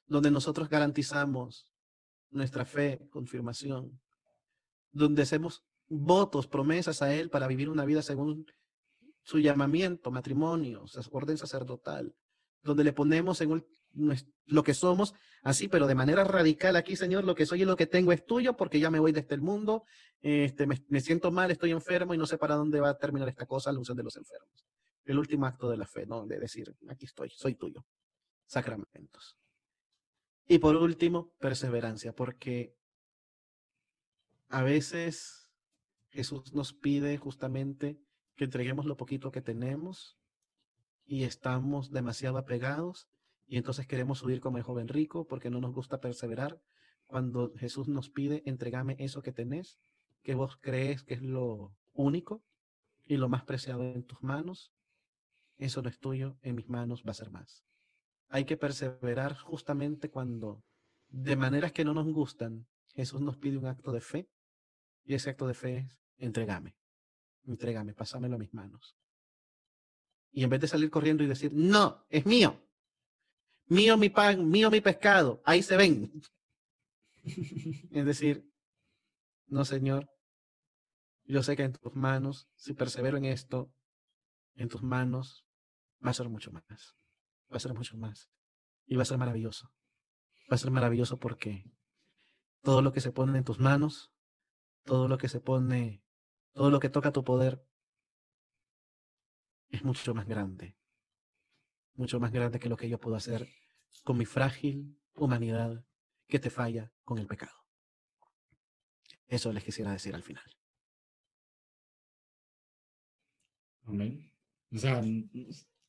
donde 0.07 0.31
nosotros 0.31 0.71
garantizamos 0.71 1.69
nuestra 2.31 2.65
fe, 2.65 3.07
confirmación, 3.11 4.01
donde 4.91 5.23
hacemos 5.23 5.65
votos, 5.89 6.47
promesas 6.47 7.03
a 7.03 7.15
Él 7.15 7.31
para 7.31 7.47
vivir 7.47 7.69
una 7.69 7.85
vida 7.85 8.03
según 8.03 8.47
su 9.23 9.39
llamamiento, 9.39 10.11
matrimonio, 10.11 10.85
orden 11.11 11.39
sacerdotal, 11.39 12.15
donde 12.63 12.85
le 12.85 12.93
ponemos 12.93 13.41
en 13.41 13.65
lo 14.47 14.63
que 14.63 14.75
somos, 14.75 15.15
así, 15.43 15.69
pero 15.69 15.87
de 15.87 15.95
manera 15.95 16.25
radical 16.25 16.77
aquí, 16.77 16.97
Señor, 16.97 17.25
lo 17.25 17.35
que 17.35 17.47
soy 17.47 17.63
y 17.63 17.65
lo 17.65 17.77
que 17.77 17.87
tengo 17.87 18.13
es 18.13 18.25
tuyo, 18.27 18.57
porque 18.57 18.81
ya 18.81 18.91
me 18.91 18.99
voy 18.99 19.13
de 19.13 19.21
este 19.21 19.37
mundo, 19.39 19.85
este, 20.21 20.67
me, 20.67 21.01
siento 21.01 21.31
mal, 21.31 21.51
estoy 21.51 21.71
enfermo 21.71 22.15
y 22.15 22.19
no 22.19 22.27
sé 22.27 22.39
para 22.39 22.55
dónde 22.55 22.81
va 22.81 22.91
a 22.91 22.99
terminar 22.99 23.29
esta 23.29 23.47
cosa, 23.47 23.71
unción 23.73 23.97
de 23.97 24.03
los 24.03 24.17
enfermos. 24.17 24.67
El 25.05 25.19
último 25.19 25.47
acto 25.47 25.69
de 25.71 25.77
la 25.77 25.87
fe, 25.87 26.07
¿no? 26.07 26.27
De 26.27 26.39
decir, 26.39 26.75
aquí 26.89 27.05
estoy, 27.05 27.31
soy 27.31 27.55
tuyo. 27.55 27.85
Sacramentos. 28.47 29.39
Y 30.47 30.59
por 30.59 30.77
último, 30.77 31.33
perseverancia, 31.39 32.15
porque 32.15 32.75
a 34.49 34.63
veces 34.63 35.44
Jesús 36.15 36.55
nos 36.55 36.73
pide 36.73 37.19
justamente 37.19 37.99
que 38.37 38.45
entreguemos 38.45 38.87
lo 38.87 38.97
poquito 38.97 39.33
que 39.33 39.43
tenemos 39.43 40.17
y 41.05 41.25
estamos 41.25 41.91
demasiado 41.91 42.39
apegados 42.39 43.09
y 43.47 43.57
entonces 43.57 43.89
queremos 43.89 44.21
subir 44.21 44.41
como 44.41 44.57
el 44.57 44.63
joven 44.63 44.87
rico 44.87 45.27
porque 45.27 45.51
no 45.51 45.61
nos 45.61 45.75
gusta 45.75 46.01
perseverar. 46.01 46.61
Cuando 47.07 47.53
Jesús 47.57 47.89
nos 47.89 48.11
pide, 48.11 48.45
entregame 48.47 48.95
eso 49.01 49.23
que 49.23 49.33
tenés, 49.33 49.81
que 50.23 50.37
vos 50.37 50.57
crees 50.61 51.03
que 51.03 51.15
es 51.15 51.23
lo 51.23 51.75
único 51.93 52.45
y 53.05 53.17
lo 53.17 53.29
más 53.29 53.43
preciado 53.43 53.83
en 53.83 54.05
tus 54.05 54.23
manos, 54.23 54.73
eso 55.59 55.83
no 55.83 55.89
es 55.89 55.99
tuyo, 55.99 56.39
en 56.43 56.55
mis 56.55 56.69
manos 56.69 57.03
va 57.05 57.11
a 57.11 57.15
ser 57.15 57.33
más. 57.33 57.65
Hay 58.29 58.45
que 58.45 58.57
perseverar 58.57 59.37
justamente 59.37 60.11
cuando, 60.11 60.63
de 61.09 61.35
maneras 61.35 61.73
que 61.73 61.85
no 61.85 61.93
nos 61.93 62.07
gustan, 62.07 62.69
Jesús 62.95 63.21
nos 63.21 63.37
pide 63.37 63.59
un 63.59 63.67
acto 63.67 63.91
de 63.91 64.01
fe 64.01 64.29
y 65.05 65.15
ese 65.15 65.31
acto 65.31 65.49
de 65.49 65.55
fe 65.55 65.77
es, 65.79 66.04
entrégame, 66.19 66.77
entrégame, 67.45 67.95
pásamelo 67.95 68.37
a 68.37 68.39
mis 68.39 68.53
manos. 68.55 68.97
Y 70.33 70.43
en 70.43 70.51
vez 70.51 70.61
de 70.61 70.69
salir 70.69 70.91
corriendo 70.91 71.23
y 71.23 71.27
decir, 71.27 71.53
no, 71.55 72.05
es 72.11 72.27
mío, 72.27 72.61
mío 73.67 73.97
mi 73.97 74.09
pan, 74.11 74.49
mío 74.49 74.71
mi 74.71 74.81
pescado, 74.81 75.43
ahí 75.45 75.63
se 75.63 75.77
ven. 75.77 76.23
es 77.25 78.05
decir, 78.05 78.51
no, 79.47 79.65
Señor, 79.65 80.11
yo 81.25 81.43
sé 81.43 81.57
que 81.57 81.63
en 81.63 81.73
tus 81.73 81.95
manos, 81.95 82.49
si 82.55 82.75
persevero 82.75 83.17
en 83.17 83.25
esto, 83.25 83.73
en 84.57 84.69
tus 84.69 84.83
manos 84.83 85.47
va 86.05 86.11
a 86.11 86.15
ser 86.15 86.29
mucho 86.29 86.53
más. 86.53 86.97
Va 87.53 87.57
a 87.57 87.61
ser 87.61 87.75
mucho 87.75 87.97
más. 87.97 88.31
Y 88.87 88.97
va 88.97 89.03
a 89.03 89.07
ser 89.07 89.19
maravilloso. 89.19 89.73
Va 90.51 90.57
a 90.57 90.59
ser 90.59 90.71
maravilloso 90.71 91.19
porque 91.19 91.65
todo 92.63 92.83
lo 92.83 92.93
que 92.93 93.01
se 93.01 93.13
pone 93.13 93.39
en 93.39 93.45
tus 93.45 93.59
manos, 93.59 94.13
todo 94.85 95.09
lo 95.09 95.17
que 95.17 95.29
se 95.29 95.41
pone, 95.41 96.04
todo 96.55 96.71
lo 96.71 96.81
que 96.81 96.89
toca 96.89 97.13
tu 97.13 97.25
poder, 97.25 97.63
es 99.69 99.85
mucho 99.85 100.15
más 100.15 100.27
grande. 100.27 100.77
Mucho 101.95 102.19
más 102.21 102.33
grande 102.33 102.59
que 102.59 102.69
lo 102.69 102.77
que 102.77 102.89
yo 102.89 102.99
puedo 102.99 103.17
hacer 103.17 103.49
con 104.03 104.19
mi 104.19 104.25
frágil 104.25 104.99
humanidad 105.15 105.85
que 106.27 106.39
te 106.39 106.51
falla 106.51 106.93
con 107.05 107.19
el 107.19 107.27
pecado. 107.27 107.53
Eso 109.27 109.53
les 109.53 109.65
quisiera 109.65 109.93
decir 109.93 110.15
al 110.15 110.23
final. 110.23 110.45
Amén. 113.87 114.31
O 114.73 114.79
sea, 114.79 115.03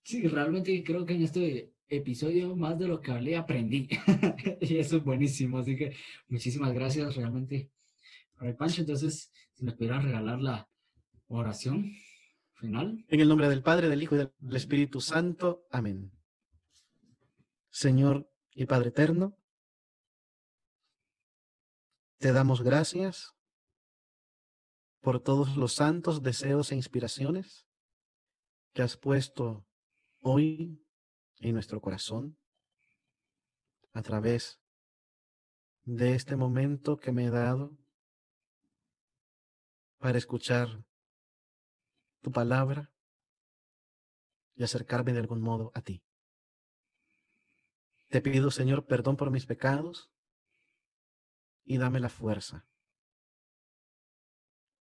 sí, 0.04 0.28
realmente 0.28 0.84
creo 0.84 1.06
que 1.06 1.14
en 1.14 1.24
este 1.24 1.74
episodio 1.88 2.56
más 2.56 2.78
de 2.78 2.88
lo 2.88 3.02
que 3.02 3.12
hablé 3.12 3.36
aprendí. 3.36 3.88
y 4.62 4.78
eso 4.78 4.98
es 4.98 5.04
buenísimo. 5.04 5.60
Así 5.60 5.76
que 5.76 5.96
muchísimas 6.28 6.74
gracias 6.74 7.16
realmente. 7.16 7.72
Pancho, 8.58 8.82
entonces, 8.82 9.32
si 9.54 9.64
me 9.64 9.72
regalar 9.74 10.40
la 10.40 10.70
oración 11.28 11.92
final. 12.56 13.06
En 13.08 13.20
el 13.20 13.28
nombre 13.28 13.50
del 13.50 13.64
Padre, 13.64 13.90
del 13.90 14.04
Hijo 14.04 14.16
y 14.16 14.18
del 14.20 14.56
Espíritu 14.56 15.02
Santo. 15.02 15.66
Amén. 15.72 16.12
Señor 17.70 18.30
y 18.54 18.66
Padre 18.66 18.90
Eterno, 18.90 19.38
te 22.20 22.32
damos 22.32 22.62
gracias 22.62 23.34
por 25.02 25.20
todos 25.20 25.58
los 25.58 25.74
santos 25.74 26.24
deseos 26.24 26.72
e 26.72 26.76
inspiraciones 26.76 27.68
que 28.74 28.82
has 28.82 28.98
puesto 28.98 29.68
hoy 30.20 30.84
en 31.40 31.54
nuestro 31.54 31.82
corazón 31.82 32.38
a 33.94 34.02
través 34.02 34.60
de 35.84 36.16
este 36.16 36.36
momento 36.36 36.98
que 36.98 37.12
me 37.12 37.26
he 37.26 37.30
dado 37.30 37.78
para 40.06 40.20
escuchar 40.20 40.86
tu 42.22 42.32
palabra 42.32 42.94
y 44.54 44.64
acercarme 44.64 45.14
de 45.14 45.20
algún 45.20 45.42
modo 45.42 45.72
a 45.74 45.82
ti. 45.82 46.04
Te 48.10 48.22
pido, 48.22 48.52
Señor, 48.52 48.86
perdón 48.86 49.18
por 49.18 49.32
mis 49.32 49.48
pecados 49.48 50.12
y 51.64 51.80
dame 51.80 52.00
la 52.00 52.10
fuerza 52.10 52.68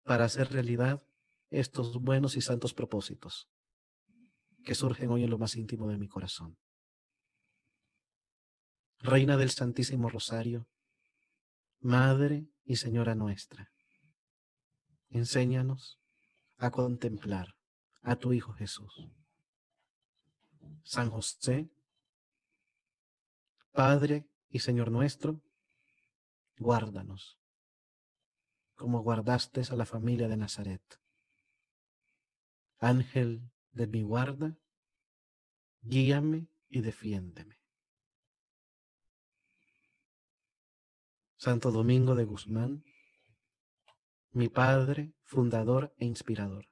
para 0.02 0.26
hacer 0.26 0.52
realidad 0.52 1.02
estos 1.48 1.98
buenos 2.02 2.36
y 2.36 2.42
santos 2.42 2.74
propósitos 2.74 3.48
que 4.66 4.74
surgen 4.74 5.08
hoy 5.08 5.24
en 5.24 5.30
lo 5.30 5.38
más 5.38 5.56
íntimo 5.56 5.88
de 5.88 5.96
mi 5.96 6.08
corazón. 6.08 6.58
Reina 8.98 9.38
del 9.38 9.48
Santísimo 9.48 10.10
Rosario, 10.10 10.68
Madre 11.80 12.50
y 12.64 12.76
Señora 12.76 13.14
nuestra, 13.14 13.72
enséñanos 15.11 15.98
a 16.59 16.70
contemplar 16.70 17.54
a 18.02 18.16
tu 18.16 18.32
Hijo 18.32 18.52
Jesús. 18.52 19.09
San 20.82 21.11
José, 21.11 21.68
Padre 23.72 24.26
y 24.48 24.61
Señor 24.61 24.90
nuestro, 24.90 25.40
guárdanos, 26.59 27.38
como 28.74 29.02
guardaste 29.02 29.62
a 29.68 29.74
la 29.74 29.86
familia 29.86 30.28
de 30.28 30.36
Nazaret. 30.36 31.00
Ángel 32.78 33.50
de 33.72 33.86
mi 33.86 34.02
guarda, 34.02 34.57
guíame 35.82 36.48
y 36.68 36.80
defiéndeme. 36.80 37.59
Santo 41.36 41.70
Domingo 41.70 42.14
de 42.14 42.24
Guzmán, 42.24 42.84
mi 44.33 44.49
Padre, 44.49 45.12
fundador 45.22 45.95
e 45.99 46.07
inspirador, 46.07 46.66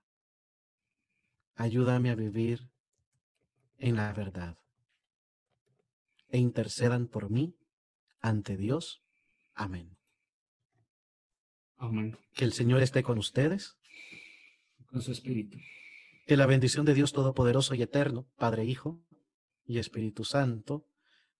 ayúdame 1.55 2.11
a 2.11 2.15
vivir 2.15 2.69
en 3.79 3.97
la 3.97 4.13
verdad 4.13 4.59
e 6.29 6.39
intercedan 6.39 7.07
por 7.07 7.31
mí 7.31 7.57
ante 8.21 8.57
Dios. 8.57 9.03
Amén. 9.55 9.97
Amén. 11.77 12.19
Que 12.33 12.45
el 12.45 12.53
Señor 12.53 12.83
esté 12.83 13.03
con 13.03 13.19
ustedes. 13.19 13.77
Con 14.87 15.01
su 15.01 15.13
espíritu. 15.13 15.59
Que 16.27 16.37
la 16.37 16.47
bendición 16.47 16.85
de 16.87 16.95
Dios 16.95 17.13
Todopoderoso 17.13 17.75
y 17.75 17.83
Eterno, 17.83 18.27
Padre, 18.37 18.65
Hijo 18.65 19.01
y 19.65 19.79
Espíritu 19.79 20.25
Santo, 20.25 20.89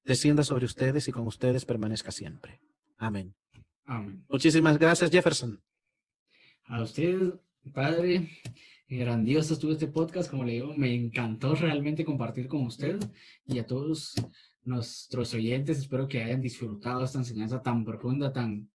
descienda 0.05 0.45
sobre 0.45 0.67
ustedes 0.67 1.09
y 1.09 1.13
con 1.13 1.27
ustedes 1.27 1.65
permanezca 1.65 2.13
siempre. 2.13 2.61
Amén. 2.97 3.35
Amén. 3.87 4.25
Muchísimas 4.29 4.79
gracias, 4.79 5.11
Jefferson. 5.11 5.63
A 6.67 6.83
usted, 6.83 7.35
Padre, 7.75 8.31
grandioso 8.89 9.53
estuvo 9.53 9.73
este 9.73 9.87
podcast, 9.87 10.31
como 10.31 10.45
le 10.45 10.53
digo, 10.55 10.75
me 10.75 10.95
encantó 10.95 11.55
realmente 11.55 12.07
compartir 12.07 12.49
con 12.49 12.63
usted 12.63 12.99
y 13.47 13.59
a 13.59 13.67
todos 13.67 14.15
nuestros 14.65 15.35
oyentes. 15.35 15.79
Espero 15.79 16.09
que 16.09 16.23
hayan 16.23 16.41
disfrutado 16.41 17.05
esta 17.05 17.19
enseñanza 17.19 17.61
tan 17.61 17.85
profunda, 17.85 18.33
tan 18.33 18.71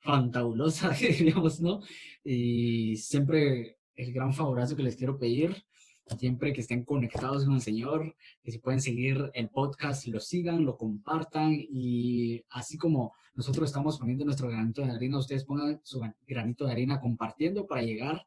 fantabulosa, 0.00 0.90
diríamos, 1.00 1.60
¿no? 1.60 1.80
Y 2.22 2.96
siempre 2.96 3.78
el 3.96 4.12
gran 4.12 4.34
favorazo 4.34 4.76
que 4.76 4.82
les 4.82 4.96
quiero 4.96 5.18
pedir, 5.18 5.64
siempre 6.18 6.52
que 6.52 6.60
estén 6.60 6.84
conectados 6.84 7.44
con 7.44 7.54
el 7.54 7.60
Señor, 7.60 8.14
que 8.42 8.50
si 8.50 8.58
pueden 8.58 8.80
seguir 8.80 9.30
el 9.34 9.48
podcast, 9.48 10.06
lo 10.06 10.20
sigan, 10.20 10.64
lo 10.64 10.76
compartan 10.76 11.52
y 11.52 12.42
así 12.50 12.78
como 12.78 13.14
nosotros 13.34 13.68
estamos 13.68 13.98
poniendo 13.98 14.24
nuestro 14.24 14.48
granito 14.48 14.82
de 14.82 14.90
harina, 14.90 15.18
ustedes 15.18 15.44
pongan 15.44 15.80
su 15.82 16.00
granito 16.26 16.66
de 16.66 16.72
harina 16.72 17.00
compartiendo 17.00 17.66
para 17.66 17.82
llegar 17.82 18.26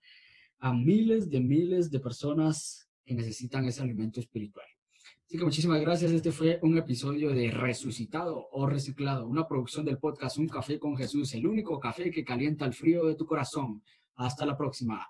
a 0.60 0.74
miles 0.74 1.30
de 1.30 1.42
miles 1.42 1.92
de 1.92 2.00
personas 2.00 2.90
que 3.06 3.14
necesitan 3.14 3.66
ese 3.66 3.82
alimento 3.82 4.20
espiritual. 4.20 4.66
Así 5.28 5.38
que 5.38 5.44
muchísimas 5.44 5.82
gracias. 5.82 6.12
Este 6.12 6.32
fue 6.32 6.60
un 6.62 6.78
episodio 6.78 7.34
de 7.34 7.50
Resucitado 7.52 8.48
o 8.52 8.66
Reciclado, 8.66 9.28
una 9.28 9.48
producción 9.48 9.84
del 9.86 9.98
podcast 9.98 10.38
Un 10.38 10.48
Café 10.48 10.80
con 10.80 10.96
Jesús, 10.96 11.34
el 11.34 11.48
único 11.48 11.80
café 11.80 12.12
que 12.12 12.24
calienta 12.24 12.66
el 12.66 12.74
frío 12.74 13.06
de 13.06 13.16
tu 13.16 13.26
corazón. 13.26 13.84
Hasta 14.16 14.46
la 14.46 14.56
próxima. 14.56 15.08